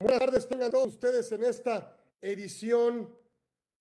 Buenas 0.00 0.20
tardes, 0.20 0.46
tengan 0.46 0.70
todos 0.70 0.86
ustedes 0.90 1.32
en 1.32 1.42
esta 1.42 1.92
edición, 2.22 3.12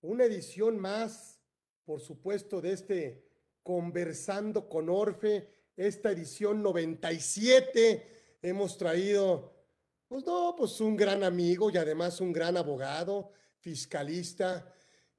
una 0.01 0.24
edición 0.24 0.79
más, 0.79 1.40
por 1.86 2.01
supuesto, 2.01 2.59
de 2.59 2.71
este 2.71 3.23
Conversando 3.62 4.67
con 4.67 4.89
Orfe, 4.89 5.47
esta 5.75 6.09
edición 6.09 6.63
97. 6.63 8.39
Hemos 8.41 8.79
traído, 8.79 9.53
pues 10.07 10.25
no, 10.25 10.55
pues 10.57 10.82
un 10.82 10.95
gran 10.95 11.23
amigo 11.23 11.70
y 11.70 11.77
además 11.77 12.20
un 12.20 12.34
gran 12.34 12.57
abogado, 12.57 13.29
fiscalista, 13.59 14.73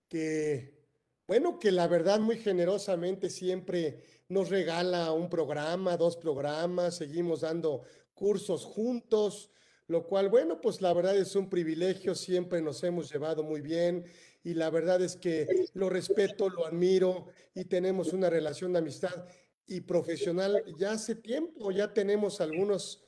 que, 0.08 0.82
bueno, 1.28 1.60
que 1.60 1.70
la 1.70 1.86
verdad 1.86 2.18
muy 2.18 2.38
generosamente 2.38 3.30
siempre 3.30 4.02
nos 4.28 4.48
regala 4.48 5.12
un 5.12 5.30
programa, 5.30 5.96
dos 5.96 6.16
programas, 6.16 6.96
seguimos 6.96 7.42
dando 7.42 7.84
cursos 8.14 8.64
juntos 8.64 9.52
lo 9.88 10.06
cual, 10.06 10.28
bueno, 10.28 10.60
pues 10.60 10.82
la 10.82 10.92
verdad 10.92 11.16
es 11.16 11.34
un 11.34 11.48
privilegio, 11.48 12.14
siempre 12.14 12.60
nos 12.60 12.84
hemos 12.84 13.10
llevado 13.10 13.42
muy 13.42 13.62
bien 13.62 14.04
y 14.44 14.52
la 14.52 14.68
verdad 14.68 15.00
es 15.00 15.16
que 15.16 15.66
lo 15.72 15.88
respeto, 15.88 16.50
lo 16.50 16.66
admiro 16.66 17.28
y 17.54 17.64
tenemos 17.64 18.12
una 18.12 18.28
relación 18.28 18.74
de 18.74 18.80
amistad 18.80 19.26
y 19.66 19.80
profesional 19.80 20.62
ya 20.78 20.92
hace 20.92 21.14
tiempo, 21.14 21.70
ya 21.70 21.92
tenemos 21.92 22.40
algunos, 22.42 23.02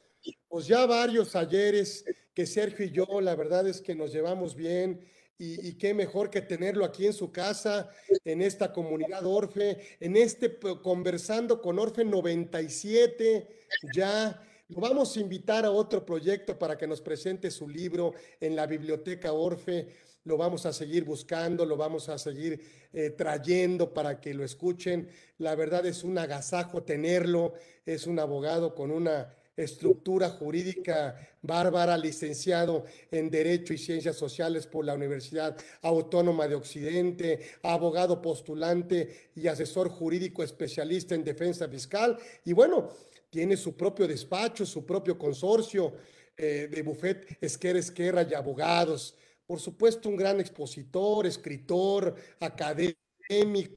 pues 0.48 0.66
ya 0.66 0.86
varios 0.86 1.36
ayeres 1.36 2.04
que 2.34 2.46
Sergio 2.46 2.86
y 2.86 2.90
yo, 2.90 3.20
la 3.20 3.36
verdad 3.36 3.68
es 3.68 3.82
que 3.82 3.94
nos 3.94 4.12
llevamos 4.12 4.54
bien. 4.56 5.00
Y, 5.36 5.66
y, 5.66 5.78
qué 5.78 5.94
mejor 5.94 6.28
que 6.28 6.42
tenerlo 6.42 6.84
aquí 6.84 7.06
en 7.06 7.14
su 7.14 7.32
casa, 7.32 7.88
en 8.26 8.42
esta 8.42 8.74
comunidad 8.74 9.24
Orfe, 9.24 9.96
en 9.98 10.14
este 10.16 10.58
conversando 10.82 11.62
con 11.62 11.78
Orfe 11.78 12.04
97, 12.04 13.48
ya 13.94 14.46
lo 14.70 14.80
vamos 14.80 15.16
a 15.16 15.20
invitar 15.20 15.64
a 15.64 15.72
otro 15.72 16.06
proyecto 16.06 16.56
para 16.56 16.78
que 16.78 16.86
nos 16.86 17.00
presente 17.00 17.50
su 17.50 17.68
libro 17.68 18.14
en 18.40 18.54
la 18.54 18.66
biblioteca 18.66 19.32
Orfe. 19.32 19.88
Lo 20.24 20.36
vamos 20.36 20.64
a 20.64 20.72
seguir 20.72 21.04
buscando, 21.04 21.66
lo 21.66 21.76
vamos 21.76 22.08
a 22.08 22.18
seguir 22.18 22.60
eh, 22.92 23.10
trayendo 23.10 23.92
para 23.92 24.20
que 24.20 24.32
lo 24.32 24.44
escuchen. 24.44 25.08
La 25.38 25.56
verdad 25.56 25.86
es 25.86 26.04
un 26.04 26.18
agasajo 26.18 26.84
tenerlo. 26.84 27.54
Es 27.84 28.06
un 28.06 28.20
abogado 28.20 28.74
con 28.74 28.92
una 28.92 29.34
estructura 29.56 30.30
jurídica 30.30 31.16
bárbara, 31.42 31.96
licenciado 31.96 32.84
en 33.10 33.30
Derecho 33.30 33.72
y 33.72 33.78
Ciencias 33.78 34.16
Sociales 34.16 34.66
por 34.66 34.84
la 34.84 34.94
Universidad 34.94 35.56
Autónoma 35.82 36.46
de 36.46 36.54
Occidente, 36.54 37.40
abogado 37.62 38.22
postulante 38.22 39.30
y 39.34 39.48
asesor 39.48 39.88
jurídico 39.88 40.42
especialista 40.42 41.14
en 41.14 41.24
defensa 41.24 41.68
fiscal. 41.68 42.18
Y 42.44 42.52
bueno, 42.52 42.90
tiene 43.30 43.56
su 43.56 43.76
propio 43.76 44.06
despacho, 44.06 44.66
su 44.66 44.84
propio 44.84 45.16
consorcio 45.16 45.94
eh, 46.36 46.68
de 46.70 46.82
bufet 46.82 47.38
Esquerra 47.40 47.78
Esquerra 47.78 48.26
y 48.28 48.34
abogados. 48.34 49.16
Por 49.46 49.60
supuesto, 49.60 50.08
un 50.08 50.16
gran 50.16 50.40
expositor, 50.40 51.26
escritor, 51.26 52.14
académico, 52.40 53.76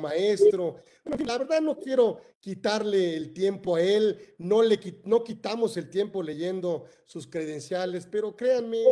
maestro. 0.00 0.76
la 1.04 1.38
verdad 1.38 1.60
no 1.60 1.78
quiero 1.78 2.20
quitarle 2.40 3.16
el 3.16 3.32
tiempo 3.32 3.76
a 3.76 3.80
él, 3.80 4.34
no 4.38 4.62
le 4.62 4.78
no 5.04 5.24
quitamos 5.24 5.76
el 5.76 5.88
tiempo 5.88 6.22
leyendo 6.22 6.84
sus 7.04 7.26
credenciales, 7.26 8.06
pero 8.06 8.36
créanme, 8.36 8.82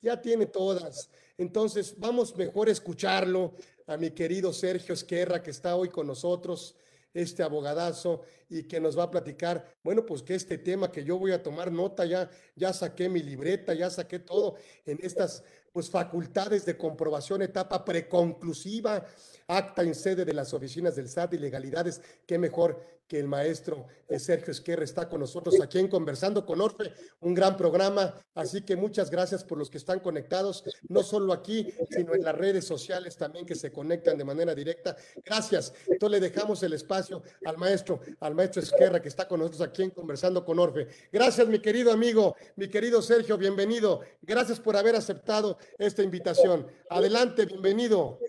ya 0.00 0.20
tiene 0.20 0.46
todas. 0.46 1.08
Entonces, 1.38 1.94
vamos 1.98 2.36
mejor 2.36 2.68
a 2.68 2.72
escucharlo 2.72 3.54
a 3.86 3.96
mi 3.96 4.10
querido 4.10 4.52
Sergio 4.52 4.94
Esquerra, 4.94 5.42
que 5.42 5.50
está 5.50 5.76
hoy 5.76 5.88
con 5.88 6.06
nosotros 6.06 6.74
este 7.12 7.42
abogadazo 7.42 8.22
y 8.48 8.64
que 8.64 8.80
nos 8.80 8.98
va 8.98 9.04
a 9.04 9.10
platicar, 9.10 9.76
bueno, 9.82 10.04
pues 10.04 10.22
que 10.22 10.34
este 10.34 10.58
tema 10.58 10.90
que 10.90 11.04
yo 11.04 11.18
voy 11.18 11.32
a 11.32 11.42
tomar 11.42 11.70
nota, 11.72 12.04
ya, 12.04 12.30
ya 12.56 12.72
saqué 12.72 13.08
mi 13.08 13.22
libreta, 13.22 13.74
ya 13.74 13.90
saqué 13.90 14.18
todo 14.18 14.56
en 14.86 14.98
estas 15.02 15.42
pues 15.72 15.88
facultades 15.88 16.64
de 16.66 16.76
comprobación, 16.76 17.42
etapa 17.42 17.84
preconclusiva, 17.84 19.06
acta 19.46 19.82
en 19.82 19.94
sede 19.94 20.24
de 20.24 20.34
las 20.34 20.52
oficinas 20.52 20.96
del 20.96 21.08
SAT 21.08 21.34
y 21.34 21.38
legalidades, 21.38 22.00
qué 22.26 22.38
mejor 22.38 22.99
que 23.10 23.18
el 23.18 23.26
maestro 23.26 23.88
Sergio 24.18 24.52
Esquerra 24.52 24.84
está 24.84 25.08
con 25.08 25.18
nosotros 25.18 25.60
aquí 25.60 25.80
en 25.80 25.88
Conversando 25.88 26.46
con 26.46 26.60
Orfe, 26.60 26.92
un 27.18 27.34
gran 27.34 27.56
programa, 27.56 28.14
así 28.36 28.62
que 28.62 28.76
muchas 28.76 29.10
gracias 29.10 29.42
por 29.42 29.58
los 29.58 29.68
que 29.68 29.78
están 29.78 29.98
conectados, 29.98 30.62
no 30.88 31.02
solo 31.02 31.32
aquí, 31.32 31.74
sino 31.90 32.14
en 32.14 32.22
las 32.22 32.36
redes 32.36 32.64
sociales 32.64 33.16
también 33.16 33.44
que 33.44 33.56
se 33.56 33.72
conectan 33.72 34.16
de 34.16 34.24
manera 34.24 34.54
directa. 34.54 34.96
Gracias. 35.24 35.74
Entonces 35.88 36.20
le 36.20 36.28
dejamos 36.28 36.62
el 36.62 36.72
espacio 36.72 37.24
al 37.44 37.58
maestro, 37.58 37.98
al 38.20 38.36
maestro 38.36 38.62
Esquerra 38.62 39.02
que 39.02 39.08
está 39.08 39.26
con 39.26 39.40
nosotros 39.40 39.62
aquí 39.62 39.82
en 39.82 39.90
Conversando 39.90 40.44
con 40.44 40.60
Orfe. 40.60 40.86
Gracias, 41.12 41.48
mi 41.48 41.58
querido 41.58 41.90
amigo, 41.90 42.36
mi 42.54 42.68
querido 42.68 43.02
Sergio, 43.02 43.36
bienvenido. 43.36 44.02
Gracias 44.22 44.60
por 44.60 44.76
haber 44.76 44.94
aceptado 44.94 45.58
esta 45.78 46.04
invitación. 46.04 46.64
Adelante, 46.88 47.44
bienvenido. 47.44 48.20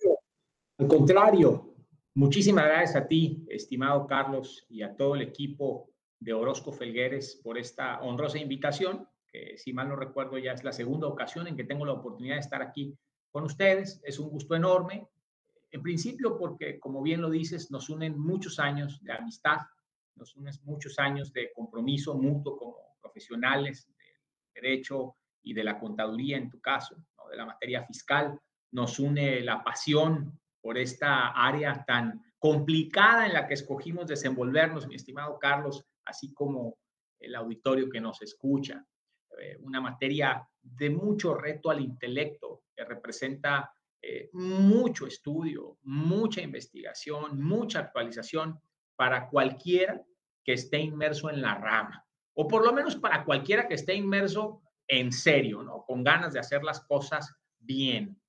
Al 0.79 0.87
contrario, 0.87 1.70
Muchísimas 2.13 2.65
gracias 2.65 2.95
a 2.97 3.07
ti, 3.07 3.45
estimado 3.47 4.05
Carlos, 4.05 4.65
y 4.67 4.81
a 4.81 4.97
todo 4.97 5.15
el 5.15 5.21
equipo 5.21 5.89
de 6.19 6.33
Orozco 6.33 6.73
Felgueres 6.73 7.39
por 7.41 7.57
esta 7.57 8.01
honrosa 8.01 8.37
invitación, 8.37 9.07
que 9.31 9.57
si 9.57 9.71
mal 9.71 9.87
no 9.87 9.95
recuerdo 9.95 10.37
ya 10.37 10.51
es 10.51 10.65
la 10.65 10.73
segunda 10.73 11.07
ocasión 11.07 11.47
en 11.47 11.55
que 11.55 11.63
tengo 11.63 11.85
la 11.85 11.93
oportunidad 11.93 12.35
de 12.35 12.41
estar 12.41 12.61
aquí 12.61 12.93
con 13.31 13.45
ustedes. 13.45 14.01
Es 14.03 14.19
un 14.19 14.29
gusto 14.29 14.55
enorme, 14.55 15.07
en 15.71 15.81
principio 15.81 16.37
porque, 16.37 16.81
como 16.81 17.01
bien 17.01 17.21
lo 17.21 17.29
dices, 17.29 17.71
nos 17.71 17.89
unen 17.89 18.19
muchos 18.19 18.59
años 18.59 19.01
de 19.01 19.13
amistad, 19.13 19.59
nos 20.15 20.35
unen 20.35 20.53
muchos 20.63 20.99
años 20.99 21.31
de 21.31 21.53
compromiso 21.53 22.13
mutuo 22.15 22.57
como 22.57 22.75
profesionales 23.01 23.87
del 23.87 24.63
derecho 24.63 25.15
y 25.43 25.53
de 25.53 25.63
la 25.63 25.79
contaduría 25.79 26.35
en 26.35 26.49
tu 26.49 26.59
caso, 26.59 26.97
de 27.29 27.37
la 27.37 27.45
materia 27.45 27.85
fiscal, 27.85 28.37
nos 28.71 28.99
une 28.99 29.39
la 29.39 29.63
pasión 29.63 30.40
por 30.61 30.77
esta 30.77 31.29
área 31.29 31.83
tan 31.85 32.21
complicada 32.37 33.25
en 33.25 33.33
la 33.33 33.47
que 33.47 33.55
escogimos 33.55 34.07
desenvolvernos, 34.07 34.87
mi 34.87 34.95
estimado 34.95 35.37
Carlos, 35.39 35.85
así 36.05 36.33
como 36.33 36.77
el 37.19 37.35
auditorio 37.35 37.89
que 37.89 38.01
nos 38.01 38.21
escucha. 38.21 38.85
Eh, 39.39 39.57
una 39.61 39.79
materia 39.79 40.47
de 40.61 40.89
mucho 40.89 41.33
reto 41.33 41.69
al 41.69 41.81
intelecto, 41.81 42.63
que 42.75 42.83
representa 42.83 43.73
eh, 44.01 44.29
mucho 44.33 45.05
estudio, 45.05 45.77
mucha 45.83 46.41
investigación, 46.41 47.41
mucha 47.41 47.79
actualización 47.79 48.59
para 48.95 49.29
cualquiera 49.29 50.01
que 50.43 50.53
esté 50.53 50.79
inmerso 50.79 51.29
en 51.29 51.41
la 51.41 51.55
rama, 51.55 52.05
o 52.33 52.47
por 52.47 52.65
lo 52.65 52.73
menos 52.73 52.95
para 52.95 53.23
cualquiera 53.23 53.67
que 53.67 53.75
esté 53.75 53.93
inmerso 53.93 54.61
en 54.87 55.11
serio, 55.11 55.63
¿no? 55.63 55.83
Con 55.85 56.03
ganas 56.03 56.33
de 56.33 56.39
hacer 56.39 56.63
las 56.63 56.81
cosas 56.81 57.33
bien. 57.59 58.19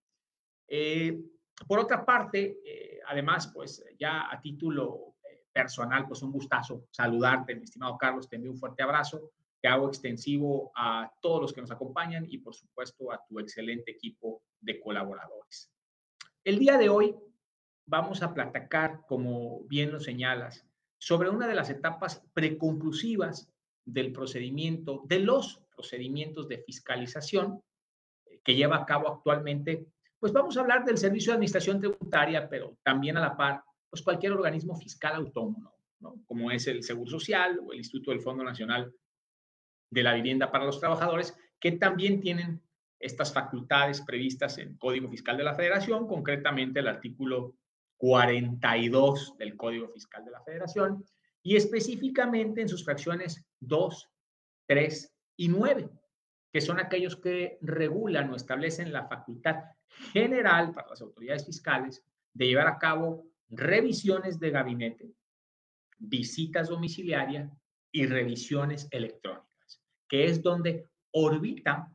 Eh, 0.68 1.18
por 1.66 1.78
otra 1.78 2.04
parte, 2.04 2.60
eh, 2.64 3.00
además, 3.06 3.50
pues 3.52 3.84
ya 3.98 4.30
a 4.30 4.40
título 4.40 5.14
eh, 5.24 5.44
personal, 5.52 6.06
pues 6.06 6.22
un 6.22 6.32
gustazo 6.32 6.86
saludarte, 6.90 7.54
mi 7.54 7.64
estimado 7.64 7.98
Carlos, 7.98 8.28
te 8.28 8.36
envío 8.36 8.52
un 8.52 8.58
fuerte 8.58 8.82
abrazo, 8.82 9.30
que 9.60 9.68
hago 9.68 9.88
extensivo 9.88 10.72
a 10.74 11.10
todos 11.20 11.40
los 11.40 11.52
que 11.52 11.60
nos 11.60 11.70
acompañan 11.70 12.26
y 12.28 12.38
por 12.38 12.54
supuesto 12.54 13.12
a 13.12 13.24
tu 13.24 13.38
excelente 13.38 13.92
equipo 13.92 14.42
de 14.60 14.80
colaboradores. 14.80 15.70
El 16.42 16.58
día 16.58 16.76
de 16.78 16.88
hoy 16.88 17.14
vamos 17.86 18.22
a 18.22 18.34
platicar, 18.34 19.04
como 19.06 19.62
bien 19.64 19.92
lo 19.92 20.00
señalas, 20.00 20.66
sobre 20.98 21.30
una 21.30 21.46
de 21.46 21.54
las 21.54 21.70
etapas 21.70 22.24
preconclusivas 22.34 23.52
del 23.84 24.12
procedimiento, 24.12 25.02
de 25.06 25.20
los 25.20 25.62
procedimientos 25.74 26.48
de 26.48 26.58
fiscalización 26.58 27.62
eh, 28.26 28.40
que 28.44 28.54
lleva 28.54 28.76
a 28.76 28.86
cabo 28.86 29.08
actualmente 29.08 29.86
pues 30.22 30.32
vamos 30.32 30.56
a 30.56 30.60
hablar 30.60 30.84
del 30.84 30.98
Servicio 30.98 31.32
de 31.32 31.34
Administración 31.34 31.80
Tributaria, 31.80 32.48
pero 32.48 32.78
también 32.84 33.16
a 33.16 33.20
la 33.20 33.36
par, 33.36 33.64
pues 33.90 34.02
cualquier 34.02 34.30
organismo 34.30 34.76
fiscal 34.76 35.16
autónomo, 35.16 35.74
¿no? 35.98 36.22
como 36.26 36.52
es 36.52 36.68
el 36.68 36.84
Seguro 36.84 37.10
Social 37.10 37.58
o 37.58 37.72
el 37.72 37.78
Instituto 37.78 38.12
del 38.12 38.20
Fondo 38.20 38.44
Nacional 38.44 38.94
de 39.90 40.02
la 40.04 40.14
Vivienda 40.14 40.52
para 40.52 40.64
los 40.64 40.78
Trabajadores, 40.78 41.36
que 41.58 41.72
también 41.72 42.20
tienen 42.20 42.62
estas 43.00 43.32
facultades 43.32 44.00
previstas 44.02 44.58
en 44.58 44.76
Código 44.76 45.08
Fiscal 45.08 45.36
de 45.36 45.42
la 45.42 45.56
Federación, 45.56 46.06
concretamente 46.06 46.78
el 46.78 46.86
artículo 46.86 47.56
42 47.96 49.36
del 49.38 49.56
Código 49.56 49.88
Fiscal 49.88 50.24
de 50.24 50.30
la 50.30 50.42
Federación, 50.44 51.04
y 51.42 51.56
específicamente 51.56 52.60
en 52.60 52.68
sus 52.68 52.84
fracciones 52.84 53.44
2, 53.58 54.08
3 54.68 55.16
y 55.38 55.48
9, 55.48 55.90
que 56.52 56.60
son 56.60 56.78
aquellos 56.78 57.16
que 57.16 57.58
regulan 57.60 58.30
o 58.30 58.36
establecen 58.36 58.92
la 58.92 59.08
facultad 59.08 59.64
general 60.12 60.72
para 60.72 60.88
las 60.88 61.00
autoridades 61.00 61.46
fiscales 61.46 62.04
de 62.34 62.46
llevar 62.46 62.66
a 62.66 62.78
cabo 62.78 63.26
revisiones 63.48 64.38
de 64.40 64.50
gabinete, 64.50 65.12
visitas 65.98 66.68
domiciliarias 66.68 67.52
y 67.92 68.06
revisiones 68.06 68.88
electrónicas, 68.90 69.82
que 70.08 70.24
es 70.24 70.42
donde 70.42 70.88
orbita 71.12 71.92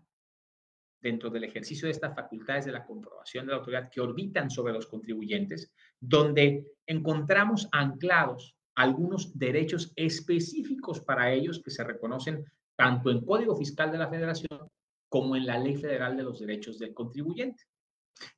dentro 1.01 1.29
del 1.29 1.43
ejercicio 1.43 1.87
de 1.87 1.91
estas 1.91 2.15
facultades 2.15 2.65
de 2.65 2.71
la 2.71 2.85
comprobación 2.85 3.45
de 3.45 3.51
la 3.51 3.57
autoridad 3.57 3.89
que 3.89 4.01
orbitan 4.01 4.49
sobre 4.49 4.73
los 4.73 4.87
contribuyentes, 4.87 5.71
donde 5.99 6.75
encontramos 6.85 7.67
anclados 7.71 8.55
algunos 8.75 9.37
derechos 9.37 9.91
específicos 9.95 11.01
para 11.01 11.31
ellos 11.31 11.61
que 11.63 11.71
se 11.71 11.83
reconocen 11.83 12.45
tanto 12.75 13.09
en 13.09 13.25
Código 13.25 13.55
Fiscal 13.55 13.91
de 13.91 13.97
la 13.97 14.09
Federación 14.09 14.69
como 15.09 15.35
en 15.35 15.47
la 15.47 15.57
Ley 15.57 15.75
Federal 15.75 16.15
de 16.15 16.23
los 16.23 16.39
Derechos 16.39 16.77
del 16.77 16.93
Contribuyente. 16.93 17.63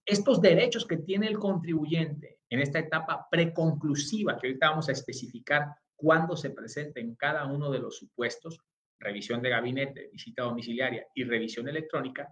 Estos 0.05 0.41
derechos 0.41 0.85
que 0.85 0.97
tiene 0.97 1.27
el 1.27 1.37
contribuyente 1.37 2.39
en 2.49 2.59
esta 2.59 2.79
etapa 2.79 3.27
preconclusiva, 3.29 4.37
que 4.37 4.47
ahorita 4.47 4.69
vamos 4.69 4.89
a 4.89 4.93
especificar 4.93 5.67
cuándo 5.95 6.35
se 6.35 6.49
presenta 6.49 6.99
en 6.99 7.15
cada 7.15 7.45
uno 7.45 7.69
de 7.69 7.79
los 7.79 7.97
supuestos, 7.97 8.59
revisión 8.99 9.41
de 9.41 9.49
gabinete, 9.49 10.09
visita 10.11 10.43
domiciliaria 10.43 11.05
y 11.13 11.23
revisión 11.23 11.67
electrónica, 11.67 12.27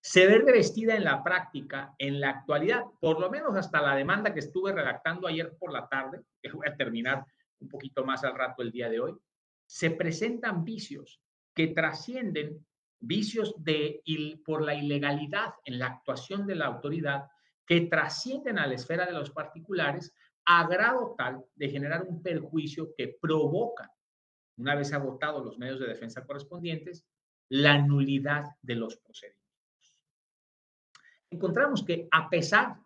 se 0.00 0.26
ve 0.26 0.38
revestida 0.38 0.94
en 0.94 1.04
la 1.04 1.22
práctica, 1.22 1.94
en 1.98 2.20
la 2.20 2.30
actualidad, 2.30 2.84
por 3.00 3.20
lo 3.20 3.30
menos 3.30 3.56
hasta 3.56 3.82
la 3.82 3.96
demanda 3.96 4.32
que 4.32 4.40
estuve 4.40 4.72
redactando 4.72 5.26
ayer 5.26 5.56
por 5.58 5.72
la 5.72 5.88
tarde, 5.88 6.22
que 6.42 6.52
voy 6.52 6.66
a 6.68 6.76
terminar 6.76 7.24
un 7.60 7.68
poquito 7.68 8.04
más 8.04 8.24
al 8.24 8.36
rato 8.36 8.62
el 8.62 8.70
día 8.70 8.88
de 8.88 9.00
hoy, 9.00 9.16
se 9.66 9.90
presentan 9.90 10.64
vicios 10.64 11.20
que 11.54 11.68
trascienden 11.68 12.64
vicios 13.00 13.54
de, 13.58 14.02
por 14.44 14.62
la 14.62 14.74
ilegalidad 14.74 15.54
en 15.64 15.78
la 15.78 15.86
actuación 15.86 16.46
de 16.46 16.56
la 16.56 16.66
autoridad 16.66 17.28
que 17.66 17.82
trascienden 17.82 18.58
a 18.58 18.66
la 18.66 18.74
esfera 18.74 19.06
de 19.06 19.12
los 19.12 19.30
particulares 19.30 20.14
a 20.46 20.66
grado 20.66 21.14
tal 21.16 21.44
de 21.54 21.68
generar 21.68 22.02
un 22.02 22.22
perjuicio 22.22 22.94
que 22.96 23.16
provoca, 23.20 23.92
una 24.56 24.74
vez 24.74 24.92
agotados 24.92 25.44
los 25.44 25.58
medios 25.58 25.78
de 25.78 25.88
defensa 25.88 26.24
correspondientes, 26.24 27.04
la 27.50 27.78
nulidad 27.78 28.44
de 28.62 28.74
los 28.74 28.96
procedimientos. 28.96 29.48
Encontramos 31.30 31.84
que 31.84 32.08
a 32.10 32.28
pesar 32.30 32.78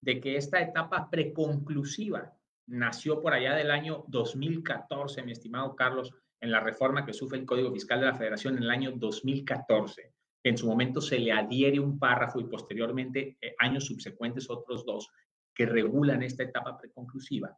de 0.00 0.20
que 0.20 0.36
esta 0.36 0.60
etapa 0.60 1.08
preconclusiva 1.08 2.36
nació 2.66 3.20
por 3.20 3.32
allá 3.32 3.54
del 3.54 3.70
año 3.70 4.04
2014, 4.08 5.22
mi 5.22 5.32
estimado 5.32 5.76
Carlos, 5.76 6.12
en 6.44 6.50
la 6.50 6.60
reforma 6.60 7.06
que 7.06 7.14
sufre 7.14 7.38
el 7.38 7.46
Código 7.46 7.72
Fiscal 7.72 8.00
de 8.00 8.06
la 8.06 8.14
Federación 8.14 8.58
en 8.58 8.64
el 8.64 8.70
año 8.70 8.92
2014, 8.92 10.12
que 10.42 10.50
en 10.50 10.58
su 10.58 10.66
momento 10.66 11.00
se 11.00 11.18
le 11.18 11.32
adhiere 11.32 11.80
un 11.80 11.98
párrafo 11.98 12.38
y 12.38 12.44
posteriormente, 12.44 13.38
eh, 13.40 13.54
años 13.58 13.86
subsecuentes, 13.86 14.50
otros 14.50 14.84
dos, 14.84 15.08
que 15.54 15.64
regulan 15.64 16.22
esta 16.22 16.42
etapa 16.42 16.76
preconclusiva, 16.76 17.56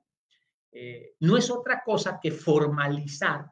eh, 0.70 1.14
no 1.18 1.36
es 1.36 1.50
otra 1.50 1.82
cosa 1.84 2.20
que 2.22 2.30
formalizar, 2.30 3.46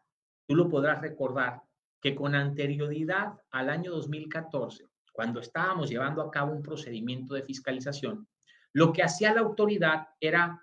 tú 0.46 0.54
lo 0.54 0.69
podrás 0.69 1.00
recordar, 1.00 1.60
que 2.00 2.14
con 2.14 2.36
anterioridad 2.36 3.32
al 3.50 3.70
año 3.70 3.90
2014, 3.90 4.86
cuando 5.12 5.40
estábamos 5.40 5.90
llevando 5.90 6.22
a 6.22 6.31
cabo 6.31 6.52
un 6.52 6.62
procedimiento 6.62 7.34
de 7.34 7.42
fiscalización, 7.42 8.28
lo 8.72 8.92
que 8.92 9.02
hacía 9.02 9.34
la 9.34 9.40
autoridad 9.40 10.06
era 10.20 10.60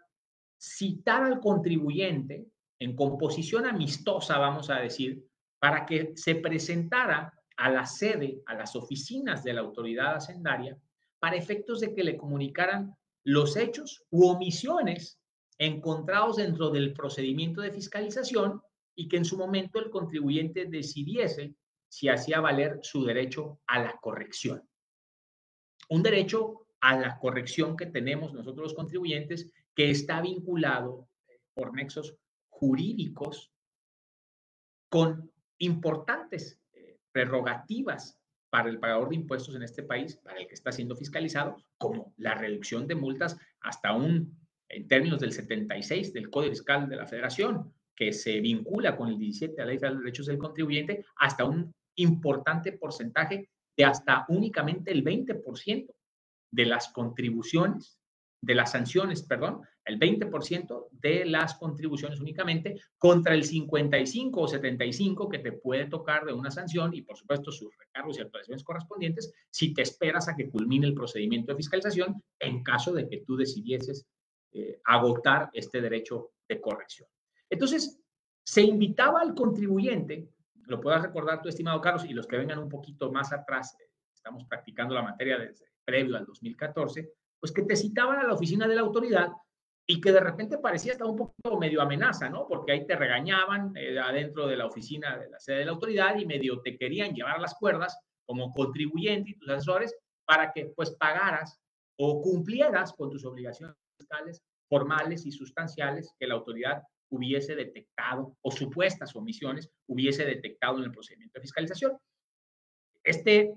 citar 0.57 1.23
al 1.23 1.41
contribuyente 1.41 2.45
en 2.81 2.95
composición 2.95 3.67
amistosa, 3.67 4.39
vamos 4.39 4.71
a 4.71 4.79
decir, 4.79 5.23
para 5.59 5.85
que 5.85 6.13
se 6.15 6.33
presentara 6.33 7.31
a 7.55 7.69
la 7.69 7.85
sede, 7.85 8.41
a 8.47 8.55
las 8.55 8.75
oficinas 8.75 9.43
de 9.43 9.53
la 9.53 9.61
autoridad 9.61 10.15
hacendaria, 10.15 10.75
para 11.19 11.35
efectos 11.35 11.79
de 11.79 11.93
que 11.93 12.03
le 12.03 12.17
comunicaran 12.17 12.95
los 13.23 13.55
hechos 13.55 14.03
u 14.09 14.25
omisiones 14.25 15.19
encontrados 15.59 16.37
dentro 16.37 16.71
del 16.71 16.91
procedimiento 16.93 17.61
de 17.61 17.71
fiscalización 17.71 18.63
y 18.95 19.07
que 19.07 19.17
en 19.17 19.25
su 19.25 19.37
momento 19.37 19.77
el 19.77 19.91
contribuyente 19.91 20.65
decidiese 20.65 21.53
si 21.87 22.09
hacía 22.09 22.39
valer 22.39 22.79
su 22.81 23.05
derecho 23.05 23.59
a 23.67 23.79
la 23.79 23.95
corrección. 24.01 24.67
Un 25.89 26.01
derecho 26.01 26.65
a 26.79 26.97
la 26.97 27.19
corrección 27.19 27.77
que 27.77 27.85
tenemos 27.85 28.33
nosotros 28.33 28.69
los 28.69 28.73
contribuyentes 28.73 29.51
que 29.75 29.91
está 29.91 30.19
vinculado 30.19 31.07
por 31.53 31.75
nexos 31.75 32.15
jurídicos 32.61 33.51
con 34.87 35.31
importantes 35.57 36.61
eh, 36.73 36.99
prerrogativas 37.11 38.19
para 38.51 38.69
el 38.69 38.79
pagador 38.79 39.09
de 39.09 39.15
impuestos 39.15 39.55
en 39.55 39.63
este 39.63 39.81
país, 39.81 40.17
para 40.17 40.39
el 40.39 40.47
que 40.47 40.53
está 40.53 40.71
siendo 40.71 40.95
fiscalizado, 40.95 41.57
como 41.79 42.13
la 42.17 42.35
reducción 42.35 42.85
de 42.85 42.95
multas 42.95 43.37
hasta 43.61 43.93
un, 43.93 44.37
en 44.69 44.87
términos 44.87 45.19
del 45.19 45.31
76 45.31 46.13
del 46.13 46.29
Código 46.29 46.51
Fiscal 46.51 46.87
de 46.87 46.97
la 46.97 47.07
Federación, 47.07 47.73
que 47.95 48.13
se 48.13 48.39
vincula 48.41 48.95
con 48.95 49.09
el 49.09 49.17
17 49.17 49.55
de 49.55 49.61
la 49.61 49.65
Ley 49.65 49.77
de 49.77 49.95
Derechos 49.95 50.27
del 50.27 50.37
Contribuyente, 50.37 51.03
hasta 51.15 51.45
un 51.45 51.73
importante 51.95 52.73
porcentaje 52.73 53.49
de 53.75 53.85
hasta 53.85 54.25
únicamente 54.27 54.91
el 54.91 55.03
20% 55.03 55.87
de 56.51 56.65
las 56.65 56.89
contribuciones, 56.89 57.97
de 58.41 58.55
las 58.55 58.71
sanciones, 58.71 59.23
perdón, 59.23 59.61
el 59.85 59.99
20% 59.99 60.89
de 60.91 61.25
las 61.25 61.55
contribuciones 61.55 62.19
únicamente 62.19 62.79
contra 62.97 63.33
el 63.33 63.43
55 63.43 64.41
o 64.41 64.47
75 64.47 65.29
que 65.29 65.39
te 65.39 65.51
puede 65.53 65.87
tocar 65.87 66.25
de 66.25 66.33
una 66.33 66.51
sanción 66.51 66.93
y 66.93 67.01
por 67.01 67.17
supuesto 67.17 67.51
sus 67.51 67.75
recargos 67.77 68.17
y 68.17 68.21
actualizaciones 68.21 68.63
correspondientes 68.63 69.33
si 69.49 69.73
te 69.73 69.81
esperas 69.81 70.27
a 70.27 70.35
que 70.35 70.49
culmine 70.49 70.87
el 70.87 70.93
procedimiento 70.93 71.51
de 71.51 71.57
fiscalización 71.57 72.21
en 72.39 72.63
caso 72.63 72.93
de 72.93 73.07
que 73.07 73.23
tú 73.25 73.35
decidieses 73.35 74.05
eh, 74.53 74.79
agotar 74.85 75.49
este 75.53 75.81
derecho 75.81 76.31
de 76.47 76.59
corrección. 76.59 77.07
Entonces, 77.49 78.01
se 78.43 78.61
invitaba 78.61 79.21
al 79.21 79.33
contribuyente, 79.33 80.29
lo 80.65 80.81
puedas 80.81 81.01
recordar 81.01 81.41
tu 81.41 81.49
estimado 81.49 81.79
Carlos 81.79 82.05
y 82.05 82.13
los 82.13 82.27
que 82.27 82.37
vengan 82.37 82.59
un 82.59 82.69
poquito 82.69 83.11
más 83.11 83.31
atrás, 83.31 83.77
eh, 83.79 83.89
estamos 84.13 84.45
practicando 84.45 84.93
la 84.93 85.03
materia 85.03 85.37
desde 85.37 85.65
previo 85.85 86.17
al 86.17 86.25
2014, 86.25 87.13
pues 87.39 87.51
que 87.51 87.63
te 87.63 87.75
citaban 87.75 88.19
a 88.19 88.27
la 88.27 88.33
oficina 88.33 88.67
de 88.67 88.75
la 88.75 88.81
autoridad 88.81 89.31
y 89.91 89.99
que 89.99 90.13
de 90.13 90.21
repente 90.21 90.57
parecía 90.57 90.93
estar 90.93 91.05
un 91.05 91.17
poco 91.17 91.59
medio 91.59 91.81
amenaza, 91.81 92.29
¿no? 92.29 92.47
Porque 92.47 92.71
ahí 92.71 92.87
te 92.87 92.95
regañaban 92.95 93.73
eh, 93.75 93.99
adentro 93.99 94.47
de 94.47 94.55
la 94.55 94.65
oficina 94.65 95.17
de 95.17 95.29
la 95.29 95.37
sede 95.37 95.57
de 95.57 95.65
la 95.65 95.71
autoridad 95.71 96.15
y 96.15 96.25
medio 96.25 96.61
te 96.61 96.77
querían 96.77 97.13
llevar 97.13 97.35
a 97.35 97.41
las 97.41 97.55
cuerdas 97.55 97.99
como 98.25 98.53
contribuyente 98.53 99.31
y 99.31 99.35
tus 99.35 99.49
asesores 99.49 99.93
para 100.23 100.53
que 100.53 100.71
pues 100.77 100.91
pagaras 100.91 101.59
o 101.97 102.21
cumplieras 102.21 102.93
con 102.93 103.09
tus 103.09 103.25
obligaciones 103.25 103.75
fiscales 103.97 104.41
formales 104.69 105.25
y 105.25 105.31
sustanciales 105.33 106.15
que 106.17 106.27
la 106.27 106.35
autoridad 106.35 106.83
hubiese 107.09 107.53
detectado 107.53 108.37
o 108.43 108.49
supuestas 108.49 109.13
omisiones 109.17 109.69
hubiese 109.89 110.23
detectado 110.23 110.77
en 110.77 110.85
el 110.85 110.91
procedimiento 110.93 111.33
de 111.37 111.41
fiscalización. 111.41 111.97
Este, 113.03 113.53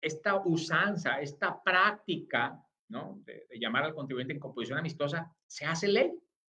esta 0.00 0.36
usanza, 0.44 1.20
esta 1.20 1.60
práctica 1.60 2.56
de, 2.88 3.46
llamar 3.58 3.84
al 3.84 3.94
contribuyente 3.94 4.34
en 4.34 4.40
composición 4.40 4.78
amistosa, 4.78 5.32
se 5.46 5.66
hace 5.66 5.88
ley. 5.88 6.12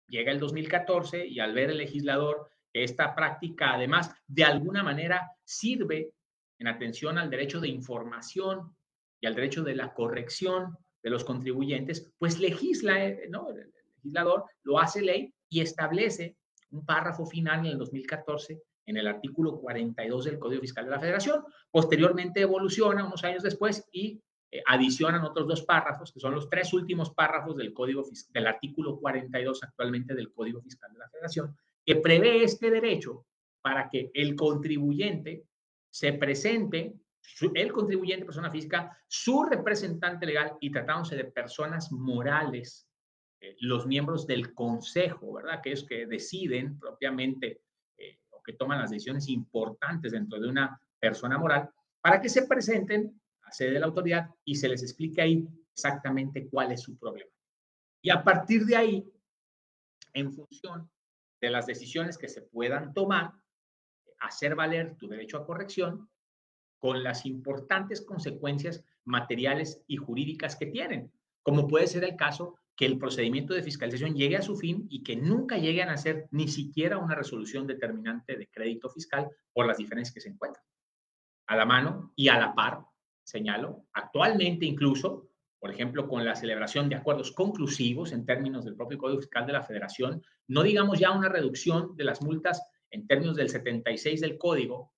Llega 0.08 0.32
el 0.32 0.40
2014 0.40 1.26
y 1.26 1.40
al 1.40 1.54
ver 1.54 1.72
el 1.72 1.78
legislador 1.78 2.50
que 2.72 2.84
esta 2.84 3.16
práctica 3.16 3.74
además 3.74 4.14
de 4.28 4.44
alguna 4.44 4.84
manera 4.84 5.32
sirve 5.44 6.14
en 6.60 6.68
atención 6.68 7.18
al 7.18 7.30
derecho 7.30 7.60
de 7.60 7.68
información 7.68 8.76
y 9.20 9.28
al 9.28 9.36
derecho 9.36 9.64
de 9.64 9.76
la 9.76 9.94
corrección 9.94 10.78
de 11.04 11.10
los 11.10 11.24
contribuyentes, 11.24 12.14
pues 12.18 12.40
legisla, 12.40 13.06
eh, 13.06 13.28
¿no? 13.30 13.50
El 13.50 13.72
legislador 13.98 14.46
lo 14.64 14.80
hace 14.80 15.02
ley 15.02 15.34
y 15.50 15.62
establece 15.62 16.38
un 16.72 16.86
párrafo 16.86 17.26
final 17.26 17.60
en 17.60 17.74
el 17.74 17.78
2014 17.78 18.62
en 18.86 18.98
el 18.98 19.08
artículo 19.08 19.60
42 19.60 20.26
del 20.26 20.40
Código 20.40 20.62
Fiscal 20.62 20.86
de 20.86 20.92
la 20.92 21.00
Federación. 21.00 21.44
Posteriormente 21.70 22.42
evoluciona 22.42 23.06
unos 23.06 23.24
años 23.24 23.44
después 23.44 23.88
y 23.92 24.22
eh, 24.54 24.62
adicionan 24.66 25.24
otros 25.24 25.48
dos 25.48 25.64
párrafos, 25.64 26.12
que 26.12 26.20
son 26.20 26.36
los 26.36 26.50
tres 26.50 26.74
últimos 26.74 27.12
párrafos 27.12 27.56
del 27.56 27.74
Código 27.74 28.04
del 28.32 28.48
artículo 28.48 29.00
42 29.00 29.64
actualmente 29.64 30.14
del 30.14 30.34
Código 30.34 30.62
Fiscal 30.62 30.92
de 30.92 31.00
la 31.00 31.10
Federación, 31.10 31.56
que 31.86 31.96
prevé 31.96 32.44
este 32.44 32.70
derecho 32.70 33.26
para 33.62 33.90
que 33.90 34.12
el 34.14 34.36
contribuyente 34.36 35.46
se 35.90 36.14
presente, 36.14 36.94
el 37.54 37.72
contribuyente, 37.72 38.26
persona 38.26 38.52
física, 38.52 38.98
su 39.08 39.44
representante 39.44 40.26
legal 40.26 40.58
y 40.60 40.70
tratándose 40.70 41.16
de 41.16 41.26
personas 41.26 41.92
morales, 41.92 42.90
eh, 43.40 43.56
los 43.62 43.88
miembros 43.88 44.28
del 44.28 44.54
consejo, 44.54 45.34
¿verdad? 45.34 45.62
Que 45.64 45.72
es 45.72 45.84
que 45.84 46.08
deciden 46.08 46.78
propiamente 46.78 47.62
eh, 47.98 48.20
o 48.32 48.42
que 48.44 48.54
toman 48.54 48.80
las 48.80 48.92
decisiones 48.92 49.30
importantes 49.30 50.12
dentro 50.12 50.40
de 50.40 50.50
una 50.50 50.80
persona 51.00 51.38
moral, 51.38 51.70
para 52.02 52.20
que 52.20 52.30
se 52.30 52.48
presenten 52.48 53.22
sede 53.52 53.72
de 53.72 53.80
la 53.80 53.86
autoridad 53.86 54.30
y 54.46 54.56
se 54.56 54.70
les 54.70 54.82
explique 54.84 55.22
ahí 55.22 55.48
exactamente 55.74 56.48
cuál 56.48 56.72
es 56.72 56.82
su 56.82 56.98
problema. 56.98 57.30
Y 58.02 58.10
a 58.10 58.24
partir 58.24 58.66
de 58.66 58.76
ahí, 58.76 59.12
en 60.14 60.32
función 60.34 60.90
de 61.40 61.50
las 61.50 61.66
decisiones 61.66 62.18
que 62.18 62.28
se 62.28 62.42
puedan 62.42 62.94
tomar, 62.94 63.34
hacer 64.20 64.56
valer 64.56 64.96
tu 64.98 65.08
derecho 65.08 65.38
a 65.38 65.46
corrección 65.46 66.10
con 66.80 67.04
las 67.04 67.26
importantes 67.26 68.02
consecuencias 68.02 68.84
materiales 69.06 69.84
y 69.88 69.98
jurídicas 69.98 70.56
que 70.56 70.68
tienen, 70.68 71.12
como 71.44 71.68
puede 71.68 71.88
ser 71.88 72.04
el 72.04 72.16
caso 72.16 72.56
que 72.76 72.86
el 72.86 72.98
procedimiento 72.98 73.54
de 73.54 73.64
fiscalización 73.64 74.16
llegue 74.16 74.38
a 74.38 74.42
su 74.42 74.58
fin 74.58 74.88
y 74.90 75.04
que 75.04 75.16
nunca 75.16 75.58
lleguen 75.58 75.90
a 75.90 75.98
ser 75.98 76.28
ni 76.32 76.48
siquiera 76.48 76.98
una 76.98 77.16
resolución 77.16 77.68
determinante 77.68 78.38
de 78.38 78.48
crédito 78.48 78.90
fiscal 78.90 79.30
por 79.54 79.68
las 79.68 79.78
diferencias 79.78 80.14
que 80.14 80.22
se 80.22 80.30
encuentran. 80.30 80.66
A 81.48 81.56
la 81.56 81.66
mano 81.66 82.14
y 82.16 82.30
a 82.30 82.40
la 82.40 82.56
par 82.56 82.84
señalo, 83.24 83.86
actualmente 83.94 84.66
incluso, 84.66 85.30
por 85.60 85.72
ejemplo, 85.72 86.08
con 86.08 86.26
la 86.26 86.36
celebración 86.36 86.90
de 86.90 86.96
acuerdos 86.96 87.32
conclusivos 87.32 88.12
en 88.12 88.26
términos 88.26 88.66
del 88.66 88.76
propio 88.76 88.98
Código 88.98 89.22
Fiscal 89.22 89.46
de 89.46 89.54
la 89.54 89.64
Federación, 89.64 90.24
no 90.48 90.64
digamos 90.64 91.00
ya 91.00 91.12
una 91.12 91.30
reducción 91.30 91.96
de 91.96 92.04
las 92.04 92.22
multas 92.22 92.64
en 92.90 93.08
términos 93.08 93.36
del 93.36 93.50
76 93.50 94.22
del 94.22 94.38
Código, 94.38 94.92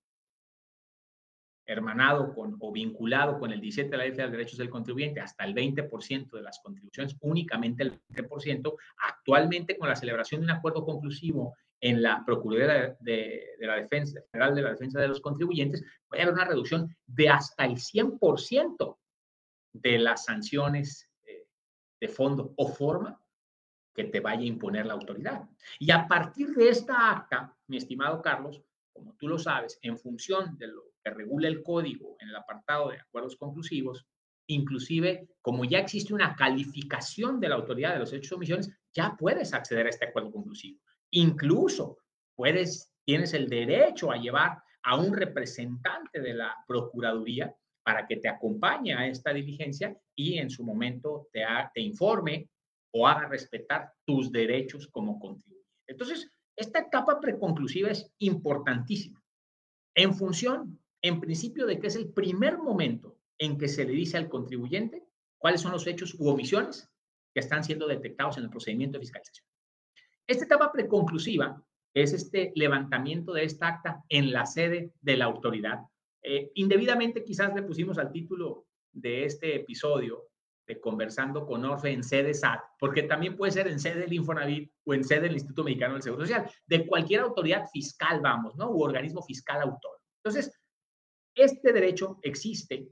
hermanado 1.66 2.34
con 2.34 2.56
o 2.60 2.72
vinculado 2.72 3.38
con 3.38 3.52
el 3.52 3.60
17 3.60 3.90
de 3.90 3.96
la 3.96 4.04
Ley 4.04 4.12
de 4.12 4.28
Derechos 4.28 4.58
del 4.58 4.68
Contribuyente 4.68 5.20
hasta 5.20 5.44
el 5.44 5.54
20% 5.54 6.30
de 6.30 6.42
las 6.42 6.60
contribuciones, 6.60 7.16
únicamente 7.20 7.82
el 7.82 8.00
20%, 8.10 8.74
actualmente 8.98 9.78
con 9.78 9.88
la 9.88 9.96
celebración 9.96 10.40
de 10.42 10.46
un 10.46 10.50
acuerdo 10.50 10.84
conclusivo 10.84 11.54
en 11.84 12.02
la 12.02 12.24
Procuraduría 12.24 12.96
de, 12.98 13.56
la 13.58 13.76
Defensa 13.76 14.18
General 14.32 14.54
de 14.54 14.62
la 14.62 14.70
Defensa 14.70 14.98
de 15.02 15.08
los 15.08 15.20
Contribuyentes, 15.20 15.84
puede 16.08 16.22
haber 16.22 16.32
una 16.32 16.46
reducción 16.46 16.96
de 17.06 17.28
hasta 17.28 17.66
el 17.66 17.76
100% 17.76 18.96
de 19.74 19.98
las 19.98 20.24
sanciones 20.24 21.10
eh, 21.26 21.46
de 22.00 22.08
fondo 22.08 22.54
o 22.56 22.68
forma 22.68 23.22
que 23.94 24.04
te 24.04 24.20
vaya 24.20 24.40
a 24.40 24.46
imponer 24.46 24.86
la 24.86 24.94
autoridad. 24.94 25.46
Y 25.78 25.90
a 25.90 26.08
partir 26.08 26.54
de 26.54 26.70
esta 26.70 27.10
acta, 27.10 27.54
mi 27.66 27.76
estimado 27.76 28.22
Carlos, 28.22 28.62
como 28.90 29.14
tú 29.16 29.28
lo 29.28 29.38
sabes, 29.38 29.78
en 29.82 29.98
función 29.98 30.56
de 30.56 30.68
lo 30.68 30.84
que 31.04 31.10
regula 31.10 31.48
el 31.48 31.62
código 31.62 32.16
en 32.18 32.30
el 32.30 32.36
apartado 32.36 32.88
de 32.88 33.00
acuerdos 33.00 33.36
conclusivos, 33.36 34.06
inclusive 34.46 35.28
como 35.42 35.66
ya 35.66 35.80
existe 35.80 36.14
una 36.14 36.34
calificación 36.34 37.40
de 37.40 37.50
la 37.50 37.56
autoridad 37.56 37.92
de 37.92 37.98
los 37.98 38.12
hechos 38.14 38.32
o 38.32 38.36
omisiones, 38.36 38.70
ya 38.90 39.14
puedes 39.18 39.52
acceder 39.52 39.84
a 39.84 39.90
este 39.90 40.06
acuerdo 40.06 40.32
conclusivo. 40.32 40.80
Incluso 41.16 41.98
puedes, 42.34 42.92
tienes 43.04 43.34
el 43.34 43.48
derecho 43.48 44.10
a 44.10 44.16
llevar 44.16 44.58
a 44.82 44.96
un 44.96 45.14
representante 45.14 46.20
de 46.20 46.34
la 46.34 46.54
Procuraduría 46.66 47.54
para 47.84 48.06
que 48.06 48.16
te 48.16 48.28
acompañe 48.28 48.94
a 48.94 49.06
esta 49.06 49.32
diligencia 49.32 49.96
y 50.16 50.38
en 50.38 50.50
su 50.50 50.64
momento 50.64 51.28
te, 51.32 51.44
te 51.72 51.80
informe 51.80 52.48
o 52.92 53.06
haga 53.06 53.28
respetar 53.28 53.92
tus 54.04 54.32
derechos 54.32 54.88
como 54.88 55.20
contribuyente. 55.20 55.70
Entonces, 55.86 56.28
esta 56.56 56.80
etapa 56.80 57.20
preconclusiva 57.20 57.90
es 57.90 58.10
importantísima 58.18 59.22
en 59.94 60.14
función, 60.14 60.80
en 61.00 61.20
principio, 61.20 61.66
de 61.66 61.78
que 61.78 61.86
es 61.86 61.96
el 61.96 62.12
primer 62.12 62.58
momento 62.58 63.18
en 63.38 63.56
que 63.56 63.68
se 63.68 63.84
le 63.84 63.92
dice 63.92 64.16
al 64.16 64.28
contribuyente 64.28 65.06
cuáles 65.38 65.60
son 65.60 65.70
los 65.70 65.86
hechos 65.86 66.16
u 66.18 66.28
omisiones 66.28 66.90
que 67.32 67.40
están 67.40 67.62
siendo 67.62 67.86
detectados 67.86 68.38
en 68.38 68.44
el 68.44 68.50
procedimiento 68.50 68.98
de 68.98 69.02
fiscalización. 69.04 69.46
Esta 70.26 70.44
etapa 70.44 70.72
preconclusiva 70.72 71.62
es 71.94 72.12
este 72.12 72.52
levantamiento 72.56 73.32
de 73.32 73.44
esta 73.44 73.68
acta 73.68 74.04
en 74.08 74.32
la 74.32 74.46
sede 74.46 74.92
de 75.00 75.16
la 75.16 75.26
autoridad. 75.26 75.80
Eh, 76.22 76.50
indebidamente 76.54 77.24
quizás 77.24 77.54
le 77.54 77.62
pusimos 77.62 77.98
al 77.98 78.10
título 78.10 78.66
de 78.92 79.24
este 79.24 79.56
episodio 79.56 80.28
de 80.66 80.80
conversando 80.80 81.46
con 81.46 81.64
Orfe 81.64 81.90
en 81.90 82.02
sede 82.02 82.32
SAT, 82.32 82.60
porque 82.80 83.02
también 83.02 83.36
puede 83.36 83.52
ser 83.52 83.68
en 83.68 83.78
sede 83.78 84.00
del 84.00 84.12
Infonavit 84.14 84.72
o 84.84 84.94
en 84.94 85.04
sede 85.04 85.22
del 85.22 85.34
Instituto 85.34 85.64
Mexicano 85.64 85.94
del 85.94 86.02
Seguro 86.02 86.22
Social, 86.22 86.50
de 86.66 86.86
cualquier 86.86 87.20
autoridad 87.20 87.66
fiscal, 87.70 88.20
vamos, 88.20 88.56
¿no? 88.56 88.70
U 88.70 88.82
organismo 88.82 89.22
fiscal 89.22 89.60
autor. 89.60 90.00
Entonces, 90.24 90.58
este 91.34 91.72
derecho 91.72 92.18
existe 92.22 92.88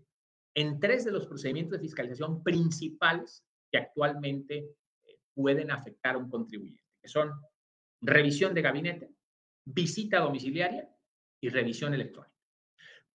en 0.54 0.80
tres 0.80 1.04
de 1.04 1.12
los 1.12 1.26
procedimientos 1.26 1.78
de 1.78 1.86
fiscalización 1.86 2.42
principales 2.42 3.42
que 3.70 3.78
actualmente 3.78 4.56
eh, 4.58 5.18
pueden 5.34 5.70
afectar 5.70 6.16
a 6.16 6.18
un 6.18 6.28
contribuyente, 6.28 6.81
que 7.02 7.08
son 7.08 7.32
revisión 8.00 8.54
de 8.54 8.62
gabinete, 8.62 9.10
visita 9.64 10.20
domiciliaria 10.20 10.88
y 11.40 11.48
revisión 11.48 11.92
electrónica. 11.94 12.34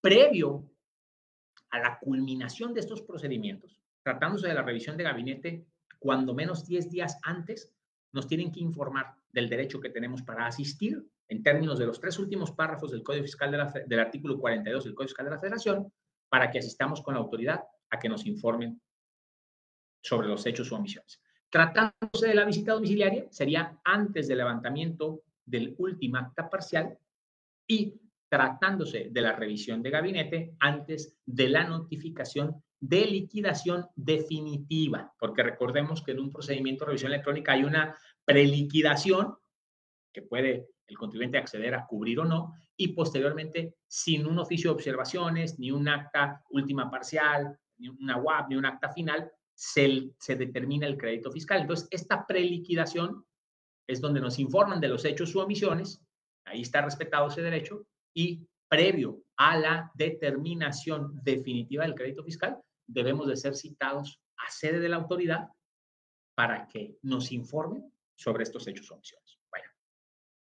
Previo 0.01 0.69
a 1.69 1.79
la 1.79 1.99
culminación 1.99 2.73
de 2.73 2.81
estos 2.81 3.01
procedimientos, 3.01 3.81
tratándose 4.03 4.47
de 4.47 4.53
la 4.53 4.61
revisión 4.61 4.97
de 4.97 5.03
gabinete, 5.03 5.65
cuando 5.99 6.33
menos 6.33 6.65
10 6.65 6.89
días 6.89 7.17
antes, 7.23 7.73
nos 8.13 8.27
tienen 8.27 8.51
que 8.51 8.59
informar 8.59 9.15
del 9.31 9.49
derecho 9.49 9.79
que 9.79 9.89
tenemos 9.89 10.21
para 10.21 10.47
asistir 10.47 11.05
en 11.27 11.43
términos 11.43 11.77
de 11.77 11.85
los 11.85 11.99
tres 11.99 12.17
últimos 12.19 12.51
párrafos 12.51 12.91
del 12.91 13.03
Código 13.03 13.23
Fiscal 13.25 13.51
del 13.85 13.99
artículo 13.99 14.39
42 14.39 14.83
del 14.85 14.95
Código 14.95 15.09
Fiscal 15.09 15.25
de 15.25 15.31
la 15.31 15.39
Federación, 15.39 15.91
para 16.29 16.49
que 16.49 16.59
asistamos 16.59 17.01
con 17.01 17.13
la 17.13 17.19
autoridad 17.19 17.63
a 17.89 17.99
que 17.99 18.09
nos 18.09 18.25
informen 18.25 18.81
sobre 20.01 20.27
los 20.27 20.45
hechos 20.45 20.71
o 20.71 20.75
omisiones. 20.75 21.21
Tratándose 21.49 22.27
de 22.27 22.35
la 22.35 22.45
visita 22.45 22.73
domiciliaria, 22.73 23.25
sería 23.29 23.79
antes 23.83 24.27
del 24.27 24.39
levantamiento 24.39 25.23
del 25.45 25.75
último 25.77 26.17
acta 26.17 26.49
parcial 26.49 26.97
y 27.65 27.93
tratándose 28.29 29.07
de 29.09 29.21
la 29.21 29.33
revisión 29.33 29.81
de 29.81 29.89
gabinete 29.89 30.55
antes 30.59 31.17
de 31.25 31.49
la 31.49 31.63
notificación 31.63 32.61
de 32.79 33.05
liquidación 33.05 33.85
definitiva, 33.95 35.13
porque 35.17 35.43
recordemos 35.43 36.03
que 36.03 36.11
en 36.11 36.19
un 36.19 36.31
procedimiento 36.31 36.83
de 36.83 36.89
revisión 36.89 37.11
electrónica 37.11 37.53
hay 37.53 37.63
una 37.63 37.95
preliquidación 38.25 39.35
que 40.13 40.21
puede 40.21 40.67
el 40.87 40.97
contribuyente 40.97 41.37
acceder 41.37 41.75
a 41.75 41.85
cubrir 41.85 42.19
o 42.19 42.25
no, 42.25 42.53
y 42.75 42.89
posteriormente, 42.89 43.75
sin 43.87 44.25
un 44.25 44.39
oficio 44.39 44.69
de 44.69 44.75
observaciones, 44.75 45.59
ni 45.59 45.71
un 45.71 45.87
acta 45.87 46.43
última 46.49 46.89
parcial, 46.89 47.57
ni 47.77 47.89
una 47.89 48.17
UAP, 48.17 48.49
ni 48.49 48.55
un 48.55 48.65
acta 48.65 48.89
final, 48.89 49.29
se, 49.57 50.35
determina 50.35 50.85
el 50.85 50.97
crédito 50.97 51.31
fiscal. 51.31 51.61
Entonces, 51.61 51.87
esta 51.89 52.27
preliquidación 52.27 53.25
es 53.87 53.99
donde 53.99 54.21
nos 54.21 54.37
informan 54.37 54.79
de 54.79 54.87
los 54.87 55.03
hechos 55.03 55.33
u 55.33 55.39
omisiones, 55.39 55.99
ahí 56.45 56.61
está 56.61 56.81
respetado 56.81 57.27
ese 57.27 57.41
derecho, 57.41 57.87
y 58.13 58.45
previo 58.69 59.23
a 59.35 59.57
la 59.57 59.91
determinación 59.95 61.19
definitiva 61.23 61.85
del 61.85 61.95
crédito 61.95 62.23
fiscal, 62.23 62.61
debemos 62.85 63.27
de 63.27 63.37
ser 63.37 63.55
citados 63.55 64.21
a 64.37 64.51
sede 64.51 64.79
de 64.79 64.89
la 64.89 64.97
autoridad 64.97 65.47
para 66.35 66.67
que 66.67 66.95
nos 67.01 67.31
informen 67.31 67.91
sobre 68.15 68.43
estos 68.43 68.67
hechos 68.67 68.91
o 68.91 68.95
omisiones. 68.95 69.39
Bueno, 69.49 69.71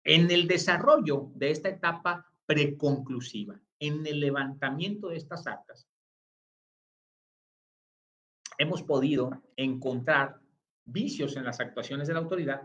en 0.05 0.31
el 0.31 0.47
desarrollo 0.47 1.33
de 1.35 1.51
esta 1.51 1.71
etapa 1.71 2.25
preconclusiva, 2.47 3.61
en 3.81 4.07
el 4.07 4.21
levantamiento 4.21 5.09
de 5.09 5.17
estas 5.17 5.47
actas, 5.49 5.89
hemos 8.63 8.83
podido 8.83 9.43
encontrar 9.57 10.37
vicios 10.85 11.37
en 11.37 11.45
las 11.45 11.61
actuaciones 11.61 12.07
de 12.07 12.15
la 12.15 12.21
autoridad 12.21 12.63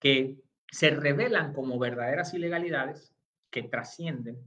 que 0.00 0.38
se 0.70 0.90
revelan 0.90 1.52
como 1.52 1.78
verdaderas 1.78 2.32
ilegalidades 2.34 3.14
que 3.50 3.62
trascienden 3.62 4.38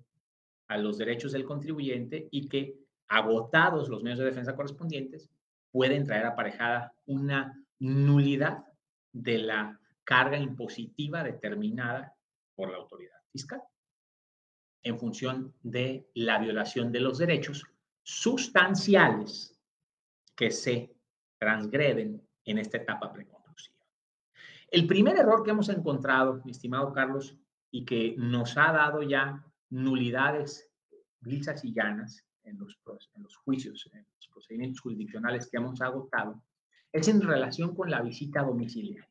a 0.68 0.78
los 0.78 0.98
derechos 0.98 1.32
del 1.32 1.46
contribuyente 1.46 2.28
y 2.32 2.48
que, 2.48 2.76
agotados 3.08 3.90
los 3.90 4.04
medios 4.04 4.20
de 4.20 4.26
defensa 4.26 4.56
correspondientes, 4.56 5.30
pueden 5.72 6.06
traer 6.06 6.26
aparejada 6.26 6.94
una 7.06 7.64
nulidad 7.80 8.66
de 9.12 9.38
la 9.38 9.80
carga 10.04 10.38
impositiva 10.38 11.24
determinada 11.24 12.16
por 12.56 12.72
la 12.72 12.78
autoridad 12.78 13.16
fiscal 13.32 13.62
en 14.84 14.98
función 14.98 15.54
de 15.62 16.08
la 16.14 16.40
violación 16.40 16.92
de 16.92 17.00
los 17.00 17.18
derechos 17.18 17.64
sustanciales 18.04 19.59
que 20.40 20.52
se 20.52 20.96
transgreden 21.38 22.26
en 22.46 22.58
esta 22.60 22.78
etapa 22.78 23.12
preconclusiva. 23.12 23.76
El 24.72 24.88
primer 24.88 25.18
error 25.18 25.44
que 25.44 25.52
hemos 25.52 25.68
encontrado, 25.68 26.42
mi 26.46 26.52
estimado 26.52 26.94
Carlos, 26.94 27.38
y 27.70 27.84
que 27.84 28.16
nos 28.18 28.58
ha 28.58 28.72
dado 28.72 29.04
ya 29.04 29.44
nulidades 29.70 30.72
lisas 31.24 31.66
y 31.66 31.74
llanas 31.74 32.26
en 32.44 32.58
los, 32.58 32.78
juicios, 33.44 33.90
en 33.92 34.06
los 34.16 34.30
procedimientos 34.30 34.80
jurisdiccionales 34.80 35.50
que 35.50 35.58
hemos 35.58 35.82
agotado, 35.82 36.42
es 36.94 37.10
en 37.10 37.22
relación 37.22 37.76
con 37.76 37.92
la 37.92 38.02
visita 38.02 38.42
domiciliaria. 38.42 39.10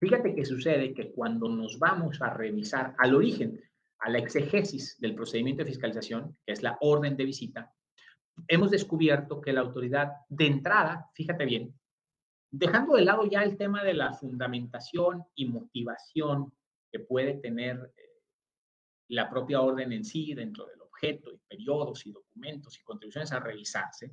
Fíjate 0.00 0.34
que 0.34 0.46
sucede 0.46 0.94
que 0.94 1.12
cuando 1.12 1.50
nos 1.50 1.78
vamos 1.78 2.22
a 2.22 2.32
revisar 2.32 2.94
al 2.96 3.14
origen, 3.14 3.60
a 3.98 4.08
la 4.08 4.18
exegesis 4.18 4.98
del 4.98 5.14
procedimiento 5.14 5.62
de 5.62 5.72
fiscalización, 5.72 6.38
que 6.46 6.54
es 6.54 6.62
la 6.62 6.78
orden 6.80 7.18
de 7.18 7.26
visita, 7.26 7.70
hemos 8.48 8.70
descubierto 8.70 9.40
que 9.40 9.52
la 9.52 9.60
autoridad 9.60 10.12
de 10.28 10.46
entrada, 10.46 11.10
fíjate 11.14 11.44
bien, 11.44 11.74
dejando 12.50 12.94
de 12.94 13.04
lado 13.04 13.26
ya 13.26 13.42
el 13.42 13.56
tema 13.56 13.82
de 13.84 13.94
la 13.94 14.12
fundamentación 14.12 15.24
y 15.34 15.46
motivación 15.46 16.52
que 16.90 17.00
puede 17.00 17.34
tener 17.34 17.92
la 19.08 19.28
propia 19.28 19.60
orden 19.60 19.92
en 19.92 20.04
sí, 20.04 20.34
dentro 20.34 20.66
del 20.66 20.80
objeto 20.82 21.32
y 21.32 21.38
periodos 21.48 22.06
y 22.06 22.12
documentos 22.12 22.78
y 22.78 22.82
contribuciones 22.82 23.32
a 23.32 23.40
revisarse, 23.40 24.12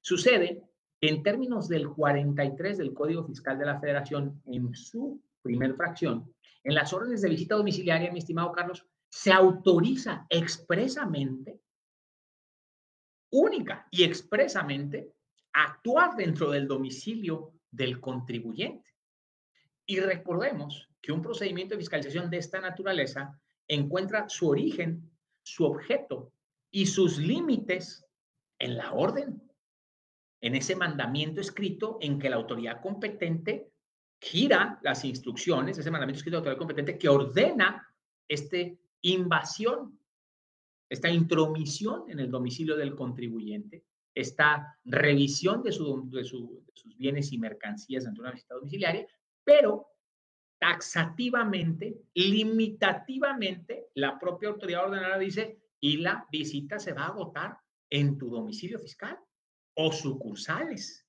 sucede 0.00 0.62
que 1.00 1.08
en 1.08 1.22
términos 1.22 1.68
del 1.68 1.88
43 1.88 2.78
del 2.78 2.94
Código 2.94 3.24
Fiscal 3.24 3.58
de 3.58 3.66
la 3.66 3.80
Federación, 3.80 4.42
en 4.46 4.74
su 4.74 5.22
primer 5.42 5.74
fracción, 5.74 6.32
en 6.64 6.74
las 6.74 6.92
órdenes 6.92 7.22
de 7.22 7.28
visita 7.28 7.54
domiciliaria, 7.54 8.12
mi 8.12 8.18
estimado 8.18 8.52
Carlos, 8.52 8.86
se 9.08 9.32
autoriza 9.32 10.26
expresamente, 10.28 11.60
única 13.30 13.86
y 13.90 14.04
expresamente, 14.04 15.12
actuar 15.52 16.16
dentro 16.16 16.50
del 16.50 16.66
domicilio 16.66 17.52
del 17.70 18.00
contribuyente. 18.00 18.88
Y 19.86 20.00
recordemos 20.00 20.88
que 21.00 21.12
un 21.12 21.22
procedimiento 21.22 21.74
de 21.74 21.80
fiscalización 21.80 22.30
de 22.30 22.38
esta 22.38 22.60
naturaleza 22.60 23.40
encuentra 23.66 24.28
su 24.28 24.48
origen, 24.48 25.10
su 25.42 25.64
objeto 25.64 26.32
y 26.70 26.86
sus 26.86 27.18
límites 27.18 28.04
en 28.58 28.76
la 28.76 28.92
orden, 28.92 29.42
en 30.40 30.54
ese 30.54 30.76
mandamiento 30.76 31.40
escrito 31.40 31.98
en 32.00 32.18
que 32.18 32.30
la 32.30 32.36
autoridad 32.36 32.80
competente 32.80 33.70
gira 34.20 34.78
las 34.82 35.04
instrucciones, 35.04 35.78
ese 35.78 35.90
mandamiento 35.90 36.18
escrito 36.18 36.36
de 36.36 36.44
la 36.44 36.52
autoridad 36.52 36.58
competente 36.58 36.98
que 36.98 37.08
ordena 37.08 37.86
esta 38.26 38.58
invasión 39.02 39.97
esta 40.88 41.10
intromisión 41.10 42.04
en 42.08 42.20
el 42.20 42.30
domicilio 42.30 42.76
del 42.76 42.94
contribuyente, 42.94 43.84
esta 44.14 44.78
revisión 44.84 45.62
de, 45.62 45.72
sus 45.72 46.96
bienes 46.96 47.32
y 47.32 47.38
mercancías 47.38 48.06
ante 48.06 48.20
una 48.20 48.32
visita 48.32 48.54
domiciliaria, 48.54 49.06
pero 49.44 49.86
taxativamente, 50.58 52.02
limitativamente, 52.14 53.88
la 53.94 54.18
propia 54.18 54.48
autoridad 54.48 54.86
ordenada 54.86 55.18
dice, 55.18 55.60
y 55.80 55.98
la 55.98 56.26
visita 56.32 56.78
se 56.78 56.92
va 56.92 57.02
a 57.02 57.08
agotar 57.08 57.58
en 57.90 58.18
tu 58.18 58.28
domicilio 58.28 58.78
fiscal 58.78 59.18
o 59.74 59.92
sucursales. 59.92 61.06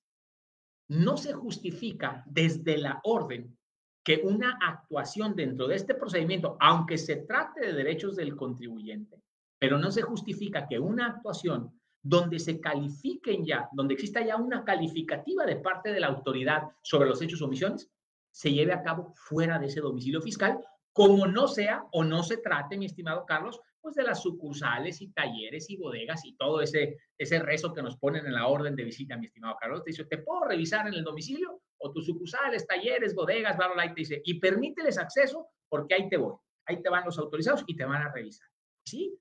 No 0.88 1.16
se 1.16 1.32
justifica 1.32 2.22
desde 2.26 2.78
la 2.78 3.00
orden 3.02 3.56
que 4.04 4.20
una 4.22 4.58
actuación 4.62 5.34
dentro 5.34 5.66
de 5.66 5.76
este 5.76 5.94
procedimiento, 5.94 6.56
aunque 6.60 6.96
se 6.96 7.16
trate 7.16 7.66
de 7.66 7.72
derechos 7.72 8.16
del 8.16 8.36
contribuyente, 8.36 9.20
pero 9.60 9.78
no 9.78 9.92
se 9.92 10.02
justifica 10.02 10.66
que 10.66 10.80
una 10.80 11.06
actuación 11.06 11.78
donde 12.02 12.38
se 12.38 12.60
califiquen 12.60 13.44
ya, 13.44 13.68
donde 13.72 13.94
exista 13.94 14.24
ya 14.24 14.36
una 14.36 14.64
calificativa 14.64 15.44
de 15.44 15.56
parte 15.56 15.92
de 15.92 16.00
la 16.00 16.06
autoridad 16.06 16.62
sobre 16.82 17.08
los 17.08 17.20
hechos 17.20 17.42
o 17.42 17.44
omisiones, 17.44 17.90
se 18.32 18.52
lleve 18.52 18.72
a 18.72 18.82
cabo 18.82 19.12
fuera 19.14 19.58
de 19.58 19.66
ese 19.66 19.80
domicilio 19.80 20.22
fiscal, 20.22 20.58
como 20.92 21.26
no 21.26 21.46
sea 21.46 21.84
o 21.92 22.02
no 22.02 22.22
se 22.22 22.38
trate, 22.38 22.78
mi 22.78 22.86
estimado 22.86 23.26
Carlos, 23.26 23.60
pues 23.82 23.94
de 23.94 24.02
las 24.02 24.22
sucursales 24.22 25.02
y 25.02 25.08
talleres 25.08 25.68
y 25.68 25.76
bodegas 25.76 26.24
y 26.24 26.34
todo 26.36 26.62
ese, 26.62 26.98
ese 27.18 27.38
rezo 27.38 27.72
que 27.74 27.82
nos 27.82 27.96
ponen 27.98 28.26
en 28.26 28.32
la 28.32 28.46
orden 28.46 28.74
de 28.76 28.84
visita, 28.84 29.16
mi 29.16 29.26
estimado 29.26 29.56
Carlos. 29.60 29.84
Te 29.84 29.90
dice, 29.90 30.04
¿te 30.04 30.18
puedo 30.18 30.44
revisar 30.44 30.86
en 30.86 30.94
el 30.94 31.04
domicilio? 31.04 31.62
O 31.78 31.92
tus 31.92 32.06
sucursales, 32.06 32.66
talleres, 32.66 33.14
bodegas, 33.14 33.56
bla, 33.56 33.68
bla, 33.68 33.74
bla, 33.74 33.86
y 33.86 33.94
te 33.94 34.00
dice, 34.00 34.22
y 34.24 34.38
permíteles 34.38 34.98
acceso 34.98 35.48
porque 35.68 35.94
ahí 35.94 36.08
te 36.08 36.16
voy. 36.16 36.34
Ahí 36.66 36.82
te 36.82 36.90
van 36.90 37.04
los 37.04 37.18
autorizados 37.18 37.64
y 37.66 37.76
te 37.76 37.84
van 37.84 38.02
a 38.02 38.12
revisar. 38.12 38.48
Sí, 38.84 39.18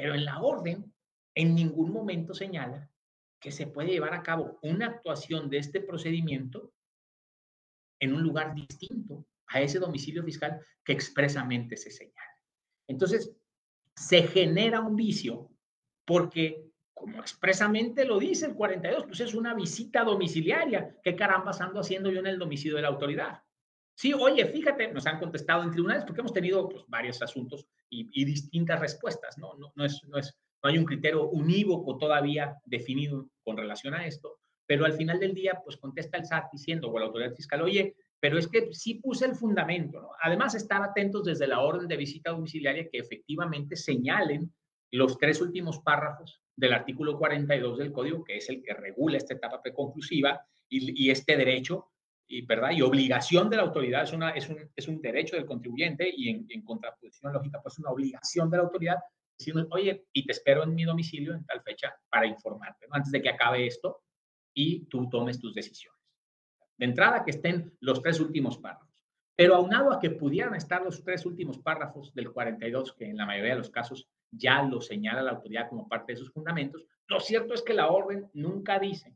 pero 0.00 0.14
en 0.14 0.24
la 0.24 0.38
orden 0.38 0.94
en 1.34 1.56
ningún 1.56 1.92
momento 1.92 2.32
señala 2.32 2.88
que 3.40 3.50
se 3.50 3.66
puede 3.66 3.90
llevar 3.90 4.14
a 4.14 4.22
cabo 4.22 4.60
una 4.62 4.86
actuación 4.86 5.50
de 5.50 5.58
este 5.58 5.80
procedimiento 5.80 6.72
en 7.98 8.14
un 8.14 8.22
lugar 8.22 8.54
distinto 8.54 9.26
a 9.48 9.60
ese 9.60 9.80
domicilio 9.80 10.22
fiscal 10.22 10.60
que 10.84 10.92
expresamente 10.92 11.76
se 11.76 11.90
señala. 11.90 12.30
Entonces, 12.86 13.34
se 13.96 14.22
genera 14.22 14.82
un 14.82 14.94
vicio 14.94 15.50
porque, 16.04 16.70
como 16.94 17.18
expresamente 17.18 18.04
lo 18.04 18.20
dice 18.20 18.46
el 18.46 18.54
42, 18.54 19.04
pues 19.04 19.18
es 19.18 19.34
una 19.34 19.52
visita 19.52 20.04
domiciliaria. 20.04 20.96
¿Qué 21.02 21.16
caramba 21.16 21.50
ando 21.58 21.80
haciendo 21.80 22.12
yo 22.12 22.20
en 22.20 22.28
el 22.28 22.38
domicilio 22.38 22.76
de 22.76 22.82
la 22.82 22.88
autoridad? 22.88 23.42
Sí, 23.98 24.12
oye, 24.12 24.46
fíjate, 24.46 24.92
nos 24.92 25.08
han 25.08 25.18
contestado 25.18 25.64
en 25.64 25.72
tribunales 25.72 26.04
porque 26.04 26.20
hemos 26.20 26.32
tenido 26.32 26.68
pues, 26.68 26.84
varios 26.86 27.20
asuntos 27.20 27.66
y, 27.90 28.24
distintas 28.24 28.78
respuestas, 28.78 29.36
¿no? 29.38 29.54
No, 29.54 29.72
no, 29.74 29.84
es, 29.84 30.04
no, 30.06 30.18
es, 30.18 30.38
no 30.62 30.70
hay 30.70 30.78
un 30.78 30.84
criterio 30.84 31.28
unívoco 31.28 31.98
todavía 31.98 32.56
definido 32.64 33.28
con 33.42 33.56
relación 33.56 33.94
a 33.94 34.06
esto, 34.06 34.38
pero 34.66 34.84
al 34.84 34.92
final 34.92 35.18
del 35.18 35.34
día, 35.34 35.60
pues 35.64 35.78
contesta 35.78 36.16
el 36.16 36.26
SAT 36.26 36.44
diciendo, 36.52 36.92
o 36.92 36.96
la 36.96 37.06
autoridad 37.06 37.34
fiscal, 37.34 37.60
oye, 37.60 37.96
pero 38.20 38.38
es 38.38 38.46
que 38.46 38.72
sí 38.72 39.00
puse 39.00 39.26
el 39.26 39.34
fundamento, 39.34 40.00
¿no? 40.00 40.10
Además, 40.22 40.54
estar 40.54 40.80
atentos 40.80 41.24
desde 41.24 41.48
la 41.48 41.58
orden 41.58 41.88
de 41.88 41.96
visita 41.96 42.30
domiciliaria 42.30 42.88
que 42.88 42.98
efectivamente 42.98 43.74
señalen 43.74 44.54
los 44.92 45.18
tres 45.18 45.40
últimos 45.40 45.80
párrafos 45.80 46.40
del 46.54 46.72
artículo 46.72 47.18
42 47.18 47.78
del 47.78 47.90
código, 47.90 48.22
que 48.22 48.36
es 48.36 48.48
el 48.48 48.62
que 48.62 48.74
regula 48.74 49.16
esta 49.16 49.34
etapa 49.34 49.60
preconclusiva 49.60 50.40
y, 50.68 51.04
y 51.04 51.10
este 51.10 51.36
derecho, 51.36 51.90
y, 52.28 52.44
¿verdad? 52.44 52.70
Y 52.72 52.82
obligación 52.82 53.48
de 53.48 53.56
la 53.56 53.62
autoridad 53.62 54.02
es, 54.02 54.12
una, 54.12 54.30
es, 54.30 54.48
un, 54.48 54.58
es 54.76 54.86
un 54.86 55.00
derecho 55.00 55.36
del 55.36 55.46
contribuyente 55.46 56.12
y 56.14 56.28
en, 56.28 56.62
contraposición 56.62 57.32
lógica, 57.32 57.60
pues 57.62 57.78
una 57.78 57.90
obligación 57.90 58.50
de 58.50 58.58
la 58.58 58.64
autoridad 58.64 58.98
decirnos, 59.38 59.66
oye, 59.70 60.06
y 60.12 60.26
te 60.26 60.32
espero 60.32 60.64
en 60.64 60.74
mi 60.74 60.84
domicilio 60.84 61.32
en 61.32 61.44
tal 61.46 61.62
fecha 61.62 61.94
para 62.10 62.26
informarte, 62.26 62.86
¿no? 62.88 62.96
Antes 62.96 63.12
de 63.12 63.22
que 63.22 63.30
acabe 63.30 63.66
esto 63.66 64.02
y 64.52 64.84
tú 64.86 65.08
tomes 65.08 65.38
tus 65.38 65.54
decisiones. 65.54 66.00
De 66.76 66.86
entrada, 66.86 67.24
que 67.24 67.30
estén 67.30 67.76
los 67.80 68.02
tres 68.02 68.20
últimos 68.20 68.58
párrafos. 68.58 68.88
Pero 69.36 69.54
aunado 69.54 69.92
a 69.92 70.00
que 70.00 70.10
pudieran 70.10 70.56
estar 70.56 70.82
los 70.82 71.04
tres 71.04 71.24
últimos 71.24 71.58
párrafos 71.58 72.12
del 72.12 72.32
42, 72.32 72.92
que 72.94 73.08
en 73.08 73.16
la 73.16 73.26
mayoría 73.26 73.52
de 73.52 73.58
los 73.58 73.70
casos 73.70 74.08
ya 74.30 74.62
lo 74.64 74.80
señala 74.80 75.22
la 75.22 75.30
autoridad 75.30 75.68
como 75.68 75.88
parte 75.88 76.12
de 76.12 76.18
sus 76.18 76.32
fundamentos, 76.32 76.84
lo 77.06 77.20
cierto 77.20 77.54
es 77.54 77.62
que 77.62 77.74
la 77.74 77.88
orden 77.88 78.28
nunca 78.34 78.80
dice 78.80 79.14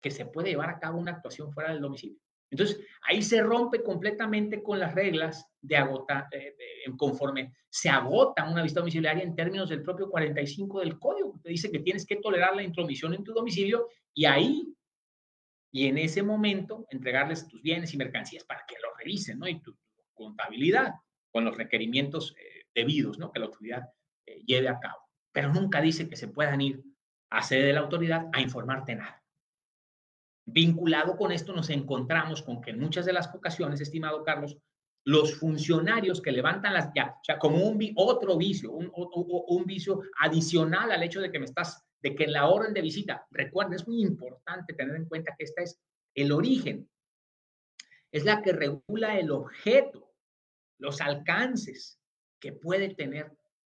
que 0.00 0.10
se 0.10 0.26
puede 0.26 0.50
llevar 0.50 0.70
a 0.70 0.78
cabo 0.78 0.98
una 0.98 1.12
actuación 1.12 1.52
fuera 1.52 1.70
del 1.70 1.82
domicilio. 1.82 2.23
Entonces, 2.50 2.80
ahí 3.02 3.22
se 3.22 3.42
rompe 3.42 3.82
completamente 3.82 4.62
con 4.62 4.78
las 4.78 4.94
reglas 4.94 5.46
de 5.60 5.76
agotar, 5.76 6.26
eh, 6.30 6.54
conforme 6.96 7.54
se 7.68 7.88
agota 7.88 8.48
una 8.48 8.62
visita 8.62 8.80
domiciliaria 8.80 9.24
en 9.24 9.34
términos 9.34 9.68
del 9.68 9.82
propio 9.82 10.08
45 10.08 10.80
del 10.80 10.98
código, 10.98 11.40
que 11.42 11.48
dice 11.50 11.70
que 11.70 11.80
tienes 11.80 12.06
que 12.06 12.16
tolerar 12.16 12.54
la 12.54 12.62
intromisión 12.62 13.14
en 13.14 13.24
tu 13.24 13.32
domicilio 13.32 13.88
y 14.12 14.26
ahí 14.26 14.74
y 15.72 15.88
en 15.88 15.98
ese 15.98 16.22
momento 16.22 16.86
entregarles 16.90 17.48
tus 17.48 17.60
bienes 17.60 17.92
y 17.92 17.96
mercancías 17.96 18.44
para 18.44 18.64
que 18.64 18.76
lo 18.80 18.94
revisen, 18.96 19.40
¿no? 19.40 19.48
Y 19.48 19.60
tu, 19.60 19.76
contabilidad 20.14 20.94
con 21.32 21.44
los 21.44 21.56
requerimientos 21.56 22.36
eh, 22.38 22.66
debidos, 22.72 23.18
¿no? 23.18 23.32
Que 23.32 23.40
la 23.40 23.46
autoridad 23.46 23.88
eh, 24.24 24.44
lleve 24.46 24.68
a 24.68 24.78
cabo. 24.78 25.00
Pero 25.32 25.52
nunca 25.52 25.80
dice 25.80 26.08
que 26.08 26.14
se 26.14 26.28
puedan 26.28 26.60
ir 26.60 26.84
a 27.30 27.42
sede 27.42 27.64
de 27.64 27.72
la 27.72 27.80
autoridad 27.80 28.28
a 28.32 28.40
informarte 28.40 28.94
nada. 28.94 29.23
Vinculado 30.46 31.16
con 31.16 31.32
esto 31.32 31.54
nos 31.54 31.70
encontramos 31.70 32.42
con 32.42 32.60
que 32.60 32.70
en 32.70 32.80
muchas 32.80 33.06
de 33.06 33.12
las 33.12 33.34
ocasiones, 33.34 33.80
estimado 33.80 34.22
Carlos, 34.22 34.58
los 35.04 35.34
funcionarios 35.38 36.20
que 36.20 36.32
levantan 36.32 36.74
las 36.74 36.90
ya, 36.94 37.16
o 37.20 37.24
sea, 37.24 37.38
como 37.38 37.58
un 37.58 37.92
otro 37.96 38.36
vicio, 38.36 38.72
un, 38.72 38.90
un, 38.94 39.64
vicio 39.64 40.02
adicional 40.18 40.90
al 40.90 41.02
hecho 41.02 41.20
de 41.20 41.30
que 41.30 41.38
me 41.38 41.44
estás 41.44 41.84
de 42.02 42.14
que 42.14 42.26
la 42.26 42.48
orden 42.48 42.74
de 42.74 42.82
visita, 42.82 43.26
recuerden, 43.30 43.74
es 43.74 43.88
muy 43.88 44.02
importante 44.02 44.74
tener 44.74 44.96
en 44.96 45.06
cuenta 45.06 45.34
que 45.36 45.44
esta 45.44 45.62
es 45.62 45.80
el 46.14 46.32
origen, 46.32 46.88
es 48.12 48.24
la 48.24 48.42
que 48.42 48.52
regula 48.52 49.18
el 49.18 49.30
objeto, 49.30 50.14
los 50.78 51.00
alcances 51.00 51.98
que 52.38 52.52
puede 52.52 52.94
tener 52.94 53.32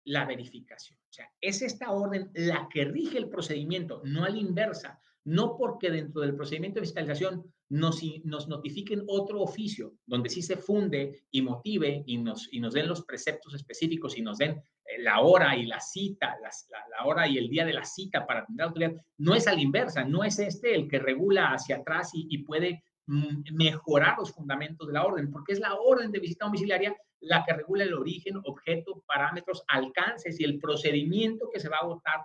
la 0.05 0.25
verificación. 0.25 0.99
O 1.09 1.13
sea, 1.13 1.33
es 1.41 1.63
esta 1.63 1.93
orden 1.93 2.31
la 2.35 2.69
que 2.69 2.85
rige 2.85 3.19
el 3.19 3.29
procedimiento, 3.29 4.03
no 4.05 4.25
a 4.25 4.29
la 4.29 4.39
inversa, 4.39 5.01
no 5.27 5.57
porque 5.57 5.91
dentro 5.91 6.23
del 6.23 6.37
procedimiento 6.37 6.79
de 6.79 6.87
fiscalización 6.87 7.53
nos, 7.69 8.01
nos 8.23 8.47
notifiquen 8.47 9.03
otro 9.09 9.43
oficio 9.43 9.95
donde 10.07 10.31
sí 10.31 10.41
se 10.41 10.57
funde 10.57 11.25
y 11.33 11.43
motive 11.43 12.05
y 12.07 12.19
nos, 12.19 12.49
y 12.53 12.61
nos 12.61 12.75
den 12.75 12.87
los 12.87 13.05
preceptos 13.05 13.53
específicos 13.55 14.17
y 14.17 14.23
nos 14.23 14.39
den 14.39 14.53
eh, 14.53 15.03
la 15.03 15.21
hora 15.21 15.57
y 15.57 15.67
la 15.67 15.81
cita, 15.81 16.37
la, 16.41 17.05
hora 17.05 17.27
y 17.27 17.39
el 17.39 17.49
día 17.49 17.65
de 17.65 17.73
la 17.73 17.85
cita 17.85 18.25
para 18.25 18.41
atender 18.41 18.65
la 18.65 18.69
autoridad, 18.69 19.03
no 19.19 19.35
es 19.35 19.49
a 19.49 19.53
la 19.53 19.61
inversa, 19.61 20.05
no 20.05 20.23
es 20.23 20.39
este 20.39 20.77
el 20.77 20.89
que 20.89 21.01
regula 21.01 21.53
hacia 21.53 21.79
atrás 21.79 22.11
y, 22.15 22.29
y 22.31 22.45
puede 22.45 22.85
mm, 23.07 23.53
mejorar 23.53 24.17
los 24.19 24.33
fundamentos 24.33 24.87
de 24.87 24.93
la 24.93 25.05
orden, 25.05 25.33
porque 25.33 25.55
es 25.55 25.59
la 25.59 25.75
orden 25.75 26.13
de 26.13 26.21
visita 26.21 26.45
domiciliaria 26.45 26.97
la 27.19 27.45
que 27.45 27.53
regula 27.53 27.83
el 27.83 27.95
origen, 27.95 28.37
objeto, 28.45 29.03
parámetros, 29.09 29.65
alcances 29.67 30.39
y 30.39 30.45
el 30.45 30.61
procedimiento 30.61 31.51
que 31.53 31.59
se 31.59 31.69
va 31.69 31.79
a 31.81 31.87
votar 31.87 32.21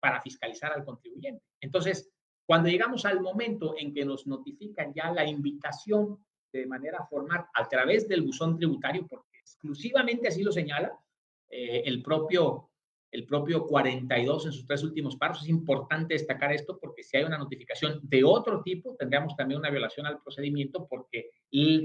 para 0.00 0.20
fiscalizar 0.20 0.72
al 0.72 0.84
contribuyente. 0.84 1.42
Entonces, 1.60 2.12
cuando 2.46 2.68
llegamos 2.68 3.04
al 3.04 3.20
momento 3.20 3.74
en 3.78 3.94
que 3.94 4.04
nos 4.04 4.26
notifican 4.26 4.92
ya 4.94 5.12
la 5.12 5.26
invitación 5.26 6.18
de 6.52 6.66
manera 6.66 7.06
formal 7.08 7.46
a 7.54 7.68
través 7.68 8.08
del 8.08 8.22
buzón 8.22 8.56
tributario, 8.56 9.06
porque 9.06 9.38
exclusivamente 9.38 10.28
así 10.28 10.42
lo 10.42 10.52
señala 10.52 10.92
eh, 11.48 11.82
el, 11.86 12.02
propio, 12.02 12.70
el 13.10 13.24
propio 13.24 13.66
42 13.66 14.46
en 14.46 14.52
sus 14.52 14.66
tres 14.66 14.82
últimos 14.82 15.16
pasos, 15.16 15.44
es 15.44 15.48
importante 15.48 16.14
destacar 16.14 16.52
esto 16.52 16.78
porque 16.80 17.02
si 17.02 17.16
hay 17.16 17.24
una 17.24 17.38
notificación 17.38 18.00
de 18.02 18.24
otro 18.24 18.62
tipo, 18.62 18.94
tendríamos 18.96 19.34
también 19.36 19.60
una 19.60 19.70
violación 19.70 20.06
al 20.06 20.20
procedimiento 20.20 20.86
porque 20.88 21.30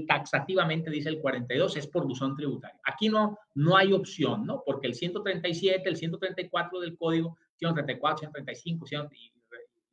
taxativamente 0.06 0.90
dice 0.90 1.08
el 1.08 1.20
42 1.20 1.76
es 1.76 1.86
por 1.86 2.06
buzón 2.06 2.36
tributario. 2.36 2.80
Aquí 2.84 3.08
no, 3.08 3.38
no 3.54 3.76
hay 3.76 3.92
opción, 3.92 4.44
¿no? 4.44 4.62
Porque 4.64 4.86
el 4.86 4.94
137, 4.94 5.88
el 5.88 5.96
134 5.96 6.80
del 6.80 6.96
código, 6.96 7.36
134, 7.56 8.18
135, 8.18 8.86
100, 8.86 9.08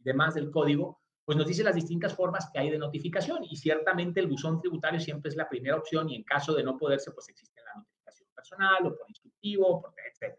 demás 0.06 0.36
del 0.36 0.52
código, 0.52 1.02
pues 1.26 1.38
nos 1.38 1.48
dice 1.48 1.64
las 1.64 1.76
distintas 1.76 2.16
formas 2.16 2.50
que 2.54 2.60
hay 2.60 2.70
de 2.70 2.78
notificación 2.78 3.44
y 3.44 3.56
ciertamente 3.58 4.20
el 4.20 4.28
buzón 4.28 4.62
tributario 4.62 5.00
siempre 5.00 5.30
es 5.30 5.36
la 5.36 5.50
primera 5.50 5.76
opción 5.76 6.08
y 6.10 6.16
en 6.16 6.24
caso 6.24 6.54
de 6.54 6.64
no 6.64 6.78
poderse, 6.78 7.12
pues 7.12 7.28
existe 7.30 7.60
la 7.66 7.82
notificación 7.82 8.30
personal 8.36 8.86
o 8.86 8.96
por 8.96 9.10
instructivo, 9.10 9.84
etc. 9.98 10.38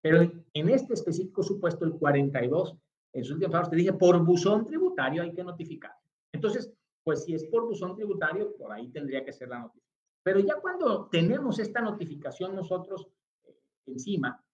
Pero 0.00 0.30
en 0.54 0.68
este 0.68 0.94
específico 0.94 1.42
supuesto, 1.42 1.84
el 1.84 1.94
42, 1.94 2.76
en 3.14 3.24
sus 3.24 3.34
últimos 3.34 3.52
pasos 3.52 3.70
te 3.70 3.76
dije, 3.76 3.92
por 3.92 4.24
buzón 4.24 4.64
tributario 4.64 5.22
hay 5.22 5.32
que 5.32 5.42
notificar. 5.42 5.92
Entonces, 6.32 6.72
pues 7.02 7.24
si 7.24 7.34
es 7.34 7.44
por 7.46 7.66
buzón 7.66 7.96
tributario, 7.96 8.54
por 8.56 8.72
ahí 8.72 8.88
tendría 8.90 9.24
que 9.24 9.32
ser 9.32 9.48
la 9.48 9.58
notificación. 9.58 9.88
Pero 10.22 10.40
ya 10.40 10.56
cuando 10.60 11.08
tenemos 11.08 11.58
esta 11.58 11.80
notificación 11.80 12.54
nosotros 12.54 13.08
eh, 13.44 13.56
encima, 13.86 14.44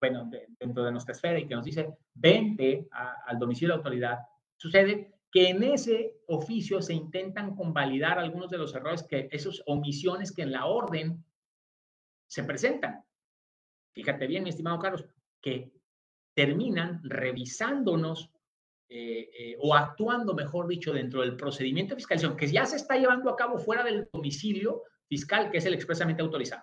bueno, 0.00 0.30
dentro 0.58 0.84
de 0.84 0.92
nuestra 0.92 1.12
esfera 1.12 1.38
y 1.38 1.46
que 1.46 1.54
nos 1.54 1.64
dice, 1.64 1.96
vente 2.14 2.88
al 2.90 3.38
domicilio 3.38 3.74
de 3.74 3.78
autoridad, 3.78 4.18
sucede 4.56 5.18
que 5.30 5.50
en 5.50 5.62
ese 5.62 6.20
oficio 6.26 6.80
se 6.80 6.94
intentan 6.94 7.54
convalidar 7.54 8.18
algunos 8.18 8.50
de 8.50 8.58
los 8.58 8.74
errores 8.74 9.02
que, 9.02 9.28
esos 9.30 9.62
omisiones 9.66 10.32
que 10.32 10.42
en 10.42 10.52
la 10.52 10.66
orden 10.66 11.24
se 12.26 12.44
presentan. 12.44 13.04
Fíjate 13.94 14.26
bien, 14.26 14.44
mi 14.44 14.50
estimado 14.50 14.78
Carlos, 14.78 15.04
que 15.40 15.72
terminan 16.34 17.00
revisándonos 17.02 18.30
eh, 18.88 19.28
eh, 19.38 19.56
o 19.60 19.74
actuando, 19.74 20.34
mejor 20.34 20.66
dicho, 20.66 20.92
dentro 20.92 21.20
del 21.20 21.36
procedimiento 21.36 21.94
de 21.94 22.00
fiscalización 22.00 22.36
que 22.36 22.46
ya 22.46 22.64
se 22.64 22.76
está 22.76 22.96
llevando 22.96 23.28
a 23.28 23.36
cabo 23.36 23.58
fuera 23.58 23.84
del 23.84 24.08
domicilio 24.10 24.84
fiscal, 25.08 25.50
que 25.50 25.58
es 25.58 25.66
el 25.66 25.74
expresamente 25.74 26.22
autorizado. 26.22 26.62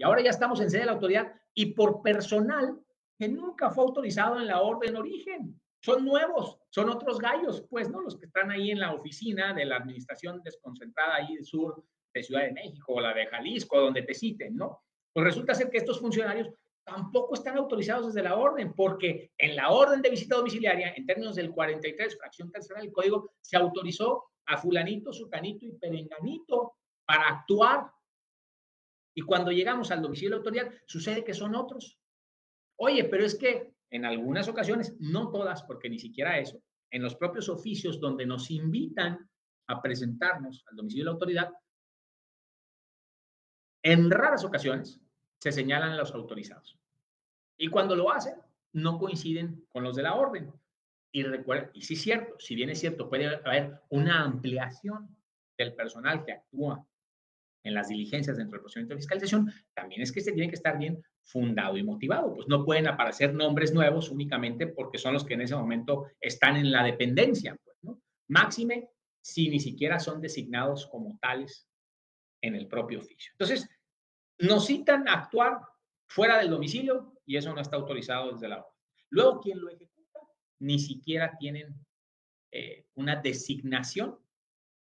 Y 0.00 0.02
ahora 0.02 0.22
ya 0.22 0.30
estamos 0.30 0.58
en 0.62 0.70
sede 0.70 0.80
de 0.80 0.86
la 0.86 0.92
autoridad 0.92 1.30
y 1.52 1.74
por 1.74 2.00
personal 2.00 2.80
que 3.18 3.28
nunca 3.28 3.70
fue 3.70 3.84
autorizado 3.84 4.40
en 4.40 4.46
la 4.46 4.62
orden 4.62 4.96
origen. 4.96 5.60
Son 5.82 6.06
nuevos, 6.06 6.58
son 6.70 6.88
otros 6.88 7.18
gallos, 7.18 7.66
pues, 7.68 7.90
¿no? 7.90 8.00
Los 8.00 8.16
que 8.16 8.24
están 8.24 8.50
ahí 8.50 8.70
en 8.70 8.80
la 8.80 8.94
oficina 8.94 9.52
de 9.52 9.66
la 9.66 9.76
administración 9.76 10.40
desconcentrada 10.42 11.16
ahí 11.16 11.34
del 11.34 11.44
sur 11.44 11.84
de 12.14 12.22
Ciudad 12.22 12.44
de 12.44 12.52
México 12.52 12.94
o 12.94 13.00
la 13.02 13.12
de 13.12 13.26
Jalisco, 13.26 13.78
donde 13.78 14.00
te 14.00 14.14
citen, 14.14 14.56
¿no? 14.56 14.80
Pues 15.12 15.22
resulta 15.22 15.54
ser 15.54 15.68
que 15.68 15.76
estos 15.76 16.00
funcionarios 16.00 16.48
tampoco 16.82 17.34
están 17.34 17.58
autorizados 17.58 18.06
desde 18.06 18.26
la 18.26 18.36
orden, 18.36 18.72
porque 18.72 19.32
en 19.36 19.54
la 19.54 19.68
orden 19.68 20.00
de 20.00 20.08
visita 20.08 20.36
domiciliaria, 20.36 20.94
en 20.96 21.04
términos 21.04 21.36
del 21.36 21.50
43, 21.50 22.16
fracción 22.16 22.50
tercera 22.50 22.80
del 22.80 22.90
código, 22.90 23.34
se 23.42 23.58
autorizó 23.58 24.30
a 24.46 24.56
fulanito, 24.56 25.12
sutanito 25.12 25.66
y 25.66 25.72
perenganito 25.72 26.76
para 27.04 27.28
actuar. 27.28 27.90
Y 29.14 29.22
cuando 29.22 29.50
llegamos 29.50 29.90
al 29.90 30.02
domicilio 30.02 30.30
de 30.30 30.36
autoridad, 30.36 30.72
sucede 30.86 31.24
que 31.24 31.34
son 31.34 31.54
otros. 31.54 31.98
Oye, 32.76 33.04
pero 33.04 33.24
es 33.24 33.36
que 33.36 33.74
en 33.90 34.04
algunas 34.04 34.48
ocasiones, 34.48 34.96
no 35.00 35.30
todas, 35.30 35.62
porque 35.64 35.90
ni 35.90 35.98
siquiera 35.98 36.38
eso, 36.38 36.62
en 36.90 37.02
los 37.02 37.16
propios 37.16 37.48
oficios 37.48 38.00
donde 38.00 38.24
nos 38.24 38.50
invitan 38.50 39.28
a 39.66 39.82
presentarnos 39.82 40.64
al 40.68 40.76
domicilio 40.76 41.04
de 41.04 41.06
la 41.06 41.12
autoridad, 41.12 41.50
en 43.82 44.10
raras 44.10 44.44
ocasiones 44.44 45.00
se 45.40 45.52
señalan 45.52 45.96
los 45.96 46.12
autorizados. 46.14 46.78
Y 47.56 47.68
cuando 47.68 47.96
lo 47.96 48.10
hacen, 48.10 48.34
no 48.72 48.98
coinciden 48.98 49.66
con 49.70 49.82
los 49.82 49.96
de 49.96 50.02
la 50.02 50.14
orden. 50.14 50.52
Y 51.12 51.24
recuerden, 51.24 51.70
y 51.74 51.82
sí 51.82 51.94
es 51.94 52.02
cierto, 52.02 52.36
si 52.38 52.54
bien 52.54 52.70
es 52.70 52.78
cierto, 52.78 53.08
puede 53.08 53.26
haber 53.44 53.80
una 53.88 54.22
ampliación 54.22 55.16
del 55.58 55.74
personal 55.74 56.24
que 56.24 56.32
actúa 56.32 56.86
en 57.62 57.74
las 57.74 57.88
diligencias 57.88 58.36
dentro 58.36 58.56
del 58.56 58.62
procedimiento 58.62 58.94
de 58.94 59.00
fiscalización, 59.00 59.52
también 59.74 60.02
es 60.02 60.12
que 60.12 60.20
se 60.20 60.32
tiene 60.32 60.48
que 60.48 60.56
estar 60.56 60.78
bien 60.78 61.02
fundado 61.22 61.76
y 61.76 61.82
motivado. 61.82 62.34
Pues 62.34 62.48
no 62.48 62.64
pueden 62.64 62.88
aparecer 62.88 63.34
nombres 63.34 63.72
nuevos 63.72 64.10
únicamente 64.10 64.66
porque 64.66 64.98
son 64.98 65.14
los 65.14 65.24
que 65.24 65.34
en 65.34 65.42
ese 65.42 65.56
momento 65.56 66.06
están 66.20 66.56
en 66.56 66.70
la 66.70 66.82
dependencia. 66.82 67.56
Pues, 67.62 67.76
¿no? 67.82 68.00
Máxime 68.28 68.88
si 69.22 69.50
ni 69.50 69.60
siquiera 69.60 69.98
son 69.98 70.20
designados 70.20 70.86
como 70.86 71.18
tales 71.20 71.68
en 72.42 72.54
el 72.54 72.66
propio 72.66 73.00
oficio. 73.00 73.32
Entonces, 73.32 73.68
nos 74.38 74.66
citan 74.66 75.06
a 75.08 75.14
actuar 75.14 75.60
fuera 76.08 76.38
del 76.38 76.50
domicilio 76.50 77.20
y 77.26 77.36
eso 77.36 77.54
no 77.54 77.60
está 77.60 77.76
autorizado 77.76 78.32
desde 78.32 78.48
la 78.48 78.58
orden. 78.58 78.72
Luego, 79.10 79.40
quien 79.40 79.60
lo 79.60 79.68
ejecuta, 79.68 80.20
ni 80.60 80.78
siquiera 80.78 81.36
tienen 81.38 81.74
eh, 82.52 82.86
una 82.94 83.16
designación 83.16 84.18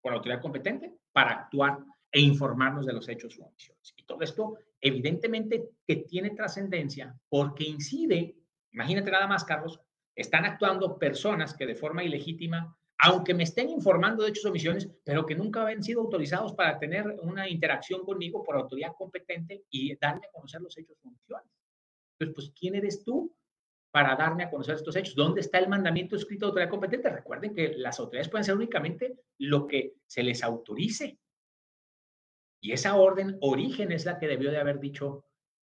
por 0.02 0.12
la 0.12 0.18
autoridad 0.18 0.42
competente 0.42 0.98
para 1.12 1.32
actuar 1.32 1.80
e 2.14 2.22
informarnos 2.22 2.86
de 2.86 2.94
los 2.94 3.10
hechos 3.10 3.38
u 3.38 3.44
omisiones. 3.44 3.94
Y 3.98 4.04
todo 4.04 4.22
esto, 4.22 4.58
evidentemente, 4.80 5.72
que 5.86 5.98
tiene 5.98 6.30
trascendencia 6.30 7.14
porque 7.28 7.66
incide, 7.66 8.36
imagínate 8.72 9.12
nada 9.12 9.28
más, 9.28 9.44
Carlos, 9.44 9.82
están 10.16 10.46
actuando 10.46 10.98
personas 10.98 11.54
que 11.54 11.66
de 11.66 11.76
forma 11.76 12.04
ilegítima 12.04 12.78
aunque 13.06 13.34
me 13.34 13.44
estén 13.44 13.70
informando 13.70 14.24
de 14.24 14.30
hechos 14.30 14.46
o 14.46 14.50
omisiones, 14.50 14.90
pero 15.04 15.26
que 15.26 15.36
nunca 15.36 15.62
habían 15.62 15.84
sido 15.84 16.00
autorizados 16.00 16.54
para 16.54 16.80
tener 16.80 17.18
una 17.22 17.50
interacción 17.50 18.06
conmigo 18.06 18.42
por 18.44 18.56
autoridad 18.56 18.94
competente 18.98 19.66
y 19.70 19.94
darme 19.98 20.28
a 20.28 20.32
conocer 20.32 20.62
los 20.62 20.78
hechos 20.78 20.96
o 21.04 21.10
omisiones. 21.10 21.52
Entonces, 22.14 22.34
pues, 22.34 22.54
¿quién 22.58 22.76
eres 22.76 23.04
tú 23.04 23.36
para 23.92 24.16
darme 24.16 24.44
a 24.44 24.50
conocer 24.50 24.76
estos 24.76 24.96
hechos? 24.96 25.16
¿Dónde 25.16 25.42
está 25.42 25.60
el 25.60 25.68
mandamiento 25.68 26.16
escrito 26.16 26.46
de 26.46 26.50
autoridad 26.52 26.70
competente? 26.70 27.10
Recuerden 27.10 27.54
que 27.54 27.74
las 27.76 28.00
autoridades 28.00 28.30
pueden 28.30 28.46
ser 28.46 28.56
únicamente 28.56 29.20
lo 29.38 29.68
que 29.68 29.96
se 30.08 30.24
les 30.24 30.42
autorice. 30.42 31.20
Y 32.64 32.72
esa 32.72 32.96
orden 32.96 33.38
origen 33.42 33.92
es 33.92 34.06
la 34.06 34.18
que 34.18 34.26
debió 34.26 34.50
de 34.50 34.58
haber 34.58 34.80
dicho 34.80 35.26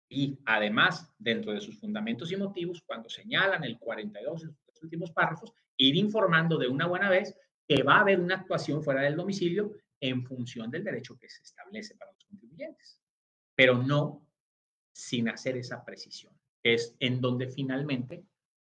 y 0.08 0.38
además, 0.46 1.12
dentro 1.18 1.52
de 1.52 1.60
sus 1.60 1.80
fundamentos 1.80 2.32
y 2.32 2.36
motivos, 2.36 2.84
cuando 2.86 3.10
señalan 3.10 3.64
el 3.64 3.80
42 3.80 4.44
en 4.44 4.56
sus 4.68 4.84
últimos 4.84 5.10
párrafos, 5.10 5.52
ir 5.76 5.96
informando 5.96 6.56
de 6.56 6.68
una 6.68 6.86
buena 6.86 7.10
vez 7.10 7.36
que 7.68 7.82
va 7.82 7.96
a 7.96 8.02
haber 8.02 8.20
una 8.20 8.36
actuación 8.36 8.84
fuera 8.84 9.02
del 9.02 9.16
domicilio 9.16 9.72
en 10.00 10.24
función 10.24 10.70
del 10.70 10.84
derecho 10.84 11.18
que 11.18 11.28
se 11.28 11.42
establece 11.42 11.96
para 11.96 12.12
los 12.12 12.24
contribuyentes, 12.26 13.02
pero 13.56 13.76
no 13.76 14.28
sin 14.92 15.30
hacer 15.30 15.58
esa 15.58 15.84
precisión, 15.84 16.40
es 16.62 16.96
en 17.00 17.20
donde 17.20 17.48
finalmente 17.48 18.24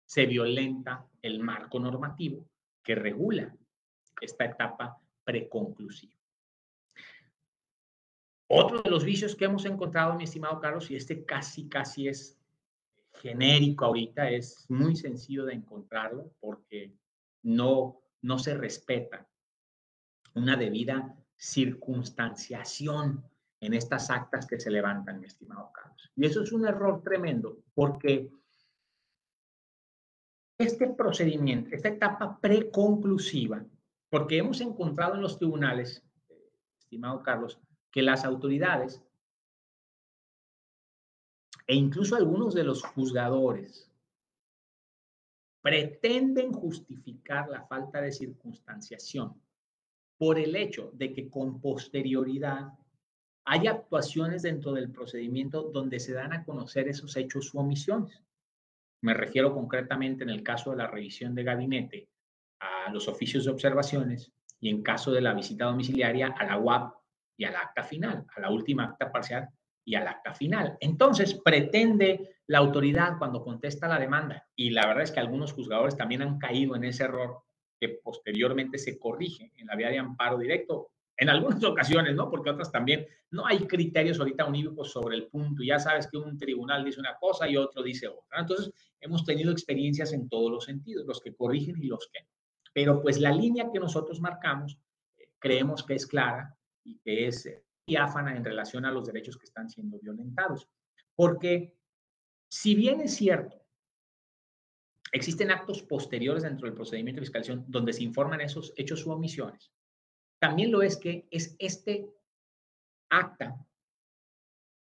se 0.05 0.25
violenta 0.25 1.08
el 1.21 1.39
marco 1.39 1.79
normativo 1.79 2.45
que 2.84 2.95
regula 2.95 3.55
esta 4.19 4.43
etapa 4.43 5.01
preconclusiva. 5.23 6.18
Otro 8.51 8.81
de 8.81 8.89
los 8.89 9.03
vicios 9.03 9.35
que 9.35 9.45
hemos 9.45 9.65
encontrado, 9.65 10.15
mi 10.15 10.23
estimado 10.23 10.59
Carlos, 10.59 10.89
y 10.89 10.95
este 10.95 11.23
casi, 11.23 11.69
casi 11.69 12.07
es 12.07 12.35
genérico 13.13 13.85
ahorita, 13.85 14.27
es 14.31 14.65
muy 14.69 14.95
sencillo 14.95 15.45
de 15.45 15.53
encontrarlo 15.53 16.31
porque 16.39 16.91
no, 17.43 18.01
no 18.23 18.39
se 18.39 18.55
respeta 18.55 19.27
una 20.33 20.55
debida 20.55 21.15
circunstanciación 21.38 23.23
en 23.62 23.73
estas 23.75 24.09
actas 24.09 24.47
que 24.47 24.59
se 24.59 24.71
levantan, 24.71 25.19
mi 25.19 25.27
estimado 25.27 25.71
Carlos. 25.71 26.12
Y 26.15 26.25
eso 26.25 26.41
es 26.41 26.51
un 26.51 26.65
error 26.65 27.03
tremendo 27.03 27.59
porque 27.75 28.31
este 30.57 30.88
procedimiento, 30.88 31.69
esta 31.75 31.89
etapa 31.89 32.39
preconclusiva, 32.41 33.63
porque 34.09 34.39
hemos 34.39 34.59
encontrado 34.59 35.15
en 35.15 35.21
los 35.21 35.38
tribunales, 35.38 36.03
estimado 36.79 37.21
Carlos, 37.21 37.59
que 37.91 38.02
las 38.02 38.25
autoridades 38.25 39.04
e 41.67 41.75
incluso 41.75 42.15
algunos 42.15 42.54
de 42.54 42.63
los 42.63 42.84
juzgadores 42.84 43.91
pretenden 45.62 46.52
justificar 46.52 47.49
la 47.49 47.63
falta 47.67 48.02
de 48.02 48.12
circunstanciación 48.12 49.39
por 50.17 50.39
el 50.39 50.56
hecho 50.56 50.91
de 50.93 51.13
que 51.13 51.30
con 51.30 51.62
posterioridad 51.62 52.73
hay 53.45 53.67
actuaciones 53.67 54.41
dentro 54.41 54.73
del 54.73 54.91
procedimiento 54.91 55.63
donde 55.63 55.99
se 55.99 56.13
dan 56.13 56.34
a 56.34 56.43
conocer 56.43 56.88
esos 56.88 57.15
hechos 57.17 57.54
u 57.54 57.60
omisiones. 57.60 58.23
Me 59.02 59.13
refiero 59.13 59.54
concretamente 59.54 60.23
en 60.23 60.30
el 60.30 60.43
caso 60.43 60.71
de 60.71 60.78
la 60.78 60.88
revisión 60.88 61.36
de 61.36 61.43
gabinete 61.43 62.10
a 62.60 62.91
los 62.91 63.08
oficios 63.08 63.45
de 63.45 63.52
observaciones 63.52 64.32
y 64.60 64.69
en 64.69 64.82
caso 64.82 65.12
de 65.12 65.21
la 65.21 65.34
visita 65.34 65.65
domiciliaria 65.65 66.28
a 66.28 66.45
la 66.45 66.58
UAP 66.58 66.98
y 67.39 67.45
al 67.45 67.56
acta 67.56 67.84
final, 67.84 68.25
a 68.36 68.41
la 68.41 68.52
última 68.52 68.84
acta 68.84 69.10
parcial 69.10 69.47
y 69.86 69.95
al 69.95 70.06
acta 70.06 70.34
final. 70.34 70.78
Entonces, 70.82 71.39
pretende 71.41 72.36
la 72.47 72.58
autoridad 72.58 73.17
cuando 73.17 73.41
contesta 73.41 73.88
la 73.88 73.97
demanda, 73.97 74.45
y 74.58 74.71
la 74.71 74.86
verdad 74.86 75.04
es 75.04 75.12
que 75.12 75.21
algunos 75.21 75.54
juzgadores 75.54 75.95
también 75.95 76.21
han 76.21 76.38
caído 76.38 76.75
en 76.75 76.84
ese 76.84 77.06
error 77.06 77.39
que 77.80 77.97
posteriormente 78.04 78.78
se 78.78 78.99
corrige 78.99 79.54
en 79.56 79.67
la 79.67 79.78
vía 79.78 79.88
de 79.88 79.99
amparo 79.99 80.38
directo, 80.38 80.91
en 81.15 81.30
algunas 81.30 81.63
ocasiones, 81.63 82.13
¿no? 82.13 82.30
Porque 82.30 82.49
otras 82.49 82.73
también, 82.73 83.08
no 83.32 83.47
hay 83.47 83.60
criterios 83.60 84.19
ahorita 84.19 84.45
unívocos 84.45 84.91
sobre 84.91 85.15
el 85.15 85.28
punto, 85.28 85.63
ya 85.63 85.80
sabes 85.80 86.10
que 86.12 86.17
un 86.17 86.38
tribunal 86.38 86.84
dice 86.84 86.99
una 86.99 87.15
cosa 87.15 87.47
y 87.47 87.56
otro 87.56 87.82
dice 87.82 88.10
otra. 88.10 88.41
Entonces, 88.41 88.73
hemos 88.99 89.23
tenido 89.23 89.54
experiencias 89.54 90.12
en 90.12 90.28
todos 90.28 90.52
los 90.52 90.65
sentidos, 90.65 91.06
los 91.06 91.21
que 91.21 91.34
corrigen 91.34 91.82
y 91.82 91.88
los 91.88 92.10
que 92.12 92.19
no. 92.21 92.28
Pero 92.73 93.02
pues 93.02 93.17
la 93.17 93.32
línea 93.32 93.69
que 93.71 93.80
nosotros 93.80 94.19
marcamos, 94.19 94.78
eh, 95.17 95.30
creemos 95.39 95.86
que 95.86 95.95
es 95.95 96.06
clara 96.06 96.54
y 96.83 96.99
que 96.99 97.27
es 97.27 97.45
eh, 97.45 97.63
diáfana 97.85 98.35
en 98.35 98.45
relación 98.45 98.85
a 98.85 98.91
los 98.91 99.05
derechos 99.05 99.37
que 99.37 99.45
están 99.45 99.69
siendo 99.69 99.99
violentados. 99.99 100.67
Porque 101.15 101.75
si 102.49 102.75
bien 102.75 103.01
es 103.01 103.15
cierto, 103.15 103.65
existen 105.11 105.51
actos 105.51 105.83
posteriores 105.83 106.43
dentro 106.43 106.65
del 106.65 106.75
procedimiento 106.75 107.19
de 107.19 107.25
fiscalización 107.25 107.65
donde 107.67 107.93
se 107.93 108.03
informan 108.03 108.41
esos 108.41 108.73
hechos 108.75 109.05
u 109.05 109.11
omisiones, 109.11 109.71
también 110.39 110.71
lo 110.71 110.81
es 110.81 110.97
que 110.97 111.27
es 111.31 111.55
este 111.59 112.09
acta 113.09 113.65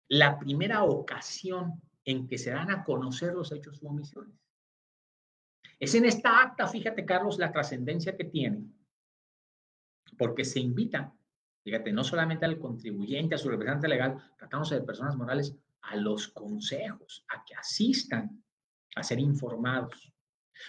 la 0.09 0.37
primera 0.37 0.83
ocasión 0.83 1.81
en 2.03 2.27
que 2.27 2.37
se 2.37 2.51
dan 2.51 2.69
a 2.69 2.83
conocer 2.83 3.33
los 3.33 3.51
hechos 3.51 3.81
u 3.81 3.87
omisiones. 3.87 4.35
Es 5.79 5.95
en 5.95 6.05
esta 6.05 6.41
acta, 6.41 6.67
fíjate 6.67 7.05
Carlos, 7.05 7.37
la 7.37 7.51
trascendencia 7.51 8.15
que 8.15 8.25
tiene, 8.25 8.65
porque 10.17 10.45
se 10.45 10.59
invita 10.59 11.13
Fíjate, 11.65 11.91
no 11.91 12.03
solamente 12.03 12.45
al 12.45 12.59
contribuyente, 12.59 13.33
a 13.33 13.39
su 13.39 13.49
representante 13.49 13.87
legal, 13.87 14.15
tratamos 14.37 14.69
de 14.69 14.81
personas 14.81 15.15
morales, 15.17 15.57
a 15.81 15.95
los 15.95 16.27
consejos, 16.27 17.25
a 17.27 17.43
que 17.43 17.55
asistan 17.55 18.43
a 18.95 19.01
ser 19.01 19.19
informados. 19.19 20.13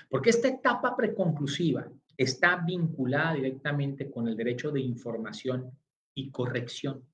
Porque 0.08 0.30
esta 0.30 0.48
etapa 0.48 0.96
preconclusiva 0.96 1.86
está 2.16 2.56
vinculada 2.56 3.34
directamente 3.34 4.10
con 4.10 4.26
el 4.26 4.38
derecho 4.38 4.70
de 4.70 4.80
información 4.80 5.70
y 6.14 6.30
corrección. 6.30 7.06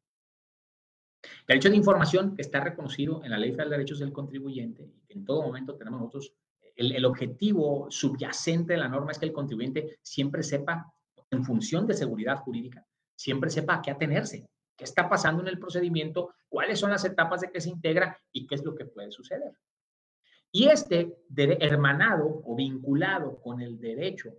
Derecho 1.48 1.68
de 1.68 1.76
información 1.76 2.36
que 2.36 2.42
está 2.42 2.60
reconocido 2.60 3.24
en 3.24 3.32
la 3.32 3.38
Ley 3.38 3.50
Federal 3.50 3.70
de 3.70 3.76
Derechos 3.78 3.98
del 3.98 4.12
Contribuyente 4.12 4.88
y 5.08 5.12
en 5.12 5.24
todo 5.24 5.42
momento 5.42 5.74
tenemos 5.74 6.00
nosotros, 6.00 6.32
el, 6.76 6.92
el 6.92 7.04
objetivo 7.04 7.88
subyacente 7.90 8.74
de 8.74 8.78
la 8.78 8.88
norma 8.88 9.10
es 9.10 9.18
que 9.18 9.26
el 9.26 9.32
contribuyente 9.32 9.98
siempre 10.02 10.44
sepa, 10.44 10.94
en 11.30 11.44
función 11.44 11.86
de 11.86 11.94
seguridad 11.94 12.38
jurídica, 12.38 12.86
siempre 13.22 13.50
sepa 13.50 13.76
a 13.76 13.82
qué 13.82 13.92
atenerse, 13.92 14.48
qué 14.76 14.84
está 14.84 15.08
pasando 15.08 15.42
en 15.42 15.48
el 15.48 15.58
procedimiento, 15.58 16.34
cuáles 16.48 16.80
son 16.80 16.90
las 16.90 17.04
etapas 17.04 17.40
de 17.40 17.52
que 17.52 17.60
se 17.60 17.70
integra 17.70 18.18
y 18.32 18.46
qué 18.48 18.56
es 18.56 18.64
lo 18.64 18.74
que 18.74 18.86
puede 18.86 19.12
suceder. 19.12 19.52
Y 20.50 20.68
este 20.68 21.16
hermanado 21.28 22.42
o 22.44 22.56
vinculado 22.56 23.40
con 23.40 23.60
el 23.60 23.78
derecho 23.78 24.34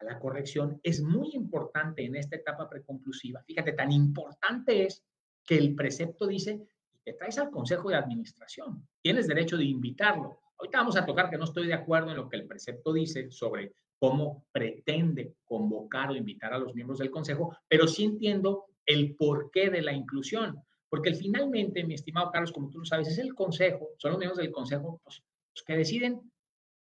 a 0.00 0.04
la 0.04 0.18
corrección 0.18 0.80
es 0.82 1.00
muy 1.00 1.30
importante 1.34 2.04
en 2.04 2.16
esta 2.16 2.36
etapa 2.36 2.68
preconclusiva. 2.68 3.42
Fíjate, 3.44 3.72
tan 3.72 3.92
importante 3.92 4.84
es 4.84 5.04
que 5.46 5.56
el 5.56 5.74
precepto 5.76 6.26
dice, 6.26 6.66
te 7.04 7.12
traes 7.12 7.38
al 7.38 7.50
Consejo 7.50 7.88
de 7.88 7.96
Administración, 7.96 8.86
tienes 9.00 9.28
derecho 9.28 9.56
de 9.56 9.64
invitarlo. 9.64 10.40
Ahorita 10.58 10.78
vamos 10.78 10.96
a 10.96 11.06
tocar 11.06 11.30
que 11.30 11.38
no 11.38 11.44
estoy 11.44 11.68
de 11.68 11.74
acuerdo 11.74 12.10
en 12.10 12.16
lo 12.16 12.28
que 12.28 12.36
el 12.36 12.46
precepto 12.46 12.92
dice 12.92 13.30
sobre 13.30 13.74
cómo 13.98 14.44
pretende 14.52 15.36
convocar 15.44 16.10
o 16.10 16.16
invitar 16.16 16.52
a 16.52 16.58
los 16.58 16.74
miembros 16.74 16.98
del 16.98 17.10
Consejo, 17.10 17.56
pero 17.68 17.86
sí 17.86 18.04
entiendo 18.04 18.66
el 18.86 19.16
porqué 19.16 19.70
de 19.70 19.82
la 19.82 19.92
inclusión. 19.92 20.62
Porque 20.88 21.14
finalmente, 21.14 21.84
mi 21.84 21.94
estimado 21.94 22.30
Carlos, 22.30 22.52
como 22.52 22.70
tú 22.70 22.78
lo 22.78 22.84
sabes, 22.84 23.08
es 23.08 23.18
el 23.18 23.34
Consejo, 23.34 23.90
son 23.98 24.12
los 24.12 24.18
miembros 24.18 24.38
del 24.38 24.52
Consejo 24.52 25.00
pues, 25.02 25.22
los 25.54 25.64
que 25.64 25.76
deciden 25.76 26.20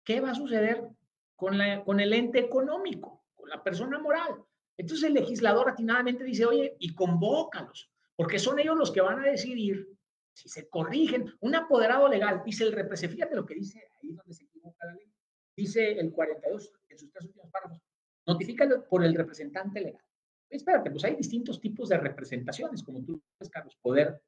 qué 0.03 0.21
va 0.21 0.31
a 0.31 0.35
suceder 0.35 0.87
con, 1.35 1.57
la, 1.57 1.83
con 1.83 1.99
el 1.99 2.13
ente 2.13 2.39
económico, 2.39 3.25
con 3.35 3.49
la 3.49 3.63
persona 3.63 3.99
moral. 3.99 4.35
Entonces 4.77 5.07
el 5.07 5.13
legislador 5.13 5.69
atinadamente 5.69 6.23
dice, 6.23 6.45
oye, 6.45 6.75
y 6.79 6.93
convócalos, 6.95 7.91
porque 8.15 8.39
son 8.39 8.59
ellos 8.59 8.77
los 8.77 8.91
que 8.91 9.01
van 9.01 9.19
a 9.19 9.29
decidir 9.29 9.87
si 10.33 10.49
se 10.49 10.69
corrigen. 10.69 11.33
Un 11.39 11.55
apoderado 11.55 12.07
legal, 12.07 12.41
dice 12.45 12.63
el 12.63 12.71
representante, 12.71 13.15
fíjate 13.15 13.35
lo 13.35 13.45
que 13.45 13.55
dice 13.55 13.87
ahí 14.01 14.13
donde 14.13 14.33
se 14.33 14.45
equivoca 14.45 14.85
la 14.85 14.93
ley, 14.93 15.11
dice 15.55 15.99
el 15.99 16.11
42 16.11 16.71
en 16.91 16.99
sus 16.99 17.11
tres 17.11 17.25
últimos 17.25 17.49
párrafos, 17.49 17.79
notifícalo 18.25 18.87
por 18.87 19.03
el 19.03 19.15
representante 19.15 19.81
legal. 19.81 20.03
Espérate, 20.49 20.91
pues 20.91 21.03
hay 21.05 21.15
distintos 21.15 21.61
tipos 21.61 21.89
de 21.89 21.97
representaciones, 21.97 22.83
como 22.83 23.03
tú 23.03 23.21
dices, 23.39 23.49
Carlos, 23.51 23.77
poder 23.81 24.21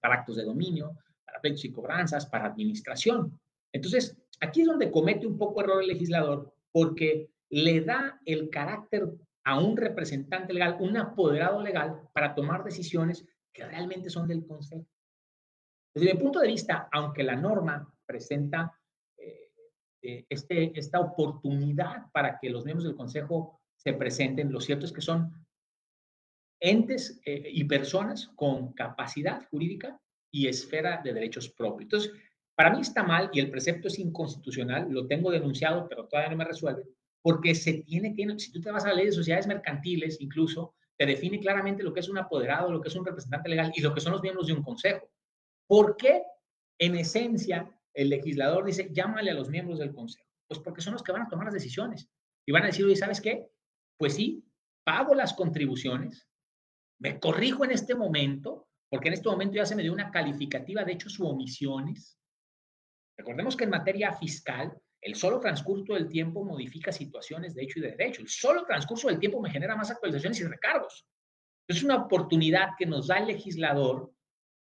para 0.00 0.14
actos 0.14 0.36
de 0.36 0.44
dominio, 0.44 0.96
para 1.24 1.40
pleitos 1.40 1.64
y 1.64 1.72
cobranzas, 1.72 2.26
para 2.26 2.46
administración. 2.46 3.38
Entonces, 3.72 4.16
aquí 4.40 4.62
es 4.62 4.68
donde 4.68 4.90
comete 4.90 5.26
un 5.26 5.36
poco 5.36 5.60
error 5.60 5.82
el 5.82 5.88
legislador, 5.88 6.54
porque 6.70 7.30
le 7.50 7.80
da 7.80 8.20
el 8.24 8.50
carácter 8.50 9.08
a 9.44 9.58
un 9.58 9.76
representante 9.76 10.52
legal, 10.52 10.76
un 10.80 10.96
apoderado 10.96 11.60
legal, 11.62 12.08
para 12.12 12.34
tomar 12.34 12.62
decisiones 12.62 13.26
que 13.52 13.64
realmente 13.64 14.10
son 14.10 14.28
del 14.28 14.46
Consejo. 14.46 14.86
Desde 15.94 16.14
mi 16.14 16.20
punto 16.20 16.38
de 16.38 16.48
vista, 16.48 16.88
aunque 16.92 17.24
la 17.24 17.34
norma 17.34 17.92
presenta 18.06 18.78
eh, 20.02 20.24
este, 20.28 20.78
esta 20.78 21.00
oportunidad 21.00 22.10
para 22.12 22.38
que 22.38 22.50
los 22.50 22.64
miembros 22.64 22.86
del 22.86 22.96
Consejo 22.96 23.60
se 23.76 23.92
presenten, 23.92 24.52
lo 24.52 24.60
cierto 24.60 24.86
es 24.86 24.92
que 24.92 25.00
son 25.00 25.32
entes 26.60 27.20
eh, 27.24 27.50
y 27.52 27.64
personas 27.64 28.28
con 28.34 28.72
capacidad 28.72 29.46
jurídica 29.48 30.00
y 30.30 30.48
esfera 30.48 31.00
de 31.02 31.12
derechos 31.12 31.48
propios. 31.48 31.84
Entonces, 31.84 32.12
para 32.56 32.70
mí 32.70 32.80
está 32.80 33.02
mal 33.02 33.30
y 33.32 33.40
el 33.40 33.50
precepto 33.50 33.88
es 33.88 33.98
inconstitucional, 33.98 34.88
lo 34.90 35.06
tengo 35.06 35.30
denunciado, 35.30 35.88
pero 35.88 36.06
todavía 36.06 36.30
no 36.30 36.36
me 36.36 36.44
resuelve, 36.44 36.82
porque 37.22 37.54
se 37.54 37.82
tiene 37.82 38.14
que, 38.14 38.38
si 38.38 38.52
tú 38.52 38.60
te 38.60 38.70
vas 38.70 38.84
a 38.84 38.88
la 38.88 38.94
ley 38.94 39.06
de 39.06 39.12
sociedades 39.12 39.46
mercantiles, 39.46 40.20
incluso, 40.20 40.74
te 40.96 41.06
define 41.06 41.38
claramente 41.38 41.84
lo 41.84 41.92
que 41.92 42.00
es 42.00 42.08
un 42.08 42.18
apoderado, 42.18 42.72
lo 42.72 42.80
que 42.80 42.88
es 42.88 42.96
un 42.96 43.06
representante 43.06 43.48
legal 43.48 43.72
y 43.74 43.80
lo 43.80 43.94
que 43.94 44.00
son 44.00 44.12
los 44.12 44.22
miembros 44.22 44.48
de 44.48 44.54
un 44.54 44.64
consejo. 44.64 45.08
¿Por 45.68 45.96
qué, 45.96 46.22
en 46.80 46.96
esencia, 46.96 47.70
el 47.98 48.10
legislador 48.10 48.64
dice, 48.64 48.90
llámale 48.92 49.32
a 49.32 49.34
los 49.34 49.50
miembros 49.50 49.80
del 49.80 49.92
consejo? 49.92 50.28
Pues 50.46 50.60
porque 50.60 50.80
son 50.80 50.92
los 50.92 51.02
que 51.02 51.12
van 51.12 51.22
a 51.22 51.28
tomar 51.28 51.46
las 51.46 51.54
decisiones 51.54 52.08
y 52.46 52.52
van 52.52 52.62
a 52.62 52.66
decir, 52.66 52.84
oye, 52.84 52.96
¿sabes 52.96 53.20
qué? 53.20 53.48
Pues 53.98 54.14
sí, 54.14 54.44
pago 54.84 55.14
las 55.14 55.34
contribuciones, 55.34 56.28
me 57.00 57.18
corrijo 57.18 57.64
en 57.64 57.72
este 57.72 57.94
momento, 57.94 58.68
porque 58.88 59.08
en 59.08 59.14
este 59.14 59.28
momento 59.28 59.56
ya 59.56 59.66
se 59.66 59.74
me 59.74 59.82
dio 59.82 59.92
una 59.92 60.10
calificativa 60.10 60.84
de 60.84 60.92
hechos 60.92 61.18
u 61.18 61.26
omisiones. 61.26 62.18
Recordemos 63.16 63.56
que 63.56 63.64
en 63.64 63.70
materia 63.70 64.12
fiscal, 64.12 64.80
el 65.00 65.16
solo 65.16 65.40
transcurso 65.40 65.94
del 65.94 66.08
tiempo 66.08 66.44
modifica 66.44 66.92
situaciones 66.92 67.54
de 67.54 67.62
hecho 67.62 67.80
y 67.80 67.82
de 67.82 67.90
derecho. 67.90 68.22
El 68.22 68.28
solo 68.28 68.64
transcurso 68.64 69.08
del 69.08 69.18
tiempo 69.18 69.40
me 69.40 69.50
genera 69.50 69.76
más 69.76 69.90
actualizaciones 69.90 70.40
y 70.40 70.44
recargos. 70.44 71.04
Es 71.68 71.82
una 71.82 71.96
oportunidad 71.96 72.70
que 72.78 72.86
nos 72.86 73.08
da 73.08 73.18
el 73.18 73.26
legislador, 73.26 74.12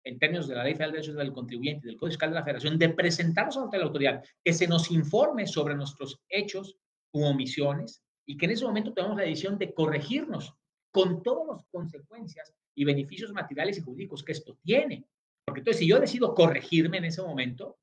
en 0.06 0.20
términos 0.20 0.48
de 0.48 0.56
la 0.56 0.64
Ley 0.64 0.74
Federal 0.74 0.92
de 0.92 0.98
Derechos 1.00 1.16
del 1.16 1.34
Contribuyente 1.34 1.88
y 1.88 1.90
del 1.90 1.98
Código 1.98 2.12
Fiscal 2.12 2.30
de 2.30 2.36
la 2.36 2.44
Federación, 2.44 2.78
de 2.78 2.90
presentarnos 2.90 3.58
ante 3.58 3.78
la 3.78 3.86
autoridad, 3.86 4.24
que 4.44 4.54
se 4.54 4.68
nos 4.68 4.92
informe 4.92 5.48
sobre 5.48 5.76
nuestros 5.76 6.22
hechos 6.30 6.78
u 7.12 7.26
omisiones 7.26 8.04
y 8.26 8.38
que 8.38 8.46
en 8.46 8.52
ese 8.52 8.66
momento 8.66 8.94
tomemos 8.94 9.18
la 9.18 9.24
decisión 9.24 9.58
de 9.58 9.74
corregirnos 9.74 10.54
con 10.92 11.24
todas 11.24 11.48
las 11.48 11.66
consecuencias 11.72 12.54
y 12.76 12.86
beneficios 12.86 13.34
materiales 13.34 13.78
y 13.78 13.82
jurídicos 13.82 14.24
que 14.24 14.32
esto 14.32 14.58
tiene. 14.64 15.06
Porque 15.44 15.60
entonces, 15.60 15.80
si 15.80 15.88
yo 15.88 16.00
decido 16.00 16.34
corregirme 16.34 16.98
en 16.98 17.06
ese 17.06 17.22
momento, 17.22 17.78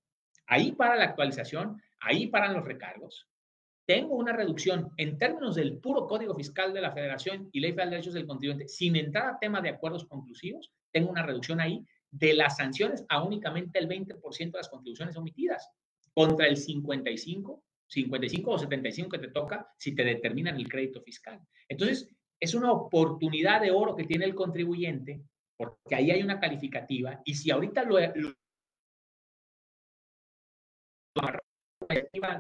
ahí 0.47 0.73
para 0.73 0.97
la 0.97 1.05
actualización, 1.05 1.81
ahí 2.01 2.29
paran 2.29 2.55
los 2.55 2.65
recargos, 2.65 3.29
tengo 3.87 4.15
una 4.15 4.33
reducción 4.33 4.93
en 4.97 5.19
términos 5.19 5.57
del 5.57 5.79
puro 5.79 6.07
Código 6.07 6.35
Fiscal 6.35 6.73
de 6.73 6.81
la 6.81 6.93
Federación 6.93 7.49
y 7.53 7.61
Ley 7.61 7.73
Federal 7.73 7.91
de 7.91 7.97
Derechos 7.97 8.15
del 8.15 8.27
Contribuyente, 8.27 8.69
sin 8.69 8.95
entrar 8.95 9.29
a 9.29 9.39
tema 9.41 9.61
de 9.61 9.71
acuerdos 9.71 10.05
conclusivos, 10.05 10.73
tengo 10.93 11.11
una 11.11 11.25
reducción 11.25 11.61
ahí 11.61 11.85
de 12.13 12.35
las 12.35 12.59
sanciones 12.59 13.05
a 13.09 13.23
únicamente 13.25 13.79
el 13.79 13.89
20% 13.89 14.53
de 14.53 14.59
las 14.59 14.69
contribuciones 14.69 15.17
omitidas, 15.17 15.69
contra 16.15 16.47
el 16.47 16.57
55, 16.59 17.65
55 17.89 18.51
o 18.51 18.59
75 18.59 19.09
que 19.09 19.19
te 19.19 19.29
toca 19.29 19.67
si 19.79 19.95
te 19.95 20.05
determinan 20.05 20.57
el 20.57 20.69
crédito 20.69 21.01
fiscal. 21.03 21.41
Entonces, 21.69 22.09
es 22.39 22.55
una 22.55 22.71
oportunidad 22.71 23.63
de 23.63 23.71
oro 23.71 23.97
que 23.97 24.05
tiene 24.05 24.27
el 24.27 24.35
contribuyente, 24.35 25.23
porque 25.57 25.95
ahí 25.95 26.11
hay 26.11 26.23
una 26.23 26.39
calificativa, 26.39 27.23
y 27.25 27.35
si 27.35 27.51
ahorita 27.51 27.85
lo, 27.85 27.99
lo 28.15 28.35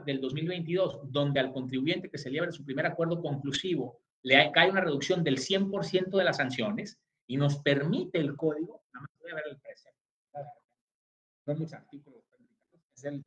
del 0.05 0.21
2022, 0.21 1.01
donde 1.11 1.41
al 1.41 1.53
contribuyente 1.53 2.11
que 2.11 2.19
celebra 2.19 2.53
su 2.53 2.65
primer 2.65 2.87
acuerdo 2.87 3.21
conclusivo 3.21 4.01
le 4.23 4.51
cae 4.53 4.71
una 4.71 4.81
reducción 4.81 5.25
del 5.25 5.39
100% 5.39 6.17
de 6.17 6.25
las 6.25 6.37
sanciones 6.37 6.99
y 7.27 7.37
nos 7.37 7.57
permite 7.59 8.19
el 8.19 8.37
código, 8.37 8.83
nada 8.93 9.07
más 9.07 9.11
voy 9.21 9.31
a 9.31 9.35
ver 9.37 9.45
el 9.49 9.61
precio, 9.61 9.91
son 11.45 11.59
muchos 11.59 11.73
artículos, 11.73 12.23
es 12.97 13.05
el 13.05 13.25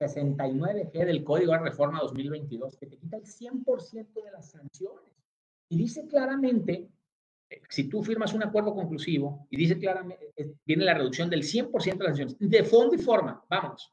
69G 0.00 1.04
del 1.04 1.22
Código 1.22 1.52
de 1.52 1.58
Reforma 1.58 2.00
2022, 2.00 2.76
que 2.76 2.86
te 2.86 2.96
quita 2.98 3.16
el 3.16 3.24
100% 3.24 4.24
de 4.24 4.30
las 4.32 4.50
sanciones. 4.50 5.12
Y 5.68 5.78
dice 5.78 6.06
claramente, 6.06 6.88
eh, 7.48 7.62
si 7.68 7.88
tú 7.88 8.02
firmas 8.02 8.34
un 8.34 8.42
acuerdo 8.42 8.74
conclusivo 8.74 9.46
y 9.50 9.56
dice 9.56 9.78
claramente, 9.78 10.32
eh, 10.36 10.54
viene 10.64 10.84
la 10.84 10.94
reducción 10.94 11.30
del 11.30 11.42
100% 11.42 11.98
de 11.98 12.04
las 12.04 12.18
sanciones, 12.18 12.36
de 12.38 12.64
fondo 12.64 12.94
y 12.94 12.98
forma, 12.98 13.44
vamos. 13.48 13.92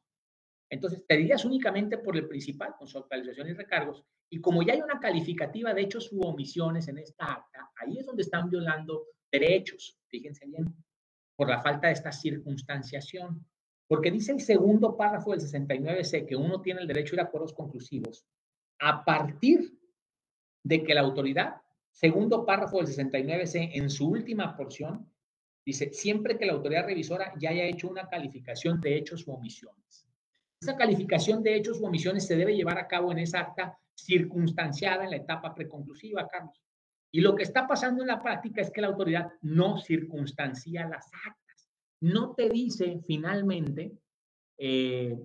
Entonces, 0.71 1.05
te 1.05 1.17
dirías 1.17 1.43
únicamente 1.43 1.97
por 1.97 2.15
el 2.15 2.29
principal, 2.29 2.75
con 2.79 2.87
su 2.87 2.97
actualización 2.97 3.49
y 3.49 3.53
recargos. 3.53 4.05
Y 4.29 4.39
como 4.39 4.63
ya 4.63 4.71
hay 4.71 4.81
una 4.81 5.01
calificativa 5.01 5.73
de 5.73 5.81
hechos 5.81 6.09
u 6.13 6.21
omisiones 6.21 6.87
en 6.87 6.97
esta 6.97 7.25
acta, 7.25 7.69
ahí 7.75 7.99
es 7.99 8.05
donde 8.05 8.23
están 8.23 8.49
violando 8.49 9.07
derechos, 9.29 9.99
fíjense 10.07 10.47
bien, 10.47 10.73
por 11.35 11.49
la 11.49 11.61
falta 11.61 11.87
de 11.87 11.93
esta 11.93 12.13
circunstanciación. 12.13 13.45
Porque 13.85 14.11
dice 14.11 14.31
el 14.31 14.39
segundo 14.39 14.95
párrafo 14.95 15.31
del 15.31 15.41
69C 15.41 16.25
que 16.25 16.37
uno 16.37 16.61
tiene 16.61 16.79
el 16.79 16.87
derecho 16.87 17.13
a 17.13 17.15
ir 17.15 17.19
a 17.19 17.23
acuerdos 17.23 17.51
conclusivos 17.51 18.25
a 18.79 19.03
partir 19.03 19.77
de 20.63 20.83
que 20.83 20.93
la 20.93 21.01
autoridad, 21.01 21.55
segundo 21.91 22.45
párrafo 22.45 22.77
del 22.77 22.87
69C, 22.87 23.71
en 23.73 23.89
su 23.89 24.07
última 24.07 24.55
porción, 24.55 25.11
dice, 25.65 25.91
siempre 25.91 26.37
que 26.37 26.45
la 26.45 26.53
autoridad 26.53 26.85
revisora 26.85 27.33
ya 27.37 27.49
haya 27.49 27.65
hecho 27.65 27.89
una 27.89 28.07
calificación 28.07 28.79
de 28.79 28.95
hechos 28.95 29.27
u 29.27 29.33
omisiones. 29.33 30.07
Esa 30.61 30.77
calificación 30.77 31.41
de 31.41 31.55
hechos 31.55 31.81
u 31.81 31.87
omisiones 31.87 32.27
se 32.27 32.35
debe 32.35 32.55
llevar 32.55 32.77
a 32.77 32.87
cabo 32.87 33.11
en 33.11 33.17
esa 33.17 33.39
acta 33.39 33.75
circunstanciada 33.95 35.03
en 35.03 35.09
la 35.09 35.17
etapa 35.17 35.55
preconclusiva, 35.55 36.27
Carlos. 36.27 36.61
Y 37.11 37.21
lo 37.21 37.35
que 37.35 37.43
está 37.43 37.67
pasando 37.67 38.03
en 38.03 38.07
la 38.07 38.21
práctica 38.21 38.61
es 38.61 38.69
que 38.69 38.81
la 38.81 38.87
autoridad 38.87 39.31
no 39.41 39.79
circunstancia 39.79 40.87
las 40.87 41.07
actas. 41.25 41.69
No 42.01 42.35
te 42.35 42.47
dice 42.47 43.01
finalmente 43.07 43.91
eh, 44.59 45.17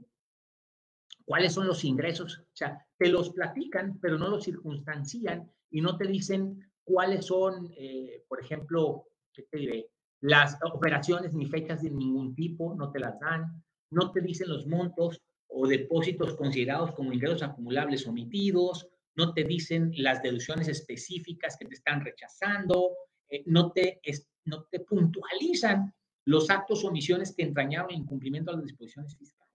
cuáles 1.27 1.53
son 1.53 1.66
los 1.66 1.85
ingresos. 1.85 2.38
O 2.38 2.57
sea, 2.57 2.87
te 2.96 3.11
los 3.11 3.31
platican, 3.31 3.99
pero 4.01 4.16
no 4.16 4.29
los 4.29 4.42
circunstancian 4.42 5.51
y 5.70 5.83
no 5.83 5.99
te 5.99 6.07
dicen 6.07 6.66
cuáles 6.83 7.27
son, 7.27 7.70
eh, 7.77 8.25
por 8.27 8.40
ejemplo, 8.40 9.05
¿qué 9.35 9.42
te 9.42 9.59
diré? 9.59 9.90
Las 10.22 10.59
operaciones 10.62 11.35
ni 11.35 11.44
fechas 11.44 11.83
de 11.83 11.90
ningún 11.90 12.35
tipo, 12.35 12.75
no 12.75 12.90
te 12.90 13.01
las 13.01 13.20
dan, 13.20 13.62
no 13.90 14.11
te 14.12 14.20
dicen 14.20 14.49
los 14.49 14.66
montos 14.66 15.20
o 15.49 15.66
depósitos 15.66 16.35
considerados 16.35 16.92
como 16.92 17.12
ingresos 17.12 17.42
acumulables 17.42 18.07
omitidos, 18.07 18.88
no 19.14 19.33
te 19.33 19.44
dicen 19.44 19.92
las 19.96 20.22
deducciones 20.22 20.68
específicas 20.68 21.57
que 21.57 21.66
te 21.66 21.75
están 21.75 22.05
rechazando, 22.05 22.90
eh, 23.29 23.42
no, 23.46 23.72
te, 23.72 24.01
no 24.44 24.64
te 24.64 24.81
puntualizan 24.81 25.92
los 26.27 26.51
actos 26.51 26.85
o 26.85 26.88
omisiones 26.88 27.35
que 27.35 27.44
entrañaron 27.44 27.90
el 27.90 27.99
incumplimiento 27.99 28.51
de 28.51 28.59
las 28.59 28.66
disposiciones 28.66 29.16
fiscales. 29.16 29.46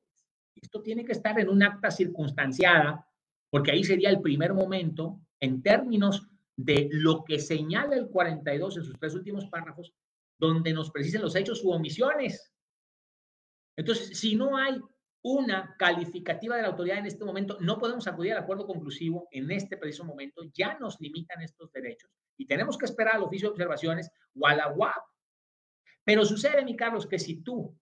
Esto 0.56 0.82
tiene 0.82 1.06
que 1.06 1.12
estar 1.12 1.40
en 1.40 1.50
un 1.50 1.62
acta 1.64 1.92
circunstanciada, 1.92 3.06
porque 3.50 3.72
ahí 3.72 3.84
sería 3.84 4.10
el 4.10 4.22
primer 4.22 4.54
momento, 4.54 5.20
en 5.40 5.62
términos 5.62 6.28
de 6.56 6.88
lo 6.92 7.24
que 7.24 7.40
señala 7.40 7.96
el 7.96 8.08
42 8.08 8.78
en 8.78 8.84
sus 8.84 9.00
tres 9.00 9.16
últimos 9.16 9.46
párrafos, 9.48 9.94
donde 10.38 10.74
nos 10.74 10.92
precisen 10.92 11.22
los 11.22 11.36
hechos 11.36 11.64
u 11.64 11.72
omisiones. 11.72 12.52
Entonces, 13.82 14.16
si 14.16 14.36
no 14.36 14.58
hay 14.58 14.80
una 15.24 15.76
calificativa 15.76 16.56
de 16.56 16.62
la 16.62 16.68
autoridad 16.68 17.00
en 17.00 17.08
este 17.08 17.26
momento, 17.26 17.58
no 17.62 17.80
podemos 17.80 18.06
acudir 18.06 18.34
al 18.34 18.44
acuerdo 18.44 18.68
conclusivo 18.68 19.28
en 19.32 19.50
este 19.50 19.76
preciso 19.76 20.06
momento, 20.06 20.44
ya 20.54 20.78
nos 20.78 21.02
limitan 21.02 21.42
estos 21.42 21.72
derechos 21.72 22.12
y 22.38 22.46
tenemos 22.46 22.78
que 22.78 22.86
esperar 22.86 23.16
al 23.16 23.24
oficio 23.24 23.48
de 23.48 23.54
observaciones 23.54 24.12
o 24.40 24.46
a 24.46 24.54
la 24.54 24.72
UAP. 24.72 25.04
Pero 26.04 26.24
sucede, 26.26 26.64
mi 26.64 26.76
Carlos, 26.76 27.08
que 27.08 27.18
si 27.18 27.42
tú 27.42 27.76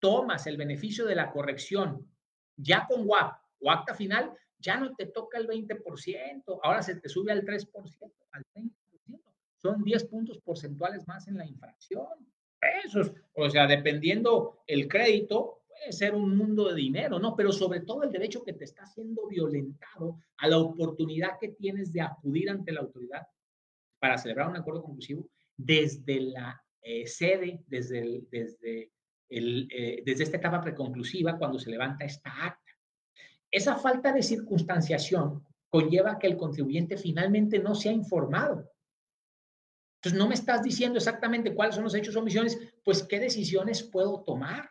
tomas 0.00 0.48
el 0.48 0.56
beneficio 0.56 1.06
de 1.06 1.14
la 1.14 1.30
corrección 1.30 2.04
ya 2.56 2.84
con 2.88 3.08
WAP 3.08 3.38
o 3.60 3.70
acta 3.70 3.94
final, 3.94 4.36
ya 4.58 4.76
no 4.76 4.92
te 4.96 5.06
toca 5.06 5.38
el 5.38 5.46
20%, 5.46 6.60
ahora 6.64 6.82
se 6.82 6.96
te 6.96 7.08
sube 7.08 7.30
al 7.30 7.44
3%, 7.44 8.12
al 8.32 8.44
20%. 8.56 8.72
Son 9.58 9.84
10 9.84 10.04
puntos 10.06 10.40
porcentuales 10.40 11.06
más 11.06 11.28
en 11.28 11.36
la 11.36 11.46
infracción. 11.46 12.33
Pesos. 12.82 13.12
O 13.34 13.50
sea, 13.50 13.66
dependiendo 13.66 14.62
el 14.66 14.88
crédito, 14.88 15.62
puede 15.68 15.92
ser 15.92 16.14
un 16.14 16.36
mundo 16.36 16.68
de 16.68 16.76
dinero, 16.76 17.18
¿no? 17.18 17.34
Pero 17.36 17.52
sobre 17.52 17.80
todo 17.80 18.02
el 18.02 18.12
derecho 18.12 18.42
que 18.42 18.52
te 18.52 18.64
está 18.64 18.86
siendo 18.86 19.26
violentado 19.26 20.18
a 20.38 20.48
la 20.48 20.58
oportunidad 20.58 21.38
que 21.40 21.48
tienes 21.48 21.92
de 21.92 22.00
acudir 22.00 22.48
ante 22.50 22.72
la 22.72 22.80
autoridad 22.80 23.26
para 23.98 24.18
celebrar 24.18 24.48
un 24.48 24.56
acuerdo 24.56 24.82
conclusivo 24.82 25.28
desde 25.56 26.20
la 26.20 26.62
eh, 26.82 27.06
sede, 27.06 27.62
desde, 27.66 28.22
desde, 28.30 28.90
el, 29.28 29.68
eh, 29.70 30.02
desde 30.04 30.24
esta 30.24 30.36
etapa 30.36 30.60
preconclusiva, 30.60 31.38
cuando 31.38 31.58
se 31.58 31.70
levanta 31.70 32.04
esta 32.04 32.30
acta. 32.44 32.72
Esa 33.50 33.76
falta 33.76 34.12
de 34.12 34.22
circunstanciación 34.22 35.44
conlleva 35.68 36.18
que 36.18 36.26
el 36.26 36.36
contribuyente 36.36 36.96
finalmente 36.96 37.58
no 37.58 37.74
se 37.74 37.88
ha 37.88 37.92
informado. 37.92 38.70
Entonces, 40.04 40.18
no 40.18 40.28
me 40.28 40.34
estás 40.34 40.62
diciendo 40.62 40.98
exactamente 40.98 41.54
cuáles 41.54 41.76
son 41.76 41.84
los 41.84 41.94
hechos 41.94 42.14
o 42.14 42.20
omisiones, 42.20 42.60
pues 42.84 43.02
qué 43.04 43.18
decisiones 43.18 43.82
puedo 43.82 44.22
tomar. 44.22 44.70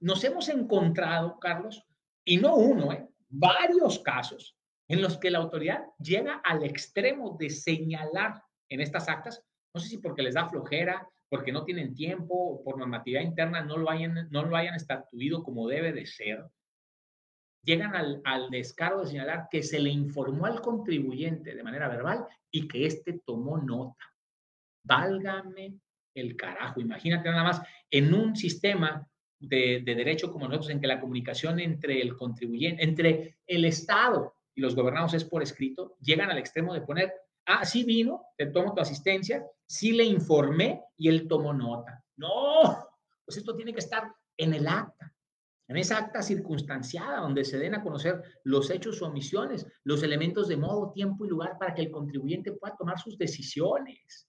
Nos 0.00 0.24
hemos 0.24 0.48
encontrado, 0.48 1.38
Carlos, 1.38 1.86
y 2.24 2.38
no 2.38 2.56
uno, 2.56 2.92
¿eh? 2.92 3.08
varios 3.28 4.00
casos 4.00 4.56
en 4.88 5.00
los 5.00 5.16
que 5.16 5.30
la 5.30 5.38
autoridad 5.38 5.84
llega 6.00 6.40
al 6.42 6.64
extremo 6.64 7.36
de 7.38 7.50
señalar 7.50 8.42
en 8.68 8.80
estas 8.80 9.08
actas, 9.08 9.44
no 9.72 9.80
sé 9.80 9.90
si 9.90 9.98
porque 9.98 10.22
les 10.24 10.34
da 10.34 10.48
flojera, 10.48 11.08
porque 11.28 11.52
no 11.52 11.64
tienen 11.64 11.94
tiempo 11.94 12.60
por 12.64 12.76
normatividad 12.76 13.22
interna 13.22 13.62
no 13.62 13.76
lo 13.76 13.88
hayan, 13.88 14.28
no 14.32 14.44
lo 14.44 14.56
hayan 14.56 14.74
estatuido 14.74 15.44
como 15.44 15.68
debe 15.68 15.92
de 15.92 16.04
ser, 16.04 16.46
llegan 17.62 17.94
al, 17.94 18.20
al 18.24 18.50
descaro 18.50 19.02
de 19.02 19.06
señalar 19.06 19.46
que 19.48 19.62
se 19.62 19.78
le 19.78 19.90
informó 19.90 20.46
al 20.46 20.60
contribuyente 20.60 21.54
de 21.54 21.62
manera 21.62 21.86
verbal 21.86 22.26
y 22.50 22.66
que 22.66 22.86
éste 22.86 23.20
tomó 23.24 23.58
nota. 23.58 24.13
Válgame 24.84 25.78
el 26.14 26.36
carajo. 26.36 26.80
Imagínate 26.80 27.28
nada 27.28 27.42
más 27.42 27.62
en 27.90 28.14
un 28.14 28.36
sistema 28.36 29.06
de, 29.40 29.82
de, 29.84 29.94
derecho 29.94 30.30
como 30.30 30.46
nosotros, 30.46 30.70
en 30.70 30.80
que 30.80 30.86
la 30.86 31.00
comunicación 31.00 31.58
entre 31.58 32.00
el 32.00 32.16
contribuyente, 32.16 32.84
entre 32.84 33.38
el 33.46 33.64
Estado 33.64 34.36
y 34.54 34.60
los 34.60 34.76
gobernados 34.76 35.14
es 35.14 35.24
por 35.24 35.42
escrito, 35.42 35.96
llegan 36.00 36.30
al 36.30 36.38
extremo 36.38 36.72
de 36.72 36.82
poner 36.82 37.12
Ah, 37.46 37.64
sí 37.64 37.84
vino, 37.84 38.26
te 38.36 38.46
tomo 38.46 38.74
tu 38.74 38.80
asistencia, 38.80 39.44
sí 39.66 39.92
le 39.92 40.04
informé 40.04 40.82
y 40.96 41.08
él 41.08 41.28
tomó 41.28 41.52
nota. 41.52 42.02
No, 42.16 42.88
pues 43.24 43.36
esto 43.36 43.54
tiene 43.54 43.72
que 43.72 43.80
estar 43.80 44.10
en 44.36 44.54
el 44.54 44.66
acta, 44.66 45.12
en 45.68 45.76
esa 45.76 45.98
acta 45.98 46.22
circunstanciada 46.22 47.20
donde 47.20 47.44
se 47.44 47.58
den 47.58 47.74
a 47.74 47.82
conocer 47.82 48.22
los 48.44 48.70
hechos 48.70 49.02
o 49.02 49.06
omisiones, 49.06 49.66
los 49.84 50.02
elementos 50.02 50.48
de 50.48 50.56
modo, 50.56 50.92
tiempo 50.92 51.24
y 51.24 51.28
lugar 51.28 51.58
para 51.58 51.74
que 51.74 51.82
el 51.82 51.90
contribuyente 51.90 52.52
pueda 52.52 52.76
tomar 52.76 52.98
sus 52.98 53.18
decisiones. 53.18 54.26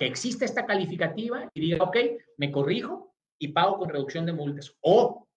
Que 0.00 0.06
exista 0.06 0.46
esta 0.46 0.64
calificativa 0.64 1.50
y 1.52 1.60
diga, 1.60 1.84
ok, 1.84 1.94
me 2.38 2.50
corrijo 2.50 3.14
y 3.38 3.48
pago 3.48 3.76
con 3.76 3.90
reducción 3.90 4.24
de 4.24 4.32
multas. 4.32 4.74
O 4.80 5.28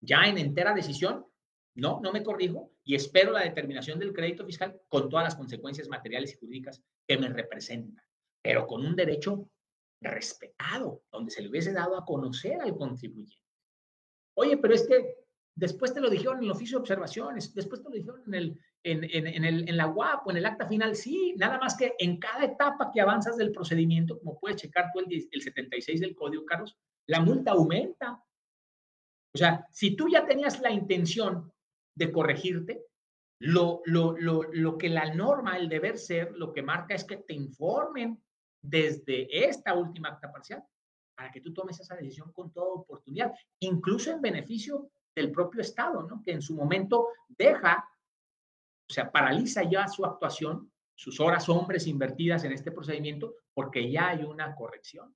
ya 0.00 0.24
en 0.24 0.38
entera 0.38 0.72
decisión, 0.72 1.26
no, 1.74 2.00
no 2.00 2.10
me 2.10 2.22
corrijo 2.22 2.72
y 2.84 2.94
espero 2.94 3.32
la 3.32 3.42
determinación 3.42 3.98
del 3.98 4.14
crédito 4.14 4.46
fiscal 4.46 4.80
con 4.88 5.10
todas 5.10 5.26
las 5.26 5.34
consecuencias 5.34 5.90
materiales 5.90 6.32
y 6.32 6.38
jurídicas 6.38 6.82
que 7.06 7.18
me 7.18 7.28
representan, 7.28 8.02
pero 8.40 8.66
con 8.66 8.86
un 8.86 8.96
derecho 8.96 9.50
respetado, 10.00 11.02
donde 11.12 11.30
se 11.30 11.42
le 11.42 11.50
hubiese 11.50 11.74
dado 11.74 11.98
a 11.98 12.06
conocer 12.06 12.58
al 12.62 12.78
contribuyente. 12.78 13.44
Oye, 14.38 14.56
pero 14.56 14.72
es 14.72 14.88
que 14.88 15.16
después 15.54 15.92
te 15.92 16.00
lo 16.00 16.08
dijeron 16.08 16.38
en 16.38 16.44
el 16.44 16.52
oficio 16.52 16.78
de 16.78 16.80
observaciones, 16.80 17.52
después 17.52 17.82
te 17.82 17.90
lo 17.90 17.94
dijeron 17.94 18.22
en, 18.26 18.34
el, 18.34 18.60
en, 18.82 19.04
en, 19.04 19.44
el, 19.44 19.68
en 19.68 19.76
la 19.76 19.88
UAP 19.88 20.26
o 20.26 20.30
en 20.30 20.36
el 20.36 20.46
acta 20.46 20.66
final, 20.66 20.94
sí, 20.96 21.34
nada 21.36 21.58
más 21.58 21.76
que 21.76 21.94
en 21.98 22.18
cada 22.18 22.44
etapa 22.44 22.90
que 22.92 23.00
avanzas 23.00 23.36
del 23.36 23.52
procedimiento, 23.52 24.18
como 24.18 24.38
puedes 24.38 24.60
checar 24.62 24.90
tú 24.92 25.00
el, 25.00 25.28
el 25.30 25.42
76 25.42 26.00
del 26.00 26.14
Código, 26.14 26.44
Carlos, 26.44 26.76
la 27.06 27.20
multa 27.20 27.52
aumenta. 27.52 28.22
O 29.34 29.38
sea, 29.38 29.66
si 29.72 29.94
tú 29.96 30.08
ya 30.08 30.26
tenías 30.26 30.60
la 30.60 30.70
intención 30.70 31.52
de 31.98 32.12
corregirte. 32.12 32.84
Lo, 33.40 33.82
lo, 33.84 34.16
lo, 34.16 34.44
lo 34.52 34.78
que 34.78 34.88
la 34.88 35.14
norma, 35.14 35.56
el 35.56 35.68
deber 35.68 35.98
ser, 35.98 36.32
lo 36.32 36.52
que 36.52 36.62
marca 36.62 36.94
es 36.94 37.04
que 37.04 37.18
te 37.18 37.34
informen 37.34 38.20
desde 38.60 39.48
esta 39.48 39.74
última 39.74 40.08
acta 40.08 40.32
parcial 40.32 40.64
para 41.16 41.30
que 41.30 41.40
tú 41.40 41.52
tomes 41.52 41.78
esa 41.78 41.96
decisión 41.96 42.32
con 42.32 42.52
toda 42.52 42.74
oportunidad, 42.74 43.32
incluso 43.60 44.12
en 44.12 44.20
beneficio 44.20 44.90
del 45.14 45.32
propio 45.32 45.60
Estado, 45.60 46.02
¿no? 46.04 46.22
que 46.22 46.32
en 46.32 46.42
su 46.42 46.54
momento 46.54 47.08
deja, 47.28 47.88
o 48.88 48.92
sea, 48.92 49.10
paraliza 49.10 49.62
ya 49.64 49.86
su 49.86 50.04
actuación, 50.04 50.72
sus 50.94 51.20
horas 51.20 51.48
hombres 51.48 51.86
invertidas 51.86 52.44
en 52.44 52.52
este 52.52 52.72
procedimiento, 52.72 53.34
porque 53.52 53.90
ya 53.90 54.08
hay 54.08 54.24
una 54.24 54.54
corrección. 54.54 55.14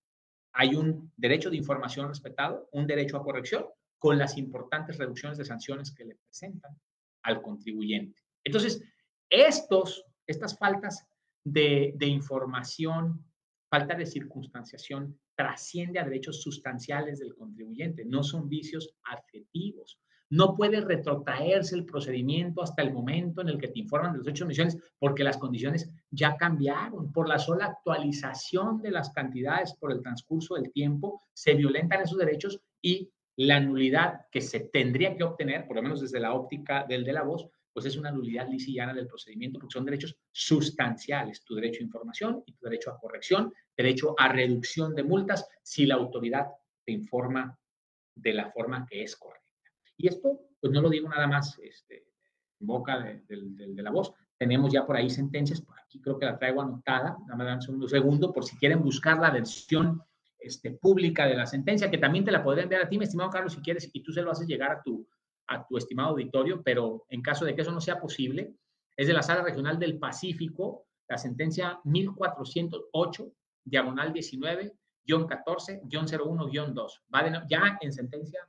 Hay 0.52 0.74
un 0.74 1.10
derecho 1.16 1.50
de 1.50 1.56
información 1.56 2.08
respetado, 2.08 2.68
un 2.72 2.86
derecho 2.86 3.16
a 3.16 3.22
corrección 3.22 3.66
con 3.98 4.18
las 4.18 4.36
importantes 4.36 4.98
reducciones 4.98 5.38
de 5.38 5.44
sanciones 5.44 5.94
que 5.94 6.04
le 6.04 6.16
presentan 6.16 6.78
al 7.22 7.40
contribuyente. 7.40 8.20
Entonces, 8.44 8.82
estos, 9.30 10.04
estas 10.26 10.58
faltas 10.58 11.06
de, 11.42 11.94
de 11.96 12.06
información, 12.06 13.24
falta 13.70 13.94
de 13.94 14.04
circunstanciación, 14.04 15.18
trasciende 15.34 15.98
a 15.98 16.04
derechos 16.04 16.42
sustanciales 16.42 17.20
del 17.20 17.34
contribuyente, 17.34 18.04
no 18.04 18.22
son 18.22 18.48
vicios 18.48 18.94
adjetivos. 19.04 19.98
No 20.32 20.54
puede 20.56 20.80
retrotraerse 20.80 21.76
el 21.76 21.84
procedimiento 21.84 22.62
hasta 22.62 22.80
el 22.80 22.90
momento 22.90 23.42
en 23.42 23.50
el 23.50 23.58
que 23.58 23.68
te 23.68 23.80
informan 23.80 24.12
de 24.12 24.18
los 24.18 24.26
hechos 24.26 24.38
de 24.38 24.44
omisiones 24.44 24.78
porque 24.98 25.24
las 25.24 25.36
condiciones 25.36 25.90
ya 26.10 26.38
cambiaron. 26.38 27.12
Por 27.12 27.28
la 27.28 27.38
sola 27.38 27.66
actualización 27.66 28.80
de 28.80 28.92
las 28.92 29.10
cantidades 29.10 29.74
por 29.74 29.92
el 29.92 30.00
transcurso 30.00 30.54
del 30.54 30.72
tiempo, 30.72 31.20
se 31.34 31.52
violentan 31.52 32.00
esos 32.00 32.16
derechos 32.16 32.62
y 32.80 33.10
la 33.36 33.60
nulidad 33.60 34.22
que 34.30 34.40
se 34.40 34.60
tendría 34.60 35.14
que 35.18 35.22
obtener, 35.22 35.66
por 35.66 35.76
lo 35.76 35.82
menos 35.82 36.00
desde 36.00 36.18
la 36.18 36.32
óptica 36.32 36.86
del 36.88 37.04
de 37.04 37.12
la 37.12 37.24
voz, 37.24 37.46
pues 37.70 37.84
es 37.84 37.98
una 37.98 38.10
nulidad 38.10 38.48
lisillana 38.48 38.94
del 38.94 39.08
procedimiento, 39.08 39.58
porque 39.60 39.74
son 39.74 39.84
derechos 39.84 40.16
sustanciales, 40.30 41.44
tu 41.44 41.56
derecho 41.56 41.80
a 41.80 41.84
información 41.84 42.42
y 42.46 42.54
tu 42.54 42.64
derecho 42.64 42.90
a 42.90 42.98
corrección, 42.98 43.52
derecho 43.76 44.14
a 44.16 44.28
reducción 44.28 44.94
de 44.94 45.02
multas 45.02 45.46
si 45.62 45.84
la 45.84 45.96
autoridad 45.96 46.46
te 46.86 46.92
informa 46.92 47.54
de 48.14 48.32
la 48.32 48.50
forma 48.50 48.86
que 48.88 49.02
es 49.02 49.14
correcta. 49.14 49.41
Y 49.96 50.08
esto, 50.08 50.40
pues 50.60 50.72
no 50.72 50.80
lo 50.80 50.88
digo 50.88 51.08
nada 51.08 51.26
más 51.26 51.58
este, 51.62 52.04
en 52.60 52.66
boca 52.66 52.98
de, 52.98 53.22
de, 53.28 53.82
la 53.82 53.90
voz, 53.90 54.12
tenemos 54.38 54.72
ya 54.72 54.86
por 54.86 54.96
ahí 54.96 55.10
sentencias, 55.10 55.60
por 55.60 55.78
aquí 55.78 56.00
creo 56.00 56.18
que 56.18 56.26
la 56.26 56.38
traigo 56.38 56.62
anotada, 56.62 57.16
dame 57.28 57.54
un 57.54 57.88
segundo, 57.88 58.32
por 58.32 58.44
si 58.44 58.56
quieren 58.56 58.82
buscar 58.82 59.18
la 59.18 59.30
versión 59.30 60.02
este, 60.38 60.72
pública 60.72 61.26
de 61.26 61.36
la 61.36 61.46
sentencia, 61.46 61.90
que 61.90 61.98
también 61.98 62.24
te 62.24 62.32
la 62.32 62.42
podría 62.42 62.64
enviar 62.64 62.82
a 62.82 62.88
ti, 62.88 62.98
mi 62.98 63.04
estimado 63.04 63.30
Carlos, 63.30 63.52
si 63.52 63.60
quieres, 63.60 63.88
y 63.92 64.02
tú 64.02 64.12
se 64.12 64.22
lo 64.22 64.30
haces 64.30 64.46
llegar 64.46 64.72
a 64.72 64.82
tu, 64.82 65.06
a 65.46 65.66
tu 65.66 65.76
estimado 65.76 66.10
auditorio, 66.10 66.62
pero 66.62 67.04
en 67.08 67.22
caso 67.22 67.44
de 67.44 67.54
que 67.54 67.62
eso 67.62 67.72
no 67.72 67.80
sea 67.80 68.00
posible, 68.00 68.54
es 68.96 69.06
de 69.06 69.12
la 69.12 69.22
Sala 69.22 69.42
Regional 69.42 69.78
del 69.78 69.98
Pacífico, 69.98 70.86
la 71.08 71.18
sentencia 71.18 71.80
1408, 71.84 73.32
diagonal 73.64 74.12
19, 74.12 74.72
14, 75.28 75.82
01, 75.84 76.48
2. 76.72 77.02
Va 77.14 77.46
ya 77.48 77.78
en 77.80 77.92
sentencia 77.92 78.40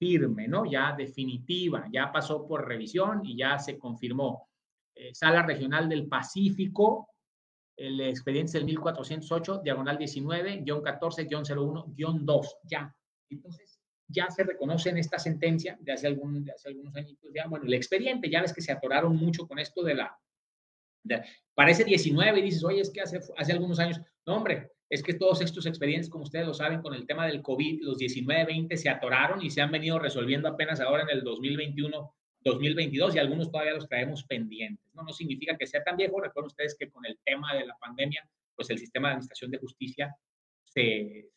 firme, 0.00 0.48
¿no? 0.48 0.64
Ya 0.64 0.94
definitiva, 0.96 1.86
ya 1.92 2.10
pasó 2.10 2.48
por 2.48 2.66
revisión 2.66 3.20
y 3.24 3.36
ya 3.36 3.58
se 3.58 3.78
confirmó. 3.78 4.48
Eh, 4.94 5.14
Sala 5.14 5.42
Regional 5.42 5.90
del 5.90 6.08
Pacífico, 6.08 7.10
el 7.76 8.00
expediente 8.00 8.48
es 8.48 8.54
el 8.54 8.64
1408, 8.64 9.60
diagonal 9.62 9.98
19, 9.98 10.64
14, 10.82 11.28
01, 11.30 11.94
2, 11.94 12.56
ya. 12.64 12.96
Entonces, 13.28 13.78
ya 14.08 14.30
se 14.30 14.42
reconoce 14.42 14.88
en 14.88 14.96
esta 14.96 15.18
sentencia 15.18 15.76
de 15.80 15.92
hace, 15.92 16.06
algún, 16.06 16.50
hace 16.50 16.68
algunos 16.70 16.96
años, 16.96 17.14
bueno, 17.48 17.66
el 17.66 17.74
expediente, 17.74 18.30
ya 18.30 18.40
ves 18.40 18.54
que 18.54 18.62
se 18.62 18.72
atoraron 18.72 19.14
mucho 19.16 19.46
con 19.46 19.58
esto 19.58 19.82
de 19.82 19.94
la, 19.94 20.18
parece 21.54 21.84
19 21.84 22.38
y 22.38 22.42
dices, 22.42 22.64
oye, 22.64 22.80
es 22.80 22.90
que 22.90 23.02
hace, 23.02 23.20
hace 23.36 23.52
algunos 23.52 23.78
años, 23.78 24.00
no, 24.26 24.36
hombre, 24.36 24.72
es 24.90 25.02
que 25.02 25.14
todos 25.14 25.40
estos 25.40 25.66
expedientes, 25.66 26.10
como 26.10 26.24
ustedes 26.24 26.46
lo 26.46 26.52
saben, 26.52 26.82
con 26.82 26.94
el 26.94 27.06
tema 27.06 27.26
del 27.26 27.40
COVID, 27.42 27.82
los 27.82 27.96
19-20 27.96 28.76
se 28.76 28.88
atoraron 28.88 29.42
y 29.42 29.48
se 29.48 29.62
han 29.62 29.70
venido 29.70 29.98
resolviendo 29.98 30.48
apenas 30.48 30.80
ahora 30.80 31.04
en 31.04 31.10
el 31.10 31.22
2021 31.22 32.12
2022 32.42 33.14
y 33.14 33.18
algunos 33.18 33.50
todavía 33.50 33.74
los 33.74 33.88
traemos 33.88 34.24
pendientes. 34.24 34.84
No, 34.94 35.02
no 35.02 35.12
significa 35.12 35.56
que 35.56 35.66
sea 35.66 35.84
tan 35.84 35.96
viejo. 35.96 36.20
Recuerden 36.20 36.46
ustedes 36.46 36.76
que 36.78 36.90
con 36.90 37.04
el 37.04 37.18
tema 37.24 37.54
de 37.54 37.66
la 37.66 37.76
pandemia, 37.78 38.28
pues 38.54 38.70
el 38.70 38.78
sistema 38.78 39.08
de 39.08 39.12
administración 39.14 39.50
de 39.50 39.58
justicia 39.58 40.16
se, 40.64 41.30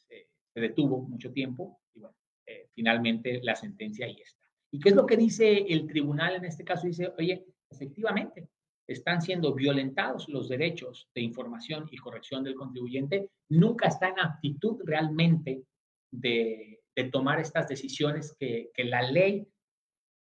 detuvo 0.55 1.01
mucho 1.01 1.31
tiempo 1.31 1.81
y 1.93 1.99
bueno, 1.99 2.15
eh, 2.45 2.67
finalmente 2.73 3.39
la 3.43 3.55
sentencia 3.55 4.05
ahí 4.05 4.17
está. 4.21 4.41
¿Y 4.71 4.79
qué 4.79 4.89
es 4.89 4.95
lo 4.95 5.05
que 5.05 5.17
dice 5.17 5.65
el 5.67 5.87
tribunal 5.87 6.35
en 6.35 6.45
este 6.45 6.63
caso? 6.63 6.87
Dice, 6.87 7.11
oye, 7.17 7.45
efectivamente, 7.69 8.47
están 8.87 9.21
siendo 9.21 9.53
violentados 9.53 10.27
los 10.29 10.49
derechos 10.49 11.09
de 11.15 11.21
información 11.21 11.87
y 11.91 11.97
corrección 11.97 12.43
del 12.43 12.55
contribuyente, 12.55 13.29
nunca 13.53 13.87
está 13.87 14.09
en 14.09 14.19
aptitud 14.19 14.81
realmente 14.85 15.63
de, 16.11 16.79
tomar 17.11 17.39
estas 17.39 17.67
decisiones 17.67 18.35
que, 18.39 18.69
que 18.73 18.83
la 18.83 19.01
ley 19.01 19.47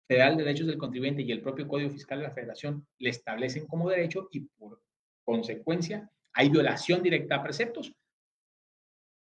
Federal 0.06 0.36
de 0.36 0.44
Derechos 0.44 0.66
del 0.66 0.76
Contribuyente 0.76 1.22
y 1.22 1.32
el 1.32 1.40
propio 1.40 1.66
Código 1.66 1.90
Fiscal 1.90 2.18
de 2.18 2.24
la 2.24 2.32
Federación 2.32 2.86
le 2.98 3.10
establecen 3.10 3.66
como 3.66 3.88
derecho 3.88 4.28
y 4.30 4.40
por 4.40 4.82
consecuencia 5.24 6.10
hay 6.32 6.48
violación 6.48 7.02
directa 7.02 7.36
a 7.36 7.42
preceptos 7.42 7.92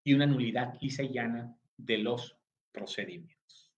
y 0.04 0.14
una 0.14 0.26
nulidad 0.26 0.76
lisa 0.82 1.04
y 1.04 1.14
llana 1.14 1.56
de 1.76 1.98
los 1.98 2.38
procedimientos. 2.72 3.74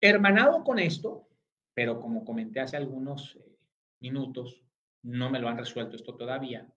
Hermanado 0.00 0.62
con 0.62 0.78
esto, 0.78 1.28
pero 1.74 2.00
como 2.00 2.24
comenté 2.24 2.60
hace 2.60 2.76
algunos 2.76 3.36
eh, 3.36 3.56
minutos, 4.00 4.62
no 5.02 5.30
me 5.30 5.38
lo 5.38 5.48
han 5.48 5.58
resuelto 5.58 5.96
esto 5.96 6.14
todavía, 6.14 6.70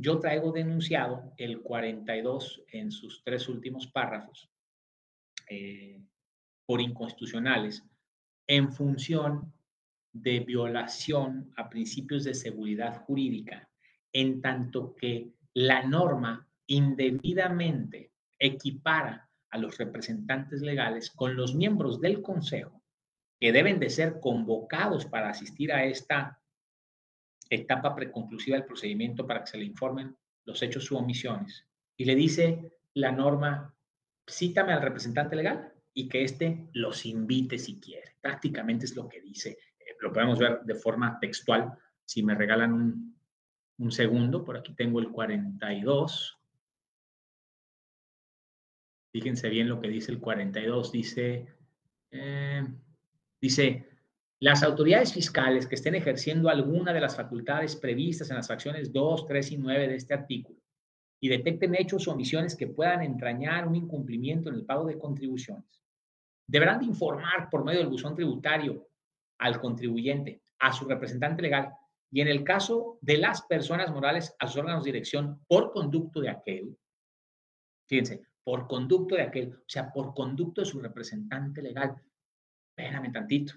yo 0.00 0.20
traigo 0.20 0.52
denunciado 0.52 1.32
el 1.36 1.60
42 1.60 2.62
en 2.72 2.92
sus 2.92 3.22
tres 3.24 3.48
últimos 3.48 3.88
párrafos 3.88 4.48
eh, 5.48 6.00
por 6.66 6.80
inconstitucionales 6.80 7.84
en 8.46 8.72
función 8.72 9.52
de 10.12 10.40
violación 10.40 11.52
a 11.56 11.68
principios 11.68 12.24
de 12.24 12.34
seguridad 12.34 13.02
jurídica, 13.02 13.68
en 14.12 14.40
tanto 14.40 14.94
que 14.94 15.32
la 15.52 15.82
norma 15.82 16.48
indebidamente 16.66 18.12
equipara 18.38 19.28
a 19.50 19.58
los 19.58 19.78
representantes 19.78 20.60
legales 20.60 21.10
con 21.10 21.34
los 21.34 21.54
miembros 21.54 22.00
del 22.00 22.22
Consejo, 22.22 22.82
que 23.40 23.52
deben 23.52 23.80
de 23.80 23.90
ser 23.90 24.20
convocados 24.20 25.06
para 25.06 25.30
asistir 25.30 25.72
a 25.72 25.84
esta 25.84 26.40
etapa 27.50 27.94
preconclusiva 27.94 28.56
del 28.56 28.66
procedimiento 28.66 29.26
para 29.26 29.40
que 29.40 29.50
se 29.50 29.58
le 29.58 29.64
informen 29.64 30.16
los 30.44 30.62
hechos 30.62 30.90
u 30.90 30.96
omisiones. 30.96 31.66
Y 31.96 32.04
le 32.04 32.14
dice 32.14 32.72
la 32.94 33.12
norma, 33.12 33.74
cítame 34.28 34.72
al 34.72 34.82
representante 34.82 35.36
legal 35.36 35.72
y 35.92 36.08
que 36.08 36.22
éste 36.22 36.68
los 36.72 37.06
invite 37.06 37.58
si 37.58 37.80
quiere. 37.80 38.16
Prácticamente 38.20 38.84
es 38.84 38.94
lo 38.94 39.08
que 39.08 39.20
dice. 39.20 39.58
Eh, 39.78 39.96
lo 40.00 40.12
podemos 40.12 40.38
ver 40.38 40.60
de 40.62 40.74
forma 40.74 41.18
textual. 41.20 41.76
Si 42.04 42.22
me 42.22 42.34
regalan 42.34 42.72
un, 42.72 43.18
un 43.78 43.92
segundo, 43.92 44.44
por 44.44 44.56
aquí 44.56 44.74
tengo 44.74 45.00
el 45.00 45.10
42. 45.10 46.38
Fíjense 49.12 49.48
bien 49.48 49.68
lo 49.68 49.80
que 49.80 49.88
dice 49.88 50.12
el 50.12 50.20
42. 50.20 50.92
Dice, 50.92 51.48
eh, 52.10 52.66
dice, 53.40 53.88
las 54.40 54.62
autoridades 54.62 55.12
fiscales 55.12 55.66
que 55.66 55.74
estén 55.74 55.96
ejerciendo 55.96 56.48
alguna 56.48 56.92
de 56.92 57.00
las 57.00 57.16
facultades 57.16 57.74
previstas 57.74 58.30
en 58.30 58.36
las 58.36 58.46
fracciones 58.46 58.92
2, 58.92 59.26
3 59.26 59.52
y 59.52 59.56
9 59.58 59.88
de 59.88 59.94
este 59.96 60.14
artículo 60.14 60.60
y 61.20 61.28
detecten 61.28 61.74
hechos 61.74 62.06
o 62.06 62.12
omisiones 62.12 62.54
que 62.54 62.68
puedan 62.68 63.02
entrañar 63.02 63.66
un 63.66 63.74
incumplimiento 63.74 64.48
en 64.48 64.54
el 64.54 64.64
pago 64.64 64.86
de 64.86 64.98
contribuciones, 64.98 65.82
deberán 66.46 66.78
de 66.78 66.86
informar 66.86 67.50
por 67.50 67.64
medio 67.64 67.80
del 67.80 67.88
buzón 67.88 68.14
tributario 68.14 68.88
al 69.38 69.60
contribuyente, 69.60 70.42
a 70.60 70.72
su 70.72 70.86
representante 70.86 71.42
legal 71.42 71.72
y 72.10 72.20
en 72.20 72.28
el 72.28 72.44
caso 72.44 72.98
de 73.00 73.18
las 73.18 73.42
personas 73.42 73.90
morales 73.90 74.34
a 74.38 74.46
sus 74.46 74.58
órganos 74.58 74.84
de 74.84 74.92
dirección 74.92 75.44
por 75.46 75.72
conducto 75.72 76.20
de 76.20 76.30
aquel, 76.30 76.76
fíjense, 77.86 78.22
por 78.44 78.66
conducto 78.66 79.16
de 79.16 79.22
aquel, 79.22 79.52
o 79.52 79.64
sea, 79.66 79.92
por 79.92 80.14
conducto 80.14 80.62
de 80.62 80.66
su 80.66 80.80
representante 80.80 81.60
legal. 81.60 82.00
Espérame 82.70 83.12
tantito. 83.12 83.54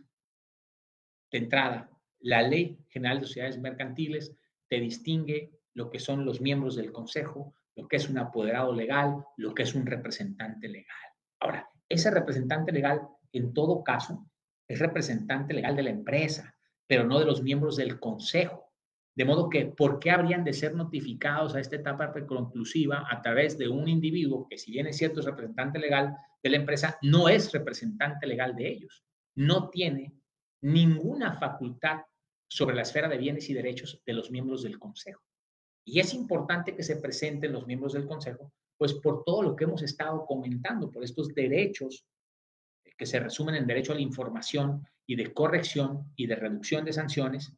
De 1.31 1.37
entrada, 1.37 1.89
la 2.19 2.41
Ley 2.41 2.77
General 2.89 3.21
de 3.21 3.27
Sociedades 3.27 3.59
Mercantiles 3.59 4.35
te 4.67 4.79
distingue 4.79 5.51
lo 5.73 5.89
que 5.89 5.99
son 5.99 6.25
los 6.25 6.41
miembros 6.41 6.75
del 6.75 6.91
Consejo, 6.91 7.55
lo 7.75 7.87
que 7.87 7.95
es 7.95 8.09
un 8.09 8.17
apoderado 8.17 8.73
legal, 8.73 9.23
lo 9.37 9.53
que 9.53 9.63
es 9.63 9.73
un 9.73 9.85
representante 9.85 10.67
legal. 10.67 10.97
Ahora, 11.39 11.69
ese 11.87 12.11
representante 12.11 12.71
legal, 12.71 13.01
en 13.31 13.53
todo 13.53 13.83
caso, 13.83 14.27
es 14.67 14.79
representante 14.79 15.53
legal 15.53 15.75
de 15.75 15.83
la 15.83 15.89
empresa, 15.89 16.53
pero 16.85 17.05
no 17.05 17.19
de 17.19 17.25
los 17.25 17.41
miembros 17.41 17.77
del 17.77 17.99
consejo. 17.99 18.69
De 19.15 19.25
modo 19.25 19.49
que, 19.49 19.65
¿por 19.65 19.99
qué 19.99 20.11
habrían 20.11 20.43
de 20.43 20.53
ser 20.53 20.75
notificados 20.75 21.55
a 21.55 21.59
esta 21.59 21.77
etapa 21.77 22.11
preconclusiva 22.13 23.05
a 23.09 23.21
través 23.21 23.57
de 23.57 23.67
un 23.67 23.87
individuo 23.87 24.47
que, 24.49 24.57
si 24.57 24.71
bien 24.71 24.87
es 24.87 24.97
cierto, 24.97 25.19
es 25.21 25.25
representante 25.25 25.79
legal 25.79 26.15
de 26.43 26.49
la 26.49 26.57
empresa, 26.57 26.97
no 27.01 27.29
es 27.29 27.51
representante 27.51 28.27
legal 28.27 28.55
de 28.55 28.69
ellos? 28.69 29.05
No 29.35 29.69
tiene 29.69 30.13
ninguna 30.61 31.33
facultad 31.33 32.01
sobre 32.47 32.75
la 32.75 32.81
esfera 32.81 33.07
de 33.07 33.17
bienes 33.17 33.49
y 33.49 33.53
derechos 33.53 34.01
de 34.05 34.13
los 34.13 34.31
miembros 34.31 34.63
del 34.63 34.79
consejo. 34.79 35.21
Y 35.85 35.99
es 35.99 36.13
importante 36.13 36.75
que 36.75 36.83
se 36.83 36.97
presenten 36.97 37.53
los 37.53 37.65
miembros 37.65 37.93
del 37.93 38.05
consejo 38.05 38.51
pues 38.81 38.95
por 38.95 39.23
todo 39.23 39.43
lo 39.43 39.55
que 39.55 39.65
hemos 39.65 39.83
estado 39.83 40.25
comentando, 40.25 40.89
por 40.89 41.03
estos 41.03 41.35
derechos 41.35 42.03
que 42.97 43.05
se 43.05 43.19
resumen 43.19 43.53
en 43.53 43.67
derecho 43.67 43.91
a 43.91 43.95
la 43.95 44.01
información 44.01 44.83
y 45.05 45.15
de 45.15 45.31
corrección 45.35 46.11
y 46.15 46.25
de 46.25 46.35
reducción 46.35 46.83
de 46.83 46.91
sanciones, 46.91 47.53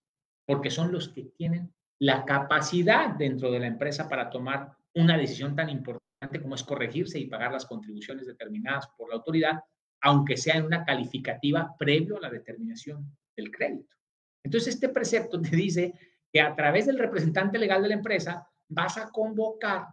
porque 0.45 0.69
son 0.69 0.91
los 0.91 1.07
que 1.07 1.23
tienen 1.37 1.73
la 1.97 2.25
capacidad 2.25 3.11
dentro 3.11 3.49
de 3.51 3.61
la 3.61 3.67
empresa 3.67 4.09
para 4.09 4.29
tomar 4.29 4.73
una 4.95 5.17
decisión 5.17 5.55
tan 5.55 5.69
importante 5.69 6.41
como 6.41 6.55
es 6.55 6.63
corregirse 6.63 7.19
y 7.19 7.27
pagar 7.27 7.53
las 7.53 7.67
contribuciones 7.67 8.27
determinadas 8.27 8.89
por 8.97 9.07
la 9.07 9.15
autoridad, 9.15 9.63
aunque 10.03 10.37
sea 10.37 10.57
en 10.57 10.65
una 10.65 10.83
calificativa 10.83 11.75
previo 11.79 12.17
a 12.17 12.21
la 12.21 12.29
determinación 12.29 13.17
del 13.35 13.49
crédito. 13.49 13.95
Entonces, 14.43 14.75
este 14.75 14.89
precepto 14.89 15.41
te 15.41 15.55
dice 15.55 15.93
que 16.31 16.41
a 16.41 16.55
través 16.55 16.85
del 16.85 16.99
representante 16.99 17.57
legal 17.57 17.81
de 17.81 17.89
la 17.89 17.95
empresa 17.95 18.47
vas 18.67 18.97
a 18.97 19.09
convocar 19.09 19.87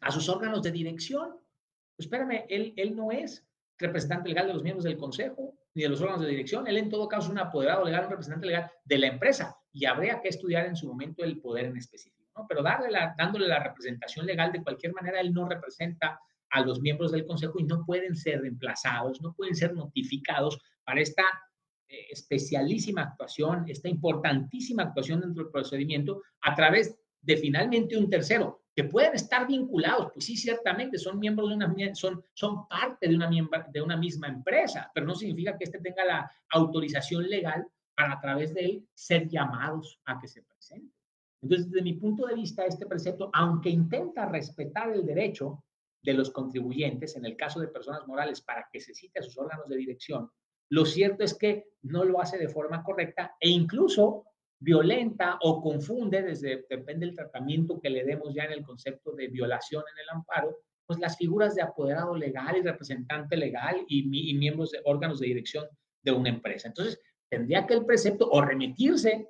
a 0.00 0.10
sus 0.10 0.28
órganos 0.28 0.62
de 0.62 0.70
dirección. 0.70 1.30
Pues 1.96 2.06
espérame, 2.06 2.44
él, 2.48 2.72
él 2.76 2.94
no 2.94 3.10
es 3.10 3.46
representante 3.78 4.28
legal 4.28 4.46
de 4.46 4.54
los 4.54 4.62
miembros 4.62 4.84
del 4.84 4.96
consejo 4.96 5.58
ni 5.74 5.82
de 5.82 5.88
los 5.88 6.00
órganos 6.00 6.22
de 6.22 6.28
dirección. 6.28 6.66
Él 6.66 6.76
en 6.76 6.88
todo 6.88 7.08
caso 7.08 7.26
es 7.26 7.32
un 7.32 7.38
apoderado 7.38 7.84
legal, 7.84 8.04
un 8.04 8.10
representante 8.10 8.46
legal 8.46 8.70
de 8.84 8.98
la 8.98 9.06
empresa 9.08 9.56
y 9.72 9.86
habría 9.86 10.20
que 10.20 10.28
estudiar 10.28 10.66
en 10.66 10.76
su 10.76 10.86
momento 10.86 11.24
el 11.24 11.40
poder 11.40 11.66
en 11.66 11.76
específico. 11.76 12.30
¿no? 12.36 12.46
Pero 12.48 12.62
darle 12.62 12.90
la, 12.90 13.14
dándole 13.16 13.48
la 13.48 13.62
representación 13.62 14.26
legal 14.26 14.52
de 14.52 14.62
cualquier 14.62 14.92
manera, 14.92 15.20
él 15.20 15.32
no 15.32 15.48
representa 15.48 16.20
a 16.50 16.60
los 16.62 16.80
miembros 16.80 17.12
del 17.12 17.26
consejo 17.26 17.58
y 17.58 17.64
no 17.64 17.84
pueden 17.84 18.14
ser 18.14 18.40
reemplazados, 18.40 19.20
no 19.20 19.32
pueden 19.34 19.54
ser 19.54 19.74
notificados 19.74 20.58
para 20.84 21.00
esta 21.00 21.22
eh, 21.88 22.06
especialísima 22.10 23.02
actuación, 23.02 23.64
esta 23.68 23.88
importantísima 23.88 24.84
actuación 24.84 25.20
dentro 25.20 25.44
del 25.44 25.52
procedimiento 25.52 26.22
a 26.42 26.54
través 26.54 26.96
de 27.22 27.36
finalmente 27.36 27.96
un 27.96 28.08
tercero, 28.08 28.62
que 28.74 28.84
pueden 28.84 29.14
estar 29.14 29.46
vinculados, 29.46 30.10
pues 30.12 30.24
sí, 30.24 30.36
ciertamente 30.36 30.98
son 30.98 31.18
miembros 31.18 31.48
de 31.48 31.56
una, 31.56 31.94
son, 31.94 32.22
son 32.32 32.66
parte 32.68 33.08
de 33.08 33.16
una, 33.16 33.28
de 33.72 33.82
una 33.82 33.96
misma 33.96 34.28
empresa, 34.28 34.90
pero 34.94 35.06
no 35.06 35.14
significa 35.14 35.58
que 35.58 35.64
éste 35.64 35.80
tenga 35.80 36.04
la 36.04 36.32
autorización 36.50 37.28
legal 37.28 37.66
para 37.94 38.14
a 38.14 38.20
través 38.20 38.54
de 38.54 38.64
él 38.64 38.88
ser 38.94 39.28
llamados 39.28 40.00
a 40.04 40.18
que 40.18 40.28
se 40.28 40.42
presenten. 40.42 40.92
Entonces, 41.42 41.70
desde 41.70 41.82
mi 41.82 41.94
punto 41.94 42.26
de 42.26 42.34
vista, 42.34 42.64
este 42.64 42.86
precepto, 42.86 43.30
aunque 43.32 43.70
intenta 43.70 44.26
respetar 44.26 44.90
el 44.92 45.04
derecho 45.04 45.64
de 46.02 46.14
los 46.14 46.30
contribuyentes, 46.30 47.16
en 47.16 47.24
el 47.26 47.36
caso 47.36 47.60
de 47.60 47.68
personas 47.68 48.06
morales, 48.06 48.40
para 48.40 48.68
que 48.72 48.80
se 48.80 48.94
cite 48.94 49.20
a 49.20 49.22
sus 49.22 49.36
órganos 49.38 49.68
de 49.68 49.76
dirección, 49.76 50.30
lo 50.70 50.84
cierto 50.84 51.24
es 51.24 51.34
que 51.34 51.66
no 51.82 52.04
lo 52.04 52.20
hace 52.20 52.38
de 52.38 52.48
forma 52.48 52.82
correcta 52.82 53.36
e 53.40 53.48
incluso 53.48 54.24
violenta 54.60 55.38
o 55.42 55.60
confunde, 55.60 56.22
desde, 56.22 56.64
depende 56.68 57.06
del 57.06 57.16
tratamiento 57.16 57.80
que 57.80 57.90
le 57.90 58.04
demos 58.04 58.34
ya 58.34 58.44
en 58.44 58.52
el 58.52 58.64
concepto 58.64 59.12
de 59.12 59.28
violación 59.28 59.82
en 59.92 60.02
el 60.02 60.10
amparo, 60.10 60.58
pues 60.86 61.00
las 61.00 61.16
figuras 61.16 61.54
de 61.54 61.62
apoderado 61.62 62.14
legal 62.14 62.56
y 62.56 62.62
representante 62.62 63.36
legal 63.36 63.84
y, 63.88 64.34
miembros 64.34 64.70
de 64.70 64.80
órganos 64.84 65.20
de 65.20 65.28
dirección 65.28 65.66
de 66.02 66.12
una 66.12 66.28
empresa. 66.28 66.68
Entonces, 66.68 67.00
tendría 67.28 67.66
que 67.66 67.74
el 67.74 67.86
precepto 67.86 68.28
o 68.30 68.42
remitirse 68.42 69.26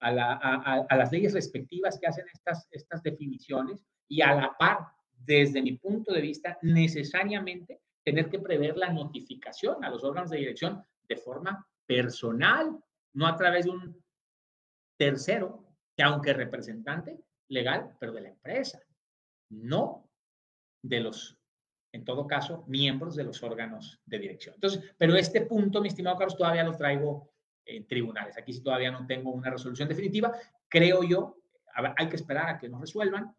a, 0.00 0.84
a, 0.88 0.96
las 0.96 1.10
leyes 1.10 1.32
respectivas 1.32 1.98
que 1.98 2.06
hacen 2.06 2.26
estas, 2.32 2.68
estas 2.70 3.02
definiciones 3.02 3.84
y 4.06 4.22
a 4.22 4.34
la 4.34 4.56
par, 4.58 4.78
desde 5.18 5.62
mi 5.62 5.72
punto 5.72 6.12
de 6.12 6.20
vista, 6.20 6.58
necesariamente 6.62 7.80
tener 8.04 8.28
que 8.30 8.38
prever 8.38 8.76
la 8.76 8.92
notificación 8.92 9.84
a 9.84 9.90
los 9.90 10.04
órganos 10.04 10.30
de 10.30 10.38
dirección 10.38 10.82
de 11.08 11.16
forma 11.16 11.66
personal, 11.86 12.78
no 13.14 13.26
a 13.26 13.36
través 13.36 13.64
de 13.64 13.70
un 13.70 14.02
Tercero, 14.98 15.64
que 15.96 16.02
aunque 16.02 16.32
representante 16.32 17.20
legal, 17.48 17.96
pero 18.00 18.12
de 18.12 18.20
la 18.20 18.28
empresa. 18.28 18.82
no 19.50 20.04
de 20.82 21.00
los, 21.00 21.38
en 21.92 22.04
todo 22.04 22.26
caso, 22.26 22.64
miembros 22.66 23.16
de 23.16 23.24
los 23.24 23.42
órganos 23.42 24.00
de 24.04 24.18
dirección. 24.18 24.54
Entonces, 24.54 24.94
pero 24.98 25.16
este 25.16 25.42
punto, 25.42 25.80
mi 25.80 25.88
estimado 25.88 26.16
Carlos, 26.16 26.36
todavía 26.36 26.62
lo 26.62 26.76
traigo 26.76 27.32
en 27.64 27.86
tribunales. 27.86 28.36
Aquí 28.36 28.52
sí 28.52 28.62
todavía 28.62 28.90
no 28.90 29.06
tengo 29.06 29.30
una 29.30 29.50
resolución 29.50 29.88
definitiva. 29.88 30.32
Creo 30.68 31.02
yo, 31.02 31.36
hay 31.96 32.08
que 32.08 32.16
esperar 32.16 32.48
a 32.48 32.58
que 32.58 32.68
nos 32.68 32.80
resuelvan, 32.80 33.34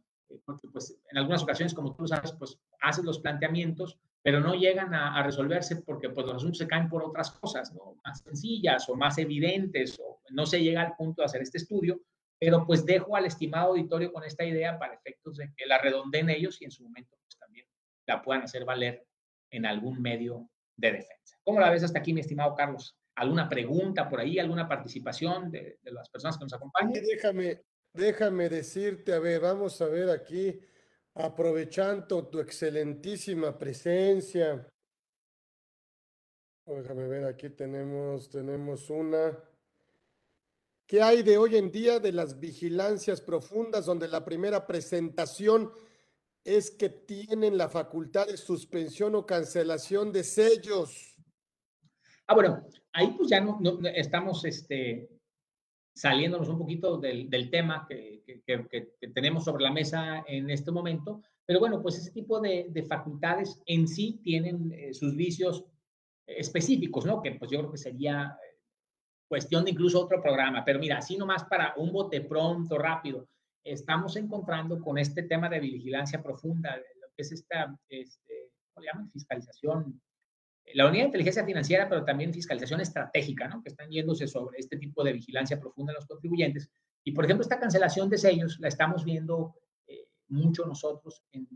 porque 0.46 0.68
pues 0.68 0.98
en 1.10 1.18
algunas 1.18 1.44
ocasiones, 1.44 1.74
como 1.74 1.96
tú 1.96 2.08
sabes, 2.08 2.32
pues 2.34 2.60
haces 2.82 3.04
los 3.04 3.20
planteamientos, 3.20 4.00
pero 4.22 4.40
no 4.40 4.54
llegan 4.54 4.94
a, 4.94 5.24
resolverse 5.24 5.78
porque 5.78 6.10
pues 6.10 6.26
los 6.26 6.36
asuntos 6.36 6.58
se 6.58 6.68
caen 6.68 6.90
por 6.90 7.04
otras 7.04 7.32
cosas, 7.32 7.74
¿no? 7.74 7.96
Más 8.04 8.22
sencillas 8.22 8.88
o 8.90 8.96
más 8.96 9.18
evidentes, 9.18 10.00
o 10.00 10.22
no 10.32 10.46
se 10.46 10.62
llega 10.62 10.82
al 10.82 10.96
punto 10.96 11.22
de 11.22 11.26
hacer 11.26 11.42
este 11.42 11.58
estudio, 11.58 12.02
pero 12.38 12.66
pues 12.66 12.86
dejo 12.86 13.16
al 13.16 13.26
estimado 13.26 13.70
auditorio 13.70 14.12
con 14.12 14.24
esta 14.24 14.46
idea 14.46 14.78
para 14.78 14.94
efectos 14.94 15.38
de 15.38 15.52
que 15.56 15.66
la 15.66 15.78
redondeen 15.80 16.30
ellos 16.30 16.62
y 16.62 16.66
en 16.66 16.72
su 16.72 16.84
momento 16.84 17.18
pues 17.24 17.38
también 17.38 17.66
la 18.08 18.22
puedan 18.22 18.44
hacer 18.44 18.66
valer 18.66 19.06
en 19.52 19.66
algún 19.66 20.02
medio 20.02 20.50
de 20.76 20.92
defensa. 20.92 21.38
¿Cómo 21.44 21.60
la 21.60 21.70
ves 21.70 21.84
hasta 21.84 22.00
aquí, 22.00 22.14
mi 22.14 22.22
estimado 22.22 22.56
Carlos? 22.56 22.96
¿Alguna 23.16 23.50
pregunta 23.50 24.08
por 24.08 24.20
ahí, 24.20 24.40
alguna 24.40 24.68
participación 24.68 25.52
de, 25.52 25.80
de 25.82 25.92
las 25.92 26.10
personas 26.10 26.38
que 26.38 26.46
nos 26.46 26.54
acompañan? 26.54 26.94
Déjame, 26.94 27.62
Déjame 27.94 28.50
decirte, 28.50 29.14
a 29.14 29.20
ver, 29.20 29.42
vamos 29.42 29.82
a 29.82 29.88
ver 29.88 30.10
aquí, 30.10 30.60
aprovechando 31.16 32.28
tu 32.28 32.40
excelentísima 32.40 33.58
presencia. 33.58 34.68
Déjame 36.66 37.08
ver, 37.08 37.26
aquí 37.26 37.50
tenemos, 37.50 38.30
tenemos 38.30 38.90
una. 38.92 39.38
¿Qué 40.86 41.02
hay 41.02 41.24
de 41.24 41.38
hoy 41.38 41.56
en 41.56 41.72
día 41.72 42.00
de 42.00 42.12
las 42.12 42.40
vigilancias 42.40 43.22
profundas 43.22 43.86
donde 43.86 44.08
la 44.08 44.24
primera 44.24 44.68
presentación 44.68 45.72
es 46.44 46.72
que 46.72 46.90
tienen 46.90 47.58
la 47.58 47.70
facultad 47.70 48.28
de 48.28 48.38
suspensión 48.38 49.16
o 49.16 49.26
cancelación 49.26 50.12
de 50.12 50.24
sellos? 50.24 51.16
Ah, 52.28 52.36
bueno, 52.36 52.68
ahí 52.94 53.16
pues 53.18 53.30
ya 53.30 53.42
no, 53.42 53.60
no 53.60 53.80
estamos 53.90 54.46
este, 54.46 55.10
saliéndonos 56.00 56.48
un 56.48 56.58
poquito 56.58 56.98
del, 56.98 57.50
tema 57.52 57.86
que, 57.88 58.24
tenemos 59.14 59.44
sobre 59.44 59.66
la 59.66 59.72
mesa 59.72 60.24
en 60.26 60.50
este 60.50 60.72
momento. 60.72 61.22
Pero 61.46 61.60
bueno, 61.60 61.82
pues 61.82 61.98
ese 61.98 62.12
tipo 62.12 62.40
de, 62.40 62.86
facultades 62.88 63.62
en 63.66 63.86
sí 63.86 64.22
tienen 64.24 64.72
eh, 64.72 64.94
sus 64.94 65.14
vicios 65.18 65.66
específicos, 66.26 67.06
¿no? 67.06 67.22
Que 67.22 67.34
pues 67.34 67.52
yo 67.52 67.60
creo 67.60 67.72
que 67.72 67.78
sería 67.78 68.38
eh, 68.42 68.60
cuestión 69.28 69.66
de 69.66 69.72
incluso 69.72 70.02
otro 70.02 70.22
programa. 70.22 70.64
Pero 70.64 70.80
mira, 70.80 71.00
así 71.00 71.18
nomás 71.18 71.44
para 71.44 71.74
un 71.76 71.92
bote 71.92 72.22
pronto, 72.22 72.78
rápido, 72.78 73.28
estamos 73.62 74.16
encontrando 74.16 74.80
con 74.80 74.98
este 74.98 75.24
tema 75.24 75.50
de 75.50 75.60
vigilancia 75.60 76.24
profunda, 76.24 76.78
lo 76.78 77.08
que 77.14 77.24
es 77.24 77.32
esta, 77.34 77.78
este, 77.90 78.52
¿cómo 78.74 78.86
le 78.86 78.92
llaman? 78.92 79.12
Fiscalización 79.12 80.02
la 80.74 80.88
unidad 80.88 81.04
de 81.04 81.08
inteligencia 81.08 81.46
financiera, 81.46 81.90
pero 81.90 82.04
también 82.04 82.34
fiscalización 82.34 82.82
estratégica, 82.82 83.48
¿no? 83.48 83.62
que 83.62 83.70
están 83.70 83.90
yéndose 83.90 84.28
sobre 84.28 84.60
este 84.60 84.78
tipo 84.78 85.04
de 85.04 85.14
vigilancia 85.14 85.60
profunda 85.60 85.92
en 85.92 85.96
los 85.96 86.06
contribuyentes. 86.06 86.70
Y, 87.04 87.12
por 87.12 87.26
ejemplo, 87.26 87.44
esta 87.44 87.60
cancelación 87.60 88.10
de 88.10 88.18
sellos 88.18 88.60
la 88.60 88.68
estamos 88.68 89.04
viendo 89.04 89.56
eh, 89.88 90.08
mucho 90.28 90.66
nosotros 90.66 91.24
en, 91.32 91.48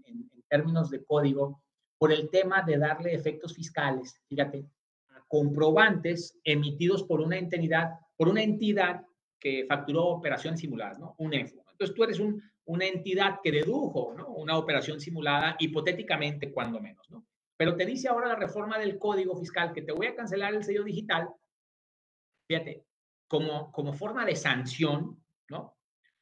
términos 0.48 0.90
de 0.92 1.04
código 1.04 1.64
por 1.98 2.12
el 2.12 2.30
tema 2.30 2.62
de 2.62 2.78
darle 2.78 3.14
efectos 3.14 3.56
fiscales, 3.56 4.22
fíjate, 4.28 4.68
a 5.10 5.24
comprobantes 5.28 6.40
emitidos 6.44 7.04
por 7.04 7.22
una 7.22 7.38
entidad, 7.38 7.94
por 8.16 8.28
una 8.28 8.44
entidad 8.44 9.04
que 9.40 9.66
facturó 9.68 10.06
operaciones 10.10 10.60
simuladas, 10.60 11.00
¿no? 11.00 11.16
Un 11.18 11.34
EFO. 11.34 11.64
Entonces, 11.72 11.96
tú 11.96 12.04
eres 12.04 12.22
una 12.66 12.86
entidad 12.86 13.40
que 13.44 13.52
dedujo, 13.52 14.14
¿no? 14.16 14.28
Una 14.30 14.58
operación 14.58 15.00
simulada, 15.00 15.56
hipotéticamente, 15.60 16.52
cuando 16.52 16.80
menos, 16.80 17.10
¿no? 17.10 17.26
Pero 17.58 17.76
te 17.76 17.86
dice 17.86 18.08
ahora 18.08 18.28
la 18.28 18.36
reforma 18.36 18.80
del 18.80 18.98
código 18.98 19.38
fiscal 19.38 19.74
que 19.74 19.82
te 19.82 19.92
voy 19.92 20.08
a 20.08 20.16
cancelar 20.16 20.54
el 20.54 20.64
sello 20.64 20.84
digital, 20.84 21.30
fíjate, 22.48 22.86
como, 23.28 23.72
como 23.72 23.94
forma 23.94 24.26
de 24.26 24.36
sanción, 24.36 25.24
¿no? 25.50 25.78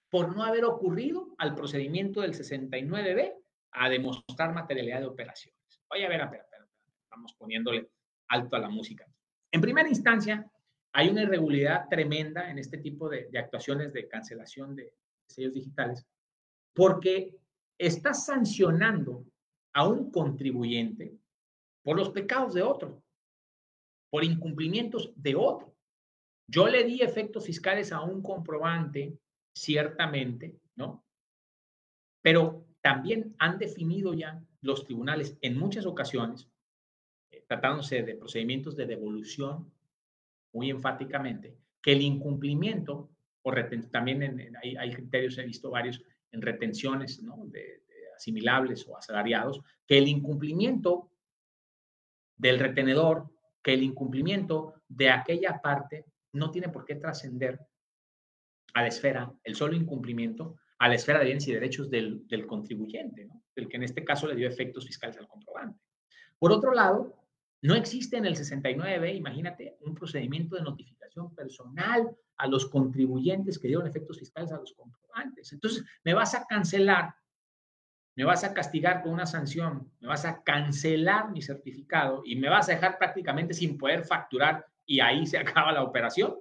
Por 0.10 0.36
no 0.36 0.44
haber 0.44 0.66
ocurrido 0.66 1.34
al 1.38 1.56
procedimiento 1.56 2.22
del 2.22 2.34
69B 2.34 3.34
a 3.72 3.90
demostrar 3.90 4.54
materialidad 4.54 5.00
de 5.00 5.06
operaciones. 5.08 5.60
Oye, 5.90 6.06
a 6.06 6.10
ver, 6.10 6.22
a 6.22 6.30
ver, 6.30 6.42
a 6.42 6.50
ver, 6.50 6.68
estamos 7.04 7.34
poniéndole 7.34 7.90
alto 8.28 8.56
a 8.56 8.60
la 8.60 8.70
música. 8.70 9.06
En 9.52 9.62
primera 9.62 9.88
instancia, 9.88 10.46
hay 10.94 11.10
una 11.10 11.24
irregularidad 11.24 11.88
tremenda 11.90 12.50
en 12.50 12.60
este 12.60 12.78
tipo 12.78 13.08
de, 13.08 13.30
de 13.32 13.40
actuaciones 13.40 13.94
de 13.94 14.08
cancelación 14.10 14.76
de 14.76 14.94
sellos 15.28 15.54
digitales, 15.54 16.06
porque 16.74 17.34
estás 17.78 18.26
sancionando 18.26 19.26
a 19.74 19.88
un 19.88 20.12
contribuyente 20.12 21.21
por 21.84 21.98
los 21.98 22.10
pecados 22.10 22.54
de 22.54 22.62
otro, 22.62 23.04
por 24.10 24.24
incumplimientos 24.24 25.12
de 25.16 25.36
otro. 25.36 25.76
Yo 26.48 26.68
le 26.68 26.84
di 26.84 27.02
efectos 27.02 27.46
fiscales 27.46 27.92
a 27.92 28.02
un 28.02 28.22
comprobante, 28.22 29.18
ciertamente, 29.54 30.60
¿no? 30.76 31.06
Pero 32.22 32.66
también 32.82 33.36
han 33.40 33.58
definido 33.58 34.14
ya 34.14 34.44
los 34.62 34.86
tribunales 34.86 35.38
en 35.42 35.58
muchas 35.58 35.86
ocasiones, 35.86 36.50
eh, 37.32 37.44
tratándose 37.48 38.04
de 38.04 38.16
procedimientos 38.16 38.76
de 38.76 38.86
devolución, 38.86 39.72
muy 40.54 40.70
enfáticamente, 40.70 41.58
que 41.82 41.94
el 41.94 42.02
incumplimiento, 42.02 43.10
o 43.44 43.54
también 43.90 44.56
hay, 44.62 44.92
criterios, 44.92 45.38
he 45.38 45.46
visto 45.46 45.72
varios, 45.72 46.04
en 46.32 46.42
retenciones 46.42 47.22
¿no? 47.24 47.46
de 47.48 47.84
asimilables 48.16 48.88
o 48.88 48.98
asalariados, 48.98 49.62
que 49.88 49.98
el 49.98 50.08
incumplimiento 50.08 51.11
del 52.42 52.58
retenedor 52.58 53.30
que 53.62 53.74
el 53.74 53.84
incumplimiento 53.84 54.74
de 54.88 55.12
aquella 55.12 55.62
parte 55.62 56.06
no 56.34 56.50
tiene 56.50 56.70
por 56.70 56.86
qué 56.86 56.96
trascender 56.96 57.60
a 58.74 58.82
la 58.82 58.88
esfera, 58.88 59.32
el 59.44 59.56
solo 59.56 59.76
incumplimiento, 59.76 60.56
a 60.80 60.88
la 60.88 60.96
esfera 60.96 61.20
de 61.20 61.26
bienes 61.26 61.48
y 61.48 61.54
derechos 61.54 61.92
del, 61.92 62.26
contribuyente, 62.48 63.26
¿no? 63.26 63.44
del 63.56 63.68
que 63.68 63.78
en 63.78 63.84
este 63.84 64.04
caso 64.04 64.26
le 64.26 64.36
dio 64.36 64.48
efectos 64.48 64.88
fiscales 64.88 65.18
al 65.18 65.28
comprobante. 65.28 65.80
Por 66.40 66.52
otro 66.52 66.74
lado, 66.74 67.16
no 67.62 67.76
existe 67.76 68.18
en 68.18 68.26
el 68.26 68.36
69, 68.36 69.14
imagínate, 69.14 69.78
un 69.82 69.94
procedimiento 69.94 70.56
de 70.56 70.64
notificación 70.64 71.36
personal 71.36 72.10
a 72.38 72.48
los 72.48 72.66
contribuyentes 72.66 73.60
que 73.60 73.68
dieron 73.68 73.86
efectos 73.86 74.18
fiscales 74.18 74.52
a 74.52 74.58
los 74.58 74.74
comprobantes. 74.74 75.54
Entonces, 75.54 75.86
me 76.04 76.16
vas 76.16 76.34
a 76.34 76.48
cancelar 76.48 77.14
me 78.16 78.26
vas 78.26 78.44
a 78.44 78.54
castigar 78.54 79.02
con 79.02 79.14
una 79.14 79.26
sanción, 79.26 79.92
me 80.00 80.08
vas 80.08 80.26
a 80.26 80.44
cancelar 80.44 81.32
mi 81.32 81.42
certificado 81.42 82.22
y 82.26 82.36
me 82.36 82.50
vas 82.50 82.70
a 82.70 82.74
dejar 82.74 82.98
prácticamente 82.98 83.54
sin 83.54 83.78
poder 83.78 84.04
facturar 84.04 84.66
y 84.86 85.00
ahí 85.00 85.26
se 85.26 85.38
acaba 85.40 85.72
la 85.72 85.84
operación 85.84 86.36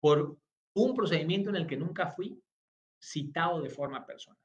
por 0.00 0.36
un 0.74 0.94
procedimiento 0.94 1.50
en 1.50 1.56
el 1.56 1.66
que 1.66 1.76
nunca 1.76 2.08
fui 2.08 2.40
citado 3.00 3.60
de 3.60 3.70
forma 3.70 4.04
personal. 4.04 4.38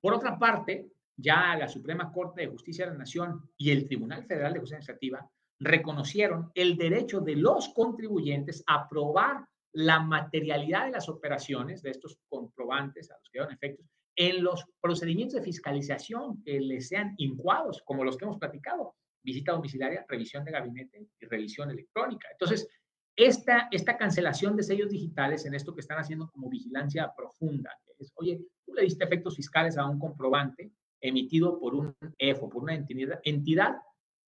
Por 0.00 0.14
otra 0.14 0.38
parte, 0.38 0.90
ya 1.16 1.56
la 1.56 1.68
Suprema 1.68 2.10
Corte 2.12 2.42
de 2.42 2.48
Justicia 2.48 2.86
de 2.86 2.92
la 2.92 2.98
Nación 2.98 3.50
y 3.56 3.70
el 3.70 3.86
Tribunal 3.86 4.24
Federal 4.24 4.52
de 4.52 4.60
Justicia 4.60 4.78
Administrativa 4.78 5.30
reconocieron 5.60 6.50
el 6.54 6.76
derecho 6.76 7.20
de 7.20 7.36
los 7.36 7.68
contribuyentes 7.68 8.64
a 8.66 8.88
probar 8.88 9.46
la 9.72 10.00
materialidad 10.00 10.86
de 10.86 10.92
las 10.92 11.08
operaciones 11.08 11.82
de 11.82 11.90
estos 11.90 12.18
comprobantes 12.28 13.10
a 13.10 13.18
los 13.18 13.28
que 13.28 13.38
dieron 13.38 13.52
efectos 13.52 13.86
en 14.16 14.42
los 14.42 14.64
procedimientos 14.80 15.34
de 15.34 15.44
fiscalización 15.44 16.42
que 16.42 16.60
les 16.60 16.88
sean 16.88 17.14
incuados, 17.18 17.82
como 17.84 18.04
los 18.04 18.16
que 18.16 18.24
hemos 18.24 18.38
platicado, 18.38 18.94
visita 19.22 19.52
domiciliaria, 19.52 20.04
revisión 20.08 20.44
de 20.44 20.52
gabinete 20.52 21.08
y 21.18 21.26
revisión 21.26 21.70
electrónica. 21.70 22.28
Entonces, 22.30 22.68
esta, 23.16 23.68
esta 23.70 23.96
cancelación 23.96 24.56
de 24.56 24.62
sellos 24.62 24.90
digitales 24.90 25.46
en 25.46 25.54
esto 25.54 25.74
que 25.74 25.80
están 25.80 25.98
haciendo 25.98 26.28
como 26.30 26.48
vigilancia 26.48 27.12
profunda, 27.16 27.70
es, 27.98 28.12
oye, 28.16 28.40
tú 28.64 28.74
le 28.74 28.82
diste 28.82 29.04
efectos 29.04 29.36
fiscales 29.36 29.78
a 29.78 29.86
un 29.86 29.98
comprobante 29.98 30.72
emitido 31.00 31.58
por 31.58 31.74
un 31.74 31.94
EFO, 32.18 32.48
por 32.48 32.62
una 32.62 32.74
entidad, 32.74 33.20
entidad 33.22 33.76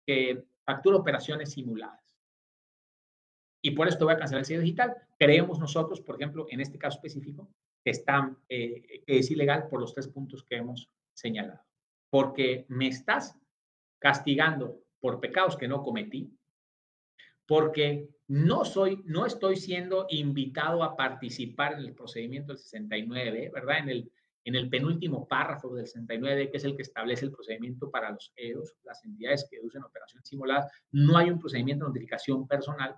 que 0.05 0.43
factura 0.65 0.97
operaciones 0.97 1.51
simuladas. 1.51 2.01
Y 3.61 3.71
por 3.71 3.87
esto 3.87 4.05
voy 4.05 4.15
a 4.15 4.17
cancelar 4.17 4.41
el 4.41 4.45
sello 4.45 4.61
digital. 4.61 4.93
Creemos 5.17 5.59
nosotros, 5.59 6.01
por 6.01 6.15
ejemplo, 6.15 6.45
en 6.49 6.59
este 6.59 6.77
caso 6.77 6.97
específico, 6.97 7.49
que, 7.83 7.91
está, 7.91 8.35
eh, 8.49 9.03
es 9.05 9.29
ilegal 9.31 9.67
por 9.67 9.79
los 9.79 9.93
tres 9.93 10.07
puntos 10.07 10.43
que 10.43 10.55
hemos 10.55 10.89
señalado. 11.13 11.61
Porque 12.09 12.65
me 12.69 12.87
estás 12.87 13.37
castigando 13.99 14.81
por 14.99 15.19
pecados 15.19 15.57
que 15.57 15.67
no 15.67 15.83
cometí, 15.83 16.31
porque 17.45 18.09
no 18.27 18.63
soy, 18.63 19.01
no 19.05 19.25
estoy 19.25 19.57
siendo 19.57 20.07
invitado 20.09 20.83
a 20.83 20.95
participar 20.95 21.73
en 21.73 21.79
el 21.79 21.93
procedimiento 21.93 22.53
del 22.53 22.57
69, 22.59 23.51
¿verdad? 23.53 23.79
En 23.79 23.89
el, 23.89 24.11
en 24.45 24.55
el 24.55 24.69
penúltimo 24.69 25.27
párrafo 25.27 25.73
del 25.75 25.87
69, 25.87 26.49
que 26.51 26.57
es 26.57 26.63
el 26.63 26.75
que 26.75 26.83
establece 26.83 27.25
el 27.25 27.31
procedimiento 27.31 27.91
para 27.91 28.11
los 28.11 28.31
EOS, 28.35 28.75
las 28.83 29.03
entidades 29.03 29.47
que 29.49 29.59
usan 29.61 29.83
operaciones 29.83 30.27
simuladas, 30.27 30.71
no 30.91 31.17
hay 31.17 31.29
un 31.29 31.39
procedimiento 31.39 31.85
de 31.85 31.89
notificación 31.89 32.47
personal 32.47 32.95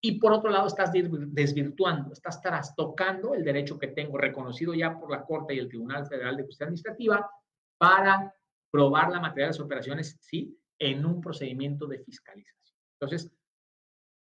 y 0.00 0.20
por 0.20 0.32
otro 0.32 0.50
lado, 0.50 0.68
estás 0.68 0.92
desvirtuando, 0.92 2.12
estás 2.12 2.40
trastocando 2.40 3.34
el 3.34 3.44
derecho 3.44 3.78
que 3.78 3.88
tengo 3.88 4.16
reconocido 4.16 4.72
ya 4.72 4.98
por 4.98 5.10
la 5.10 5.24
Corte 5.24 5.54
y 5.54 5.58
el 5.58 5.68
Tribunal 5.68 6.06
Federal 6.06 6.36
de 6.36 6.44
Justicia 6.44 6.66
Administrativa 6.66 7.28
para 7.76 8.32
probar 8.70 9.10
la 9.10 9.20
materia 9.20 9.46
de 9.46 9.52
las 9.52 9.60
operaciones, 9.60 10.16
sí, 10.20 10.56
en 10.78 11.04
un 11.04 11.20
procedimiento 11.20 11.86
de 11.86 11.98
fiscalización. 11.98 12.76
Entonces, 13.00 13.32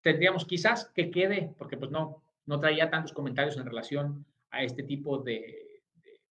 tendríamos 0.02 0.44
quizás 0.44 0.90
que 0.94 1.10
quede, 1.10 1.54
porque 1.56 1.78
pues 1.78 1.90
no, 1.90 2.22
no 2.44 2.60
traía 2.60 2.90
tantos 2.90 3.12
comentarios 3.12 3.56
en 3.56 3.64
relación 3.64 4.26
a 4.50 4.62
este 4.62 4.82
tipo 4.82 5.18
de, 5.18 5.72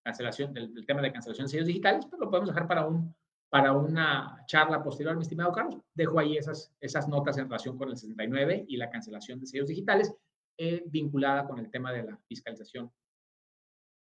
cancelación, 0.03 0.53
del, 0.53 0.85
tema 0.85 1.01
de 1.01 1.11
cancelación 1.11 1.47
de 1.47 1.51
sellos 1.51 1.67
digitales, 1.67 2.05
pero 2.05 2.25
lo 2.25 2.29
podemos 2.29 2.49
dejar 2.49 2.67
para, 2.67 2.85
un, 2.85 3.15
para 3.51 3.73
una 3.73 4.45
charla 4.47 4.81
posterior, 4.81 5.13
mi 5.17 5.23
estimado 5.23 5.51
Carlos. 5.51 5.81
Dejo 5.93 6.17
ahí 6.17 6.37
esas, 6.37 6.71
esas 6.79 7.09
notas 7.09 7.37
en 7.37 7.43
relación 7.43 7.77
con 7.77 7.89
el 7.89 7.97
69 7.97 8.65
y 8.65 8.77
la 8.77 8.89
cancelación 8.89 9.41
de 9.41 9.45
sellos 9.45 9.67
digitales 9.67 10.15
eh, 10.57 10.83
vinculada 10.85 11.45
con 11.45 11.59
el 11.59 11.69
tema 11.69 11.91
de 11.91 12.03
la 12.03 12.17
fiscalización 12.25 12.89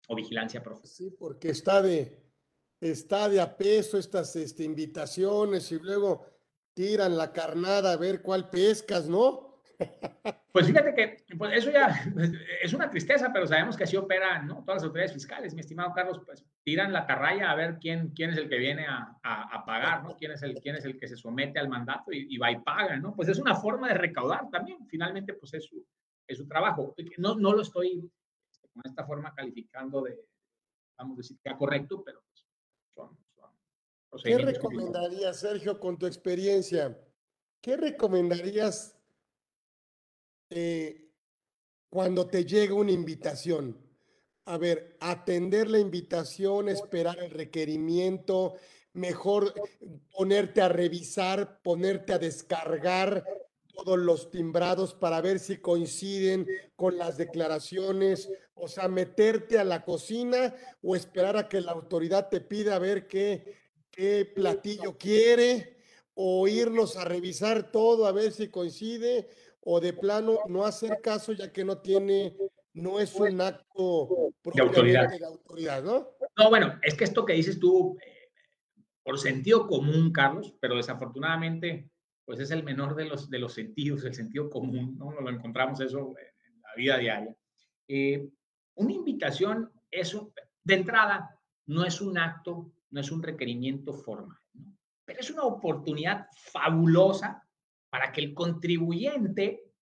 o 0.09 0.17
vigilancia 0.17 0.61
profesional. 0.65 1.13
Sí, 1.13 1.17
porque 1.17 1.51
está 1.51 1.81
de, 1.81 2.25
está 2.81 3.29
de 3.29 3.41
a 3.41 3.57
peso 3.57 3.99
estas 3.99 4.35
este, 4.35 4.65
invitaciones 4.65 5.71
y 5.71 5.79
luego 5.79 6.27
tiran 6.75 7.17
la 7.17 7.33
carnada 7.33 7.93
a 7.93 7.97
ver 7.97 8.23
cuál 8.23 8.51
pescas, 8.51 9.09
¿no? 9.09 9.46
Pues 10.57 10.69
fíjate 10.69 10.95
que 10.95 11.37
pues 11.37 11.53
eso 11.53 11.71
ya 11.71 11.89
es 12.63 12.73
una 12.73 12.89
tristeza, 12.89 13.31
pero 13.31 13.47
sabemos 13.47 13.77
que 13.77 13.85
así 13.85 13.95
operan 13.95 14.47
¿no? 14.47 14.63
todas 14.65 14.77
las 14.77 14.85
autoridades 14.85 15.13
fiscales. 15.13 15.53
Mi 15.53 15.61
estimado 15.61 15.93
Carlos, 15.95 16.23
pues 16.25 16.47
tiran 16.63 16.95
la 16.95 17.05
carraya 17.05 17.51
a 17.51 17.55
ver 17.55 17.77
quién, 17.79 18.09
quién 18.15 18.31
es 18.31 18.39
el 18.39 18.49
que 18.49 18.57
viene 18.57 18.87
a, 18.87 19.19
a, 19.23 19.65
pagar, 19.67 20.03
¿no? 20.03 20.17
quién, 20.17 20.33
es 20.33 20.43
el, 20.43 20.55
quién 20.63 20.77
es 20.77 20.87
el 20.87 20.99
que 20.99 21.09
se 21.09 21.17
somete 21.19 21.59
al 21.59 21.69
mandato 21.69 22.11
y, 22.11 22.27
y, 22.31 22.39
va 22.39 22.51
y 22.51 22.59
paga. 22.61 22.97
¿no? 22.97 23.15
Pues 23.15 23.29
es 23.29 23.39
una 23.39 23.55
forma 23.55 23.89
de 23.89 23.99
recaudar 23.99 24.49
también. 24.51 24.87
Finalmente, 24.87 25.35
pues 25.35 25.53
es 25.53 25.65
su, 25.67 25.87
es 26.27 26.39
su 26.39 26.49
trabajo. 26.49 26.95
No, 27.19 27.35
no 27.35 27.53
lo 27.53 27.61
estoy 27.61 28.11
este, 28.51 28.69
con 28.69 28.83
esta 28.87 29.05
forma 29.05 29.35
calificando 29.35 30.01
de, 30.01 30.19
vamos 30.97 31.19
a 31.19 31.21
decir, 31.21 31.39
que 31.45 31.55
correcto, 31.55 32.03
pero 32.03 32.23
pues, 32.27 32.47
son, 32.95 33.19
son 33.35 34.21
¿Qué 34.25 34.39
recomendarías, 34.39 35.39
Sergio, 35.39 35.79
con 35.79 35.99
tu 35.99 36.07
experiencia? 36.07 36.99
¿Qué 37.61 37.77
recomendarías 37.77 38.96
eh, 40.51 41.11
cuando 41.89 42.27
te 42.27 42.45
llega 42.45 42.75
una 42.75 42.93
invitación? 42.93 43.79
A 44.45 44.59
ver, 44.59 44.97
atender 45.01 45.69
la 45.69 45.79
invitación, 45.79 46.69
esperar 46.69 47.19
el 47.19 47.31
requerimiento, 47.31 48.55
mejor 48.93 49.53
ponerte 50.13 50.63
a 50.63 50.69
revisar, 50.69 51.61
ponerte 51.63 52.13
a 52.13 52.19
descargar 52.19 53.25
todos 53.75 53.99
los 53.99 54.31
timbrados 54.31 54.95
para 54.95 55.21
ver 55.21 55.39
si 55.39 55.59
coinciden 55.59 56.47
con 56.77 56.97
las 56.97 57.17
declaraciones, 57.17 58.31
o 58.55 58.69
sea, 58.69 58.89
meterte 58.89 59.59
a 59.59 59.65
la 59.65 59.85
cocina 59.85 60.55
o 60.83 60.97
esperar 60.97 61.37
a 61.37 61.49
que 61.49 61.61
la 61.61 61.73
autoridad 61.73 62.29
te 62.31 62.41
pida 62.41 62.77
a 62.77 62.79
ver 62.79 63.07
qué, 63.07 63.55
qué 63.91 64.25
platillo 64.25 64.97
quiere, 64.97 65.77
o 66.19 66.49
irnos 66.49 66.97
a 66.97 67.05
revisar 67.05 67.71
todo 67.71 68.07
a 68.07 68.13
ver 68.13 68.33
si 68.33 68.49
coincide, 68.49 69.29
o 69.69 69.81
de 69.81 69.93
plano 69.93 70.39
no 70.49 70.65
hacer 70.65 71.01
caso 71.03 71.33
ya 71.33 71.53
que 71.53 71.65
no 71.65 71.79
tiene, 71.79 72.37
no 72.73 73.01
es 73.01 73.13
un 73.17 73.41
acto 73.41 74.31
de 74.45 74.63
autoridad. 74.63 75.11
de 75.11 75.25
autoridad, 75.25 75.83
¿no? 75.83 76.11
No, 76.39 76.51
bueno, 76.51 76.79
es 76.83 76.95
que 76.95 77.03
esto 77.03 77.27
que 77.27 77.33
dices 77.33 77.59
tú, 77.59 77.99
eh, 78.01 78.31
por 79.03 79.19
sentido 79.19 79.67
común, 79.67 80.13
Carlos, 80.13 80.55
pero 80.61 80.77
desafortunadamente, 80.77 81.91
pues 82.25 82.39
es 82.39 82.53
el 82.53 82.63
menor 82.63 82.95
de 82.95 83.07
los, 83.07 83.29
de 83.29 83.41
los 83.41 83.55
sentidos, 83.55 84.05
el 84.05 84.15
sentido 84.15 84.49
común, 84.49 84.97
¿no? 84.97 85.21
Lo 85.21 85.31
encontramos 85.31 85.81
eso 85.81 86.15
en 86.17 86.61
la 86.61 86.75
vida 86.77 86.99
diaria. 86.99 87.37
Eh, 87.89 88.29
una 88.77 88.93
invitación 88.93 89.73
es, 89.91 90.17
de 90.63 90.75
entrada, 90.75 91.41
no 91.67 91.85
es 91.85 92.01
un 92.01 92.17
acto, 92.19 92.71
no 92.91 93.01
es 93.01 93.11
un 93.11 93.21
requerimiento 93.21 93.93
formal, 93.93 94.39
¿no? 94.55 94.77
pero 95.05 95.19
es 95.19 95.31
una 95.31 95.43
oportunidad 95.43 96.29
fabulosa 96.37 97.46
para 97.97 98.13
que 98.13 98.21
el 98.21 98.35
contribuyente 98.35 99.73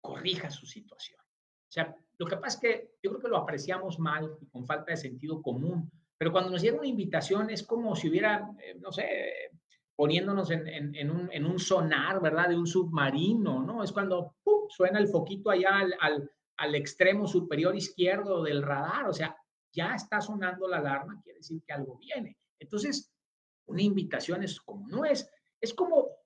corrija 0.00 0.48
su 0.48 0.64
situación. 0.64 1.18
O 1.20 1.72
sea, 1.72 1.92
lo 2.18 2.24
que 2.24 2.36
pasa 2.36 2.54
es 2.54 2.60
que 2.60 2.90
yo 3.02 3.10
creo 3.10 3.20
que 3.20 3.28
lo 3.28 3.36
apreciamos 3.36 3.98
mal 3.98 4.38
y 4.40 4.46
con 4.46 4.64
falta 4.64 4.92
de 4.92 4.96
sentido 4.96 5.42
común, 5.42 5.90
pero 6.16 6.30
cuando 6.30 6.50
nos 6.50 6.62
llega 6.62 6.78
una 6.78 6.86
invitación 6.86 7.50
es 7.50 7.64
como 7.64 7.96
si 7.96 8.08
hubiera, 8.08 8.48
eh, 8.62 8.76
no 8.78 8.92
sé, 8.92 9.50
poniéndonos 9.96 10.52
en, 10.52 10.68
en, 10.94 11.10
un, 11.10 11.28
en, 11.32 11.44
un, 11.44 11.58
sonar, 11.58 12.22
¿verdad? 12.22 12.50
De 12.50 12.56
un 12.56 12.68
submarino, 12.68 13.60
¿no? 13.64 13.82
Es 13.82 13.90
cuando 13.90 14.36
suena 14.68 15.00
el 15.00 15.08
foquito 15.08 15.50
allá 15.50 15.80
al, 15.80 15.96
al, 15.98 16.30
al 16.58 16.74
extremo 16.76 17.26
superior 17.26 17.74
izquierdo 17.74 18.44
del 18.44 18.62
radar, 18.62 19.08
o 19.08 19.12
sea, 19.12 19.36
ya 19.72 19.96
está 19.96 20.20
sonando 20.20 20.68
la 20.68 20.76
alarma, 20.76 21.20
quiere 21.24 21.38
decir 21.40 21.60
que 21.66 21.72
algo 21.72 21.98
viene. 21.98 22.38
Entonces, 22.56 23.12
una 23.66 23.82
invitación 23.82 24.44
es 24.44 24.60
como 24.60 24.86
no 24.86 25.04
es, 25.04 25.28
es 25.60 25.74
como 25.74 26.23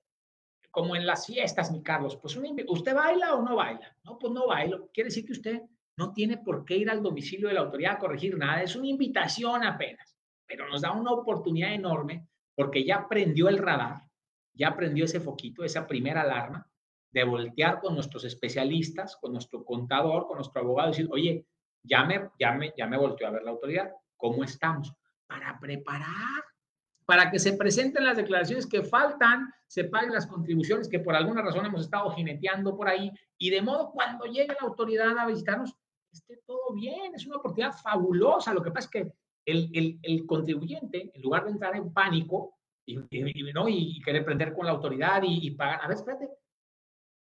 como 0.71 0.95
en 0.95 1.05
las 1.05 1.25
fiestas, 1.25 1.71
mi 1.71 1.81
Carlos, 1.81 2.17
pues 2.17 2.37
¿usted 2.67 2.93
baila 2.93 3.33
o 3.35 3.41
no 3.41 3.55
baila? 3.55 3.95
No, 4.03 4.17
pues 4.19 4.31
no 4.33 4.47
bailo. 4.47 4.89
Quiere 4.93 5.09
decir 5.09 5.25
que 5.25 5.33
usted 5.33 5.61
no 5.97 6.13
tiene 6.13 6.37
por 6.37 6.63
qué 6.63 6.77
ir 6.77 6.89
al 6.89 7.03
domicilio 7.03 7.49
de 7.49 7.55
la 7.55 7.61
autoridad 7.61 7.95
a 7.95 7.99
corregir 7.99 8.37
nada, 8.37 8.63
es 8.63 8.75
una 8.75 8.87
invitación 8.87 9.63
apenas, 9.65 10.15
pero 10.45 10.67
nos 10.69 10.81
da 10.81 10.91
una 10.91 11.11
oportunidad 11.11 11.73
enorme 11.73 12.25
porque 12.55 12.85
ya 12.85 13.07
prendió 13.07 13.49
el 13.49 13.57
radar, 13.57 14.03
ya 14.53 14.75
prendió 14.75 15.05
ese 15.05 15.19
foquito, 15.19 15.63
esa 15.63 15.87
primera 15.87 16.21
alarma, 16.21 16.69
de 17.11 17.23
voltear 17.23 17.79
con 17.79 17.95
nuestros 17.95 18.23
especialistas, 18.23 19.17
con 19.17 19.33
nuestro 19.33 19.65
contador, 19.65 20.27
con 20.27 20.37
nuestro 20.37 20.61
abogado, 20.61 20.89
y 20.89 20.91
decir, 20.91 21.09
oye, 21.11 21.45
ya 21.83 22.05
me, 22.05 22.29
ya 22.39 22.53
me, 22.53 22.73
ya 22.77 22.87
me 22.87 22.97
volteó 22.97 23.27
a 23.27 23.31
ver 23.31 23.43
la 23.43 23.51
autoridad, 23.51 23.91
¿cómo 24.15 24.43
estamos? 24.43 24.93
Para 25.27 25.59
preparar 25.59 26.43
para 27.09 27.31
que 27.31 27.39
se 27.39 27.53
presenten 27.53 28.03
las 28.03 28.17
declaraciones 28.17 28.67
que 28.67 28.83
faltan, 28.83 29.51
se 29.65 29.85
paguen 29.85 30.13
las 30.13 30.27
contribuciones 30.27 30.87
que 30.87 30.99
por 30.99 31.15
alguna 31.15 31.41
razón 31.41 31.65
hemos 31.65 31.81
estado 31.81 32.11
jineteando 32.11 32.77
por 32.77 32.87
ahí, 32.87 33.11
y 33.35 33.49
de 33.49 33.63
modo 33.63 33.89
cuando 33.89 34.25
llegue 34.25 34.49
la 34.49 34.67
autoridad 34.67 35.17
a 35.17 35.25
visitarnos, 35.25 35.73
esté 36.13 36.39
todo 36.45 36.71
bien, 36.75 37.15
es 37.15 37.25
una 37.25 37.37
oportunidad 37.37 37.73
fabulosa. 37.73 38.53
Lo 38.53 38.61
que 38.61 38.69
pasa 38.69 38.85
es 38.85 38.91
que 38.91 39.11
el, 39.43 39.99
el, 40.03 40.27
contribuyente, 40.27 41.09
en 41.11 41.21
lugar 41.23 41.45
de 41.45 41.49
entrar 41.49 41.75
en 41.75 41.91
pánico 41.91 42.59
y, 42.85 42.99
¿no? 43.55 43.67
y 43.67 43.99
querer 44.01 44.23
prender 44.23 44.53
con 44.53 44.67
la 44.67 44.73
autoridad 44.73 45.23
y, 45.25 45.49
pagar, 45.49 45.79
a 45.83 45.87
ver, 45.87 45.97
espérate, 45.97 46.29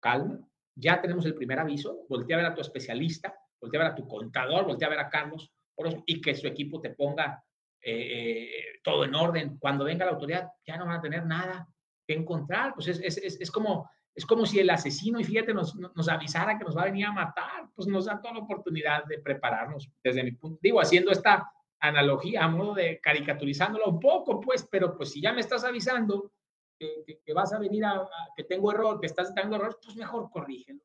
calma, 0.02 0.40
ya 0.74 1.00
tenemos 1.00 1.28
el 1.28 1.36
primer 1.36 1.60
aviso, 1.60 2.08
voltea 2.10 2.38
a 2.38 2.42
ver 2.42 2.52
a 2.52 2.56
tu 2.56 2.62
especialista, 2.62 3.38
voltea 3.62 3.82
a 3.82 3.84
ver 3.84 3.92
a 3.92 3.96
tu 3.96 4.08
contador, 4.08 4.66
voltea 4.66 4.88
a 4.88 4.92
ver 4.92 5.00
a 5.02 5.10
Carlos, 5.10 5.48
y 6.08 6.22
que 6.22 6.34
su 6.34 6.48
equipo 6.48 6.82
te 6.82 6.90
ponga 6.90 7.45
eh, 7.86 8.80
todo 8.84 9.06
en 9.06 9.14
orden. 9.14 9.58
Cuando 9.60 9.86
venga 9.86 10.06
la 10.06 10.12
autoridad, 10.12 10.50
ya 10.66 10.76
no 10.76 10.88
van 10.88 10.98
a 10.98 11.02
tener 11.02 11.26
nada 11.26 11.68
que 12.08 12.16
encontrar. 12.16 12.74
Pues 12.74 12.88
es, 12.88 13.00
es, 13.00 13.40
es, 13.40 13.52
como, 13.52 13.90
es 14.16 14.26
como 14.26 14.46
si 14.46 14.60
el 14.60 14.70
asesino, 14.72 15.20
y 15.20 15.24
fíjate, 15.24 15.54
nos, 15.54 15.76
nos, 15.76 16.10
avisara 16.10 16.58
que 16.58 16.64
nos 16.64 16.76
va 16.76 16.82
a 16.82 16.86
venir 16.86 17.06
a 17.06 17.12
matar. 17.12 17.70
Pues 17.76 17.88
nos 17.88 18.06
da 18.06 18.20
toda 18.20 18.34
la 18.34 18.40
oportunidad 18.42 19.06
de 19.06 19.20
prepararnos 19.20 19.90
desde 20.04 20.24
mi 20.24 20.32
punto. 20.32 20.60
Digo, 20.64 20.82
haciendo 20.82 21.12
esta 21.12 21.48
analogía 21.80 22.44
a 22.44 22.48
modo 22.48 22.74
de 22.74 23.00
caricaturizándola 23.00 23.86
un 23.86 24.00
poco, 24.00 24.42
pues, 24.42 24.68
pero 24.70 24.98
pues 24.98 25.12
si 25.12 25.22
ya 25.22 25.34
me 25.34 25.42
estás 25.42 25.64
avisando 25.64 26.32
que, 26.80 27.22
que, 27.24 27.34
vas 27.34 27.54
a 27.54 27.60
venir 27.60 27.86
a, 27.86 28.08
que 28.36 28.46
tengo 28.46 28.72
error, 28.72 29.00
que 29.00 29.06
estás 29.06 29.34
dando 29.36 29.58
error, 29.58 29.78
pues 29.84 29.96
mejor 29.96 30.30
corrígelo. 30.32 30.82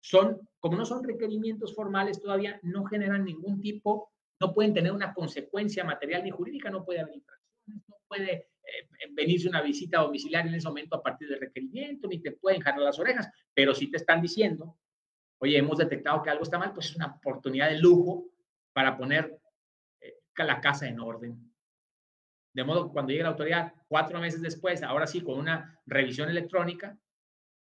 Son, 0.00 0.48
como 0.60 0.76
no 0.76 0.84
son 0.84 1.02
requerimientos 1.02 1.74
formales 1.74 2.20
todavía, 2.20 2.60
no 2.62 2.84
generan 2.84 3.24
ningún 3.24 3.60
tipo 3.60 4.12
no 4.40 4.52
pueden 4.52 4.74
tener 4.74 4.92
una 4.92 5.14
consecuencia 5.14 5.84
material 5.84 6.24
ni 6.24 6.30
jurídica, 6.30 6.70
no 6.70 6.84
puede 6.84 7.00
haber 7.00 7.14
infracciones, 7.14 7.88
no 7.88 7.96
puede 8.06 8.32
eh, 8.32 8.88
venirse 9.12 9.48
una 9.48 9.62
visita 9.62 10.00
domiciliaria 10.00 10.50
en 10.50 10.56
ese 10.56 10.68
momento 10.68 10.96
a 10.96 11.02
partir 11.02 11.28
del 11.28 11.40
requerimiento, 11.40 12.08
ni 12.08 12.20
te 12.20 12.32
pueden 12.32 12.60
jalar 12.60 12.80
las 12.80 12.98
orejas, 12.98 13.30
pero 13.54 13.74
si 13.74 13.90
te 13.90 13.96
están 13.96 14.20
diciendo, 14.20 14.76
oye, 15.38 15.56
hemos 15.56 15.78
detectado 15.78 16.22
que 16.22 16.30
algo 16.30 16.42
está 16.42 16.58
mal, 16.58 16.72
pues 16.72 16.90
es 16.90 16.96
una 16.96 17.16
oportunidad 17.16 17.70
de 17.70 17.78
lujo 17.78 18.26
para 18.72 18.96
poner 18.96 19.38
eh, 20.00 20.14
la 20.38 20.60
casa 20.60 20.86
en 20.86 21.00
orden. 21.00 21.52
De 22.52 22.64
modo 22.64 22.86
que 22.86 22.92
cuando 22.92 23.10
llegue 23.10 23.22
la 23.22 23.30
autoridad, 23.30 23.72
cuatro 23.88 24.18
meses 24.18 24.40
después, 24.40 24.82
ahora 24.82 25.06
sí, 25.06 25.20
con 25.20 25.38
una 25.38 25.78
revisión 25.86 26.28
electrónica, 26.30 26.98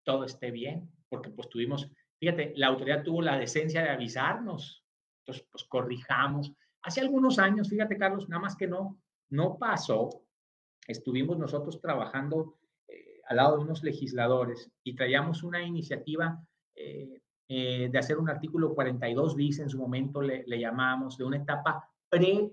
todo 0.04 0.24
esté 0.24 0.50
bien, 0.50 0.90
porque 1.08 1.30
pues 1.30 1.48
tuvimos, 1.48 1.90
fíjate, 2.18 2.52
la 2.56 2.68
autoridad 2.68 3.02
tuvo 3.02 3.22
la 3.22 3.38
decencia 3.38 3.82
de 3.82 3.90
avisarnos, 3.90 4.81
entonces 5.22 5.46
pues 5.50 5.64
corrijamos, 5.64 6.52
Hace 6.82 7.00
algunos 7.00 7.38
años, 7.38 7.68
fíjate 7.68 7.96
Carlos, 7.96 8.28
nada 8.28 8.42
más 8.42 8.56
que 8.56 8.66
no, 8.66 8.98
no 9.30 9.56
pasó, 9.56 10.24
estuvimos 10.86 11.38
nosotros 11.38 11.80
trabajando 11.80 12.58
eh, 12.88 13.20
al 13.28 13.36
lado 13.36 13.56
de 13.56 13.64
unos 13.64 13.84
legisladores 13.84 14.70
y 14.82 14.96
traíamos 14.96 15.44
una 15.44 15.62
iniciativa 15.62 16.44
eh, 16.74 17.22
eh, 17.48 17.88
de 17.90 17.98
hacer 17.98 18.18
un 18.18 18.28
artículo 18.28 18.74
42 18.74 19.36
bis, 19.36 19.60
en 19.60 19.70
su 19.70 19.78
momento 19.78 20.20
le, 20.20 20.44
llamamos, 20.58 21.16
de 21.16 21.24
una 21.24 21.36
etapa 21.36 21.88
pre, 22.08 22.50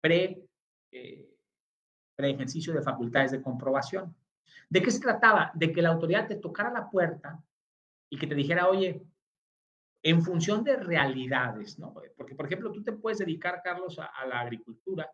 pre, 0.00 0.46
pre 0.90 2.30
ejercicio 2.30 2.72
de 2.74 2.82
facultades 2.82 3.32
de 3.32 3.42
comprobación. 3.42 4.14
¿De 4.70 4.80
qué 4.82 4.90
se 4.92 5.00
trataba? 5.00 5.50
De 5.54 5.72
que 5.72 5.82
la 5.82 5.88
autoridad 5.88 6.28
te 6.28 6.36
tocara 6.36 6.70
la 6.70 6.88
puerta 6.88 7.42
y 8.08 8.18
que 8.18 8.26
te 8.28 8.36
dijera, 8.36 8.68
oye, 8.68 9.02
en 10.06 10.22
función 10.22 10.62
de 10.62 10.76
realidades, 10.76 11.80
¿no? 11.80 11.92
Porque, 12.16 12.36
por 12.36 12.46
ejemplo, 12.46 12.70
tú 12.70 12.84
te 12.84 12.92
puedes 12.92 13.18
dedicar, 13.18 13.60
Carlos, 13.64 13.98
a, 13.98 14.24
la 14.24 14.38
agricultura 14.38 15.10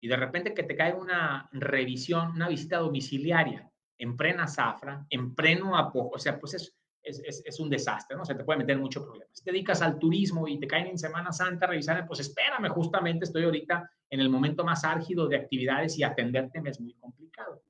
y 0.00 0.06
de 0.06 0.16
repente 0.16 0.54
que 0.54 0.62
te 0.62 0.76
cae 0.76 0.94
una 0.94 1.48
revisión, 1.50 2.30
una 2.30 2.48
visita 2.48 2.78
domiciliaria 2.78 3.68
en 3.98 4.16
plena 4.16 4.46
zafra, 4.46 5.04
en 5.10 5.34
pleno 5.34 5.76
apogeo, 5.76 6.12
o 6.14 6.18
sea, 6.20 6.38
pues 6.38 6.54
es, 6.54 6.76
es, 7.02 7.58
un 7.58 7.68
desastre, 7.68 8.16
¿no? 8.16 8.24
Se 8.24 8.36
te 8.36 8.44
puede 8.44 8.60
meter 8.60 8.78
mucho 8.78 9.04
problema. 9.04 9.28
Si 9.32 9.42
te 9.42 9.50
dedicas 9.50 9.82
al 9.82 9.98
turismo 9.98 10.46
y 10.46 10.60
te 10.60 10.68
caen 10.68 10.86
en 10.86 10.98
Semana 10.98 11.32
Santa 11.32 11.66
revisar, 11.66 12.06
pues 12.06 12.20
espérame, 12.20 12.68
justamente 12.68 13.24
estoy 13.24 13.42
ahorita 13.42 13.90
en 14.10 14.20
el 14.20 14.28
momento 14.28 14.62
más 14.62 14.84
álgido 14.84 15.26
de 15.26 15.38
actividades 15.38 15.98
y 15.98 16.04
atenderte 16.04 16.60
me 16.60 16.70
es 16.70 16.80
muy 16.80 16.94
complicado. 16.94 17.64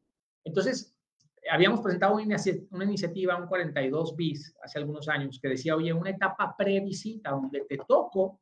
Entonces, 0.45 0.95
habíamos 1.51 1.81
presentado 1.81 2.15
una, 2.17 2.37
una 2.71 2.85
iniciativa, 2.85 3.37
un 3.37 3.47
42 3.47 4.17
bis, 4.17 4.55
hace 4.63 4.79
algunos 4.79 5.09
años, 5.09 5.39
que 5.41 5.49
decía, 5.49 5.77
oye, 5.77 5.93
una 5.93 6.11
etapa 6.11 6.55
previsita 6.57 7.31
donde 7.31 7.65
te 7.69 7.79
toco 7.79 8.41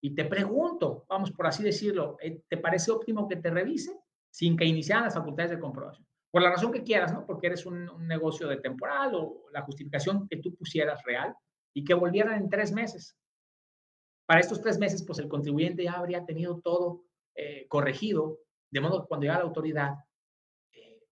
y 0.00 0.14
te 0.14 0.26
pregunto, 0.26 1.06
vamos 1.08 1.32
por 1.32 1.46
así 1.46 1.62
decirlo, 1.62 2.18
eh, 2.20 2.42
¿te 2.48 2.58
parece 2.58 2.90
óptimo 2.90 3.26
que 3.26 3.36
te 3.36 3.50
revise 3.50 3.98
sin 4.30 4.56
que 4.56 4.66
iniciaran 4.66 5.04
las 5.04 5.14
facultades 5.14 5.52
de 5.52 5.58
comprobación? 5.58 6.06
Por 6.30 6.42
la 6.42 6.50
razón 6.50 6.72
que 6.72 6.82
quieras, 6.82 7.12
¿no? 7.12 7.24
Porque 7.24 7.46
eres 7.46 7.64
un, 7.64 7.88
negocio 8.06 8.48
de 8.48 8.58
temporal 8.58 9.14
o 9.14 9.44
la 9.52 9.62
justificación 9.62 10.28
que 10.28 10.38
tú 10.38 10.54
pusieras 10.56 11.02
real 11.04 11.34
y 11.72 11.84
que 11.84 11.94
volvieran 11.94 12.42
en 12.42 12.50
tres 12.50 12.72
meses. 12.72 13.16
Para 14.26 14.40
estos 14.40 14.60
tres 14.60 14.78
meses, 14.78 15.04
pues 15.06 15.18
el 15.20 15.28
contribuyente 15.28 15.84
ya 15.84 15.92
habría 15.92 16.26
tenido 16.26 16.60
todo 16.60 17.04
eh, 17.34 17.66
corregido, 17.68 18.40
de 18.70 18.80
modo 18.80 19.02
que 19.02 19.08
cuando 19.08 19.24
llega 19.24 19.38
la 19.38 19.44
autoridad 19.44 19.94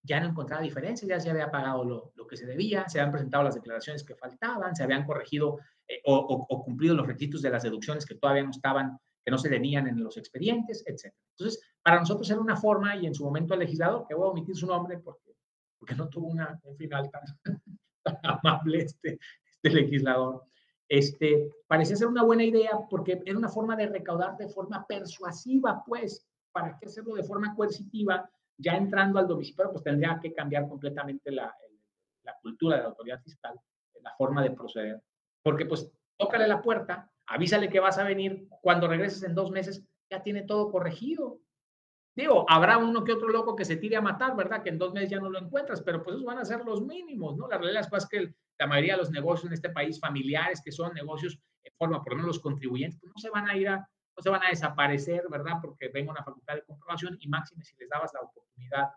ya 0.02 0.20
no 0.20 0.28
encontraba 0.28 0.62
diferencias, 0.62 1.08
ya 1.08 1.20
se 1.20 1.30
había 1.30 1.50
pagado 1.50 1.84
lo, 1.84 2.12
lo, 2.16 2.26
que 2.26 2.36
se 2.36 2.46
debía, 2.46 2.88
se 2.88 2.98
habían 2.98 3.12
presentado 3.12 3.44
las 3.44 3.54
declaraciones 3.54 4.02
que 4.02 4.16
faltaban, 4.16 4.74
se 4.74 4.82
habían 4.82 5.04
corregido 5.04 5.58
eh, 5.88 6.00
o, 6.04 6.64
cumplido 6.64 6.94
los 6.94 7.06
requisitos 7.06 7.42
de 7.42 7.50
las 7.50 7.62
deducciones 7.62 8.06
que 8.06 8.14
todavía 8.14 8.42
no 8.42 8.50
estaban, 8.50 8.98
que 9.24 9.30
no 9.30 9.38
se 9.38 9.48
tenían 9.48 9.86
en 9.86 10.02
los 10.02 10.16
expedientes, 10.16 10.84
etc. 10.86 11.14
Entonces, 11.36 11.62
para 11.82 12.00
nosotros 12.00 12.28
era 12.30 12.40
una 12.40 12.56
forma 12.56 12.96
y 12.96 13.06
en 13.06 13.14
su 13.14 13.24
momento 13.24 13.54
el 13.54 13.60
legislador, 13.60 14.06
que 14.08 14.14
voy 14.14 14.26
a 14.26 14.30
omitir 14.30 14.56
su 14.56 14.66
nombre 14.66 14.98
porque, 14.98 15.36
porque 15.78 15.94
no 15.94 16.08
tuvo 16.08 16.28
una, 16.28 16.58
un 16.64 16.76
final 16.76 17.10
tan 18.02 18.18
amable 18.22 18.82
este, 18.82 19.18
este 19.44 19.70
legislador, 19.70 20.44
este, 20.88 21.48
parecía 21.66 21.96
ser 21.96 22.08
una 22.08 22.24
buena 22.24 22.44
idea 22.44 22.72
porque 22.90 23.22
era 23.24 23.38
una 23.38 23.48
forma 23.48 23.76
de 23.76 23.86
recaudar 23.86 24.36
de 24.36 24.48
forma 24.48 24.86
persuasiva, 24.86 25.82
pues, 25.86 26.26
¿para 26.52 26.76
qué 26.78 26.86
hacerlo 26.86 27.14
de 27.14 27.22
forma 27.22 27.54
coercitiva? 27.54 28.28
Ya 28.56 28.76
entrando 28.76 29.18
al 29.18 29.26
domicilio, 29.26 29.70
pues 29.70 29.82
tendría 29.82 30.18
que 30.20 30.32
cambiar 30.32 30.68
completamente 30.68 31.30
la, 31.30 31.54
la 32.24 32.36
cultura 32.40 32.76
de 32.76 32.82
la 32.82 32.88
autoridad 32.88 33.20
fiscal, 33.22 33.58
la 34.00 34.14
forma 34.16 34.42
de 34.42 34.50
proceder. 34.50 35.02
Porque 35.42 35.66
pues 35.66 35.90
tócale 36.16 36.46
la 36.46 36.62
puerta, 36.62 37.10
avísale 37.26 37.68
que 37.68 37.80
vas 37.80 37.98
a 37.98 38.04
venir, 38.04 38.48
cuando 38.60 38.88
regreses 38.88 39.22
en 39.22 39.34
dos 39.34 39.50
meses 39.50 39.84
ya 40.10 40.22
tiene 40.22 40.42
todo 40.42 40.70
corregido. 40.70 41.40
Digo, 42.14 42.44
habrá 42.48 42.76
uno 42.76 43.04
que 43.04 43.12
otro 43.12 43.28
loco 43.28 43.56
que 43.56 43.64
se 43.64 43.76
tire 43.76 43.96
a 43.96 44.02
matar, 44.02 44.36
¿verdad? 44.36 44.62
Que 44.62 44.68
en 44.68 44.78
dos 44.78 44.92
meses 44.92 45.10
ya 45.10 45.18
no 45.18 45.30
lo 45.30 45.38
encuentras, 45.38 45.80
pero 45.80 46.02
pues 46.02 46.14
esos 46.14 46.26
van 46.26 46.38
a 46.38 46.44
ser 46.44 46.64
los 46.64 46.82
mínimos, 46.82 47.36
¿no? 47.36 47.48
La 47.48 47.56
realidad 47.56 47.88
es 47.90 48.06
que 48.06 48.34
la 48.58 48.66
mayoría 48.66 48.94
de 48.94 48.98
los 48.98 49.10
negocios 49.10 49.46
en 49.46 49.54
este 49.54 49.70
país 49.70 49.98
familiares, 49.98 50.60
que 50.62 50.70
son 50.70 50.92
negocios 50.92 51.38
en 51.64 51.72
forma, 51.74 52.02
por 52.02 52.12
lo 52.12 52.16
menos 52.16 52.36
los 52.36 52.40
contribuyentes, 52.40 53.00
pues 53.00 53.12
no 53.14 53.18
se 53.18 53.30
van 53.30 53.48
a 53.48 53.56
ir 53.56 53.68
a, 53.68 53.88
no 54.16 54.22
se 54.22 54.30
van 54.30 54.42
a 54.44 54.50
desaparecer, 54.50 55.24
¿verdad? 55.30 55.58
Porque 55.60 55.88
venga 55.88 56.12
una 56.12 56.24
facultad 56.24 56.54
de 56.54 56.64
comprobación 56.64 57.16
y 57.20 57.28
máxime 57.28 57.64
si 57.64 57.76
les 57.76 57.88
dabas 57.88 58.12
la 58.14 58.20
oportunidad 58.20 58.90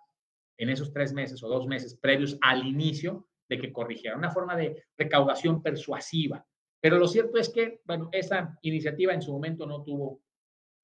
en 0.58 0.70
esos 0.70 0.92
tres 0.92 1.14
meses 1.14 1.42
o 1.44 1.48
dos 1.48 1.68
meses 1.68 1.96
previos 1.96 2.38
al 2.42 2.66
inicio 2.66 3.28
de 3.48 3.60
que 3.60 3.72
corrigieran. 3.72 4.20
Una 4.20 4.32
forma 4.32 4.56
de 4.56 4.86
recaudación 4.98 5.62
persuasiva. 5.62 6.46
Pero 6.82 6.98
lo 6.98 7.08
cierto 7.08 7.38
es 7.38 7.50
que, 7.50 7.82
bueno, 7.86 8.10
esa 8.12 8.58
iniciativa 8.62 9.14
en 9.14 9.22
su 9.22 9.32
momento 9.32 9.66
no 9.66 9.84
tuvo, 9.84 10.22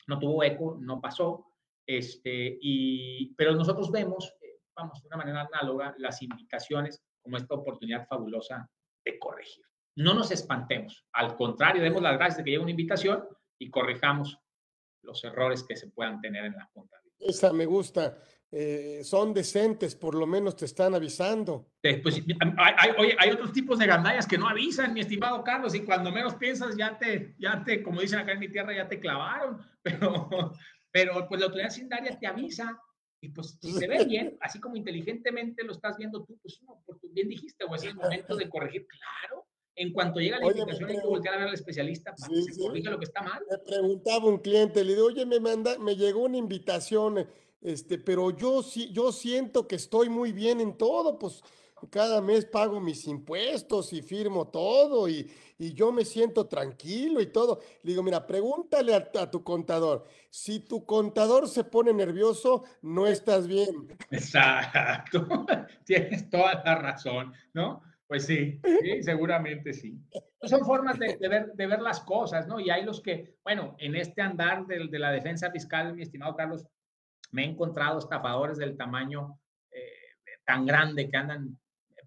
no 0.07 0.19
tuvo 0.19 0.43
eco, 0.43 0.77
no 0.79 0.99
pasó. 0.99 1.45
Este, 1.85 2.57
y, 2.61 3.33
pero 3.35 3.55
nosotros 3.55 3.91
vemos, 3.91 4.33
eh, 4.41 4.61
vamos, 4.75 5.01
de 5.01 5.07
una 5.07 5.17
manera 5.17 5.41
análoga, 5.41 5.93
las 5.97 6.21
indicaciones 6.21 7.03
como 7.21 7.37
esta 7.37 7.55
oportunidad 7.55 8.07
fabulosa 8.07 8.69
de 9.03 9.19
corregir. 9.19 9.65
No 9.95 10.13
nos 10.13 10.31
espantemos, 10.31 11.05
al 11.11 11.35
contrario, 11.35 11.83
demos 11.83 12.01
las 12.01 12.15
gracias 12.15 12.37
de 12.37 12.43
que 12.43 12.51
llegue 12.51 12.63
una 12.63 12.71
invitación, 12.71 13.25
y 13.61 13.69
corrijamos 13.69 14.39
los 15.03 15.23
errores 15.23 15.63
que 15.63 15.75
se 15.75 15.87
puedan 15.87 16.19
tener 16.19 16.45
en 16.45 16.53
la 16.53 16.67
contabilidad. 16.73 17.15
Esa 17.19 17.53
me 17.53 17.65
gusta. 17.65 18.17
Eh, 18.51 19.01
son 19.03 19.33
decentes, 19.33 19.95
por 19.95 20.15
lo 20.15 20.25
menos 20.25 20.55
te 20.55 20.65
están 20.65 20.95
avisando. 20.95 21.71
Pues, 21.81 22.23
hay, 22.57 23.15
hay, 23.17 23.29
otros 23.29 23.53
tipos 23.53 23.77
de 23.79 23.85
gandallas 23.85 24.27
que 24.27 24.37
no 24.37 24.49
avisan, 24.49 24.93
mi 24.93 25.01
estimado 25.01 25.43
Carlos, 25.43 25.75
y 25.75 25.85
cuando 25.85 26.11
menos 26.11 26.35
piensas 26.35 26.75
ya 26.75 26.97
te, 26.97 27.35
ya 27.37 27.63
te, 27.63 27.81
como 27.81 28.01
dicen 28.01 28.19
acá 28.19 28.33
en 28.33 28.39
mi 28.39 28.49
tierra, 28.49 28.75
ya 28.75 28.87
te 28.87 28.99
clavaron, 28.99 29.61
pero, 29.83 30.53
pero 30.91 31.27
pues 31.29 31.39
la 31.39 31.45
autoridad 31.45 31.69
sindaria 31.69 32.19
te 32.19 32.27
avisa 32.27 32.81
y 33.21 33.29
pues 33.29 33.57
si 33.61 33.71
se 33.71 33.87
ve 33.87 34.03
bien, 34.05 34.37
así 34.41 34.59
como 34.59 34.75
inteligentemente 34.75 35.63
lo 35.63 35.73
estás 35.73 35.95
viendo 35.97 36.25
tú, 36.25 36.37
pues 36.41 36.59
no, 36.63 36.83
bien 37.11 37.29
dijiste, 37.29 37.63
o 37.63 37.75
es 37.75 37.83
el 37.83 37.95
momento 37.95 38.35
de 38.35 38.49
corregir, 38.49 38.87
claro, 38.87 39.45
en 39.75 39.93
cuanto 39.93 40.19
llega 40.19 40.39
la 40.39 40.47
invitación, 40.47 40.89
hay 40.89 40.99
que 40.99 41.07
voltear 41.07 41.35
a 41.35 41.37
ver 41.39 41.47
al 41.47 41.53
especialista 41.53 42.13
para 42.15 42.33
que 42.33 42.41
se 42.41 42.61
corrija 42.61 42.89
lo 42.91 42.99
que 42.99 43.05
está 43.05 43.21
mal. 43.21 43.41
Me 43.49 43.57
preguntaba 43.57 44.25
un 44.25 44.37
cliente, 44.37 44.83
le 44.83 44.93
digo, 44.93 45.07
oye, 45.07 45.25
me, 45.25 45.39
manda, 45.39 45.77
me 45.79 45.95
llegó 45.95 46.23
una 46.23 46.37
invitación, 46.37 47.27
este, 47.61 47.97
pero 47.97 48.31
yo, 48.31 48.61
yo 48.91 49.11
siento 49.11 49.67
que 49.67 49.75
estoy 49.75 50.09
muy 50.09 50.31
bien 50.31 50.61
en 50.61 50.77
todo, 50.77 51.17
pues 51.17 51.41
cada 51.89 52.21
mes 52.21 52.45
pago 52.45 52.79
mis 52.79 53.07
impuestos 53.07 53.91
y 53.93 54.01
firmo 54.01 54.47
todo 54.49 55.09
y, 55.09 55.31
y 55.57 55.73
yo 55.73 55.91
me 55.91 56.05
siento 56.05 56.45
tranquilo 56.47 57.21
y 57.21 57.27
todo. 57.27 57.59
Le 57.83 57.91
digo, 57.91 58.03
mira, 58.03 58.27
pregúntale 58.27 58.93
a, 58.93 59.09
a, 59.19 59.31
tu 59.31 59.43
contador. 59.43 60.05
Si 60.29 60.59
tu 60.59 60.85
contador 60.85 61.47
se 61.47 61.63
pone 61.63 61.93
nervioso, 61.93 62.63
no 62.81 63.07
estás 63.07 63.47
bien. 63.47 63.87
Exacto, 64.11 65.27
tienes 65.85 66.29
toda 66.29 66.61
la 66.63 66.75
razón, 66.75 67.33
¿no? 67.53 67.81
Pues 68.11 68.25
sí, 68.25 68.59
sí, 68.81 69.03
seguramente 69.03 69.71
sí. 69.71 69.97
Son 70.41 70.65
formas 70.65 70.99
de, 70.99 71.15
ver, 71.29 71.53
de 71.53 71.65
ver 71.65 71.81
las 71.81 72.01
cosas, 72.01 72.45
¿no? 72.45 72.59
Y 72.59 72.69
hay 72.69 72.83
los 72.83 72.99
que, 72.99 73.37
bueno, 73.41 73.77
en 73.79 73.95
este 73.95 74.21
andar 74.21 74.65
de, 74.65 74.85
de 74.89 74.99
la 74.99 75.13
defensa 75.13 75.49
fiscal, 75.49 75.95
mi 75.95 76.01
estimado 76.01 76.35
Carlos, 76.35 76.67
me 77.31 77.45
he 77.45 77.45
encontrado 77.45 77.99
estafadores 77.99 78.57
del 78.57 78.75
tamaño 78.75 79.39
eh, 79.71 80.35
tan 80.43 80.65
grande 80.65 81.09
que 81.09 81.15
andan 81.15 81.57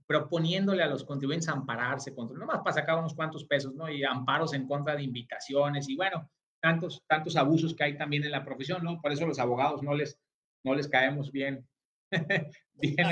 proponiéndole 0.07 0.82
a 0.82 0.88
los 0.88 1.05
contribuyentes 1.05 1.48
ampararse 1.48 2.14
contra, 2.14 2.36
nomás 2.36 2.59
para 2.59 2.74
sacar 2.74 2.98
unos 2.98 3.14
cuantos 3.14 3.46
pesos, 3.46 3.74
¿no? 3.74 3.88
Y 3.88 4.05
amparos 4.05 4.52
en 4.52 4.66
contra 4.66 4.94
de 4.94 5.05
invitaciones 5.05 5.88
y 5.88 5.96
bueno, 5.96 6.30
tantos, 6.61 7.02
tantos 7.07 7.34
abusos 7.34 7.74
que 7.74 7.84
hay 7.84 7.96
también 7.96 8.24
en 8.24 8.32
la 8.32 8.44
profesión, 8.44 8.84
¿no? 8.84 9.00
Por 9.00 9.11
eso 9.11 9.26
los 9.26 9.38
abogados 9.38 9.82
no 9.82 9.94
les, 9.94 10.20
no 10.64 10.74
les 10.74 10.86
caemos 10.86 11.32
bien, 11.32 11.66
bien 12.74 13.07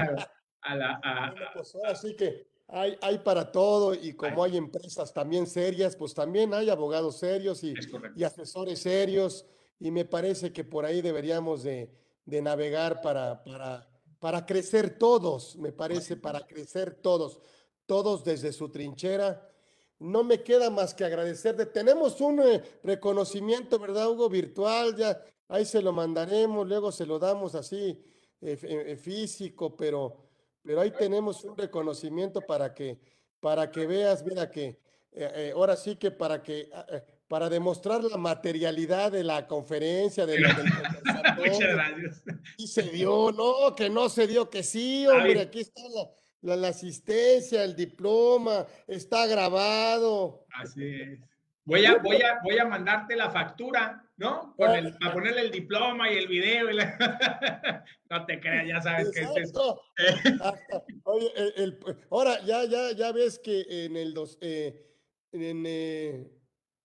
a, 0.60 0.74
la... 0.74 1.00
A, 1.02 1.34
pues 1.54 1.74
así 1.86 2.14
que 2.14 2.51
hay, 2.72 2.96
hay 3.02 3.18
para 3.18 3.52
todo 3.52 3.94
y 3.94 4.14
como 4.14 4.42
hay. 4.44 4.56
empresas 4.56 5.12
también 5.12 5.46
serias, 5.46 5.94
pues 5.94 6.14
también 6.14 6.54
hay 6.54 6.70
abogados 6.70 7.18
serios 7.18 7.62
y, 7.62 7.74
y, 8.16 8.24
asesores 8.24 8.80
serios 8.80 9.44
y 9.78 9.90
me 9.90 10.06
parece 10.06 10.52
que 10.52 10.64
por 10.64 10.86
ahí 10.86 11.02
deberíamos 11.02 11.62
de, 11.62 11.92
de 12.24 12.40
navegar 12.40 13.02
para, 13.02 13.44
para, 13.44 13.86
para 14.18 14.46
crecer 14.46 14.98
todos, 14.98 15.56
me 15.56 15.70
parece, 15.70 16.16
para 16.16 16.46
crecer 16.46 16.94
todos, 16.94 17.42
todos 17.84 18.24
desde 18.24 18.52
su 18.52 18.70
trinchera. 18.70 19.48
No 19.98 20.24
me 20.24 20.42
queda 20.42 20.70
más 20.70 20.94
que 20.94 21.04
agradecerte. 21.04 21.66
Tenemos 21.66 22.20
un 22.22 22.40
eh, 22.40 22.62
reconocimiento, 22.82 23.78
¿verdad, 23.78 24.08
Hugo? 24.10 24.30
Virtual, 24.30 24.96
ya 24.96 25.22
ahí 25.48 25.66
se 25.66 25.82
lo 25.82 25.92
mandaremos, 25.92 26.66
luego 26.66 26.90
se 26.90 27.04
lo 27.04 27.18
damos 27.18 27.54
así 27.54 28.02
eh, 28.40 28.58
eh, 28.62 28.96
físico, 28.96 29.76
pero 29.76 30.31
pero 30.62 30.80
ahí 30.80 30.90
tenemos 30.90 31.44
un 31.44 31.56
reconocimiento 31.56 32.40
para 32.40 32.72
que, 32.72 32.98
para 33.40 33.70
que 33.70 33.86
veas, 33.86 34.24
mira 34.24 34.50
que 34.50 34.78
eh, 35.14 35.30
eh, 35.34 35.52
ahora 35.54 35.76
sí 35.76 35.96
que 35.96 36.10
para 36.10 36.42
que 36.42 36.70
ah, 36.72 36.86
eh, 36.88 37.02
para 37.28 37.48
demostrar 37.48 38.02
la 38.04 38.16
materialidad 38.16 39.12
de 39.12 39.24
la 39.24 39.46
conferencia, 39.46 40.26
de 40.26 40.40
la, 40.40 40.54
del 40.54 40.66
Muchas 41.38 41.58
gracias. 41.58 42.22
Y 42.58 42.66
se 42.66 42.82
dio, 42.82 43.32
no, 43.32 43.74
que 43.74 43.88
no 43.88 44.08
se 44.08 44.26
dio, 44.26 44.48
que 44.50 44.62
sí, 44.62 45.06
hombre, 45.06 45.40
aquí 45.40 45.60
está 45.60 45.80
la, 46.42 46.56
la, 46.56 46.68
asistencia, 46.68 47.64
el 47.64 47.74
diploma, 47.74 48.66
está 48.86 49.26
grabado. 49.26 50.44
Así 50.54 50.84
es. 50.84 51.31
Voy 51.64 51.86
a, 51.86 51.96
voy 51.98 52.20
a, 52.22 52.40
voy 52.42 52.58
a 52.58 52.64
mandarte 52.64 53.14
la 53.14 53.30
factura 53.30 54.02
¿no? 54.22 54.54
Con 54.56 54.70
el, 54.70 54.96
para 54.98 55.12
ponerle 55.12 55.40
el 55.42 55.50
diploma 55.50 56.10
y 56.10 56.16
el 56.16 56.28
video. 56.28 56.68
no 58.10 58.26
te 58.26 58.40
creas, 58.40 58.68
ya 58.68 58.80
sabes 58.80 59.10
que 59.10 59.20
es. 59.20 59.52
Oye, 61.04 61.32
el, 61.56 61.78
ahora 62.10 62.40
ya, 62.44 62.64
ya, 62.64 62.92
ya 62.92 63.12
ves 63.12 63.38
que 63.38 63.64
en 63.68 63.96
el 63.96 64.14
dos, 64.14 64.38
eh, 64.40 64.86
en, 65.32 65.64
eh, 65.66 66.30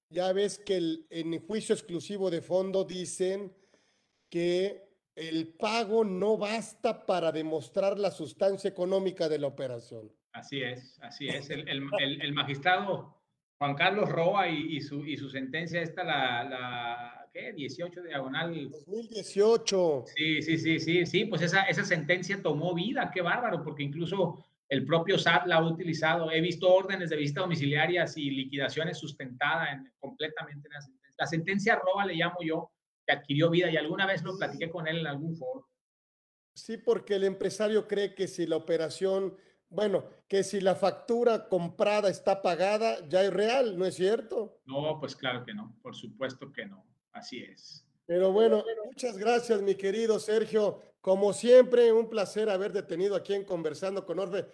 ya 0.10 0.34
ves 0.34 0.58
que 0.58 0.78
el, 0.78 1.08
en 1.10 1.34
el 1.34 1.40
juicio 1.42 1.76
exclusivo 1.76 2.32
de 2.32 2.42
fondo 2.42 2.84
dicen 2.84 3.56
que 4.30 4.88
el 5.16 5.54
pago 5.56 6.04
no 6.04 6.38
basta 6.38 7.06
para 7.06 7.32
demostrar 7.32 8.00
la 8.00 8.12
sustancia 8.12 8.70
económica 8.70 9.30
de 9.30 9.40
la 9.40 9.48
operación. 9.48 10.12
Así 10.32 10.62
es, 10.62 11.00
así 11.02 11.28
es. 11.28 11.50
El, 11.50 11.68
el, 11.68 12.22
el 12.22 12.34
magistrado 12.34 13.17
Juan 13.60 13.76
Carlos 13.76 14.10
Roa 14.10 14.48
y, 14.50 14.80
su, 14.82 15.04
y 15.04 15.18
su 15.18 15.30
sentencia 15.30 15.82
esta, 15.82 16.04
la, 16.04 16.44
la 16.44 17.30
¿qué? 17.34 17.54
18 17.54 18.04
diagonal. 18.04 18.70
2018. 18.70 20.04
Sí, 20.16 20.42
sí, 20.44 20.58
sí, 20.58 20.80
sí, 20.80 21.06
sí, 21.06 21.26
pues 21.26 21.42
esa, 21.42 21.64
esa 21.64 21.84
sentencia 21.84 22.42
tomó 22.42 22.76
vida, 22.76 23.10
qué 23.12 23.22
bárbaro, 23.22 23.64
porque 23.64 23.84
incluso 23.84 24.46
el 24.70 24.86
propio 24.86 25.18
SAT 25.18 25.48
la 25.48 25.56
ha 25.56 25.68
utilizado. 25.68 26.32
He 26.32 26.42
visto 26.42 26.72
órdenes 26.72 27.10
de 27.10 27.16
visita 27.16 27.42
domiciliarias 27.42 28.16
y 28.18 28.30
liquidaciones 28.30 29.00
sustentadas 29.00 29.70
en, 29.74 29.92
completamente 29.98 30.68
en 30.68 30.74
la 30.74 30.82
sentencia. 30.82 31.16
La 31.18 31.26
sentencia 31.26 31.76
Roa 31.76 32.06
le 32.06 32.14
llamo 32.14 32.38
yo, 32.44 32.72
que 33.08 33.14
adquirió 33.14 33.50
vida 33.50 33.72
y 33.72 33.78
alguna 33.78 34.06
vez 34.06 34.22
lo 34.24 34.38
platiqué 34.38 34.70
con 34.70 34.88
él 34.88 35.00
en 35.00 35.08
algún 35.08 35.36
foro. 35.36 35.68
Sí, 36.54 36.78
porque 36.78 37.16
el 37.16 37.24
empresario 37.24 37.88
cree 37.88 38.14
que 38.14 38.28
si 38.28 38.46
la 38.46 38.56
operación 38.56 39.36
bueno, 39.70 40.06
que 40.28 40.44
si 40.44 40.62
la 40.62 40.76
factura 40.76 41.48
comprada 41.48 42.10
está 42.10 42.42
pagada, 42.42 43.08
ya 43.08 43.24
es 43.24 43.34
real, 43.34 43.78
¿no 43.78 43.86
es 43.86 43.96
cierto? 43.96 44.60
No, 44.66 45.00
pues 45.00 45.16
claro 45.16 45.44
que 45.46 45.54
no, 45.54 45.76
por 45.82 45.96
supuesto 45.96 46.52
que 46.52 46.66
no, 46.66 46.86
así 47.12 47.44
es. 47.44 47.86
Pero 48.06 48.32
bueno, 48.32 48.64
muchas 48.86 49.18
gracias, 49.18 49.62
mi 49.62 49.76
querido 49.76 50.20
Sergio. 50.20 50.82
Como 51.02 51.34
siempre, 51.34 51.92
un 51.92 52.10
placer 52.10 52.50
haberte 52.50 52.82
tenido 52.84 53.16
aquí 53.16 53.34
en 53.34 53.44
Conversando 53.44 54.06
con 54.06 54.20
Orfe. 54.20 54.46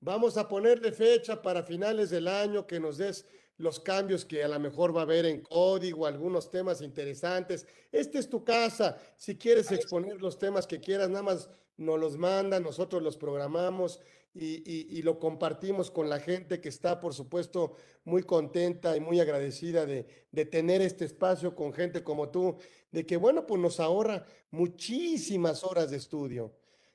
Vamos 0.00 0.36
a 0.36 0.48
ponerle 0.48 0.92
fecha 0.92 1.40
para 1.40 1.62
finales 1.62 2.10
del 2.10 2.28
año 2.28 2.66
que 2.66 2.80
nos 2.80 2.98
des 2.98 3.26
los 3.58 3.80
cambios 3.80 4.24
que 4.24 4.44
a 4.44 4.48
lo 4.48 4.60
mejor 4.60 4.94
va 4.94 5.00
a 5.00 5.04
haber 5.04 5.24
en 5.24 5.40
código, 5.40 6.06
algunos 6.06 6.50
temas 6.50 6.82
interesantes. 6.82 7.66
Esta 7.90 8.18
es 8.18 8.28
tu 8.28 8.44
casa. 8.44 8.98
Si 9.16 9.36
quieres 9.36 9.70
exponer 9.72 10.20
los 10.20 10.38
temas 10.38 10.66
que 10.66 10.80
quieras, 10.80 11.08
nada 11.08 11.22
más 11.22 11.50
nos 11.76 11.98
los 11.98 12.16
manda, 12.16 12.60
nosotros 12.60 13.02
los 13.02 13.16
programamos 13.16 14.00
y, 14.38 15.02
lo 15.02 15.18
compartimos 15.18 15.90
con 15.90 16.08
la 16.08 16.20
gente 16.20 16.60
que 16.60 16.68
está, 16.68 17.00
por 17.00 17.14
supuesto, 17.14 17.76
muy 18.04 18.22
contenta 18.22 18.96
y 18.96 19.00
muy 19.00 19.20
agradecida 19.20 19.86
de, 19.86 20.04
tener 20.50 20.82
este 20.82 21.04
espacio 21.04 21.54
con 21.54 21.72
gente 21.72 22.02
como 22.02 22.28
tú, 22.28 22.56
de 22.90 23.06
que, 23.06 23.16
bueno, 23.16 23.46
pues 23.46 23.60
nos 23.60 23.80
ahorra 23.80 24.26
muchísimas 24.50 25.64
horas 25.64 25.90
de 25.90 25.96
estudio. 25.96 26.54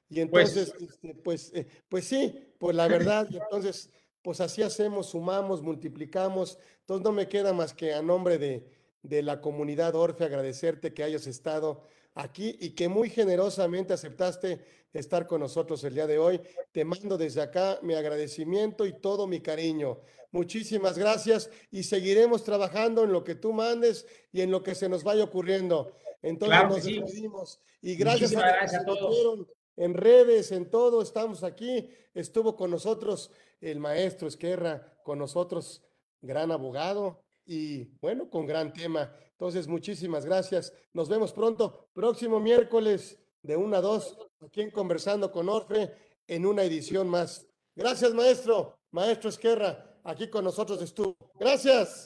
Y 0.09 0.23
pues 0.25 0.55
entonces, 0.55 0.81
este, 0.81 1.15
pues, 1.15 1.51
eh, 1.53 1.67
pues, 1.89 2.05
sí, 2.05 2.53
pues 2.59 2.75
la 2.75 2.87
verdad, 2.87 3.27
entonces, 3.31 3.89
pues 4.21 4.41
así 4.41 4.61
hacemos, 4.61 5.07
sumamos, 5.07 5.61
multiplicamos. 5.61 6.59
Entonces 6.81 7.03
no 7.03 7.11
me 7.11 7.27
queda 7.27 7.53
más 7.53 7.73
que 7.73 7.93
a 7.93 8.01
nombre 8.01 8.37
de, 8.37 8.67
de 9.03 9.23
la 9.23 9.41
comunidad 9.41 9.95
Orfe 9.95 10.25
agradecerte 10.25 10.93
que 10.93 11.03
hayas 11.03 11.27
estado 11.27 11.83
aquí 12.13 12.57
y 12.59 12.71
que 12.71 12.89
muy 12.89 13.09
generosamente 13.09 13.93
aceptaste 13.93 14.63
estar 14.93 15.27
con 15.27 15.41
nosotros 15.41 15.83
el 15.83 15.93
día 15.93 16.07
de 16.07 16.19
hoy. 16.19 16.41
Te 16.71 16.85
mando 16.85 17.17
desde 17.17 17.41
acá 17.41 17.79
mi 17.81 17.93
agradecimiento 17.93 18.85
y 18.85 18.93
todo 18.93 19.27
mi 19.27 19.41
cariño. 19.41 19.99
Muchísimas 20.31 20.97
gracias 20.97 21.49
y 21.71 21.83
seguiremos 21.83 22.43
trabajando 22.43 23.03
en 23.03 23.11
lo 23.11 23.23
que 23.23 23.35
tú 23.35 23.51
mandes 23.51 24.05
y 24.31 24.41
en 24.41 24.51
lo 24.51 24.63
que 24.63 24.75
se 24.75 24.87
nos 24.87 25.03
vaya 25.03 25.23
ocurriendo. 25.23 25.93
Entonces 26.21 26.63
nos 26.63 26.83
despedimos 26.83 27.59
y 27.81 27.95
gracias 27.95 28.35
a, 28.35 28.63
a 28.63 28.85
todos. 28.85 29.47
En 29.77 29.93
redes, 29.93 30.51
en 30.51 30.69
todo, 30.69 31.01
estamos 31.01 31.43
aquí. 31.43 31.89
Estuvo 32.13 32.55
con 32.55 32.71
nosotros 32.71 33.31
el 33.59 33.79
maestro 33.79 34.27
Esquerra, 34.27 34.93
con 35.03 35.17
nosotros, 35.17 35.83
gran 36.21 36.51
abogado 36.51 37.23
y 37.45 37.85
bueno, 37.99 38.29
con 38.29 38.45
gran 38.45 38.73
tema. 38.73 39.13
Entonces, 39.31 39.67
muchísimas 39.67 40.25
gracias. 40.25 40.73
Nos 40.93 41.09
vemos 41.09 41.33
pronto, 41.33 41.89
próximo 41.93 42.39
miércoles 42.39 43.17
de 43.43 43.55
1 43.55 43.75
a 43.75 43.81
2, 43.81 44.17
aquí 44.41 44.61
en 44.61 44.71
Conversando 44.71 45.31
con 45.31 45.49
Orfe, 45.49 45.93
en 46.27 46.45
una 46.45 46.63
edición 46.63 47.07
más. 47.07 47.47
Gracias, 47.75 48.13
maestro. 48.13 48.77
Maestro 48.91 49.29
Esquerra, 49.29 49.99
aquí 50.03 50.29
con 50.29 50.43
nosotros 50.43 50.81
estuvo. 50.81 51.15
Gracias. 51.39 51.99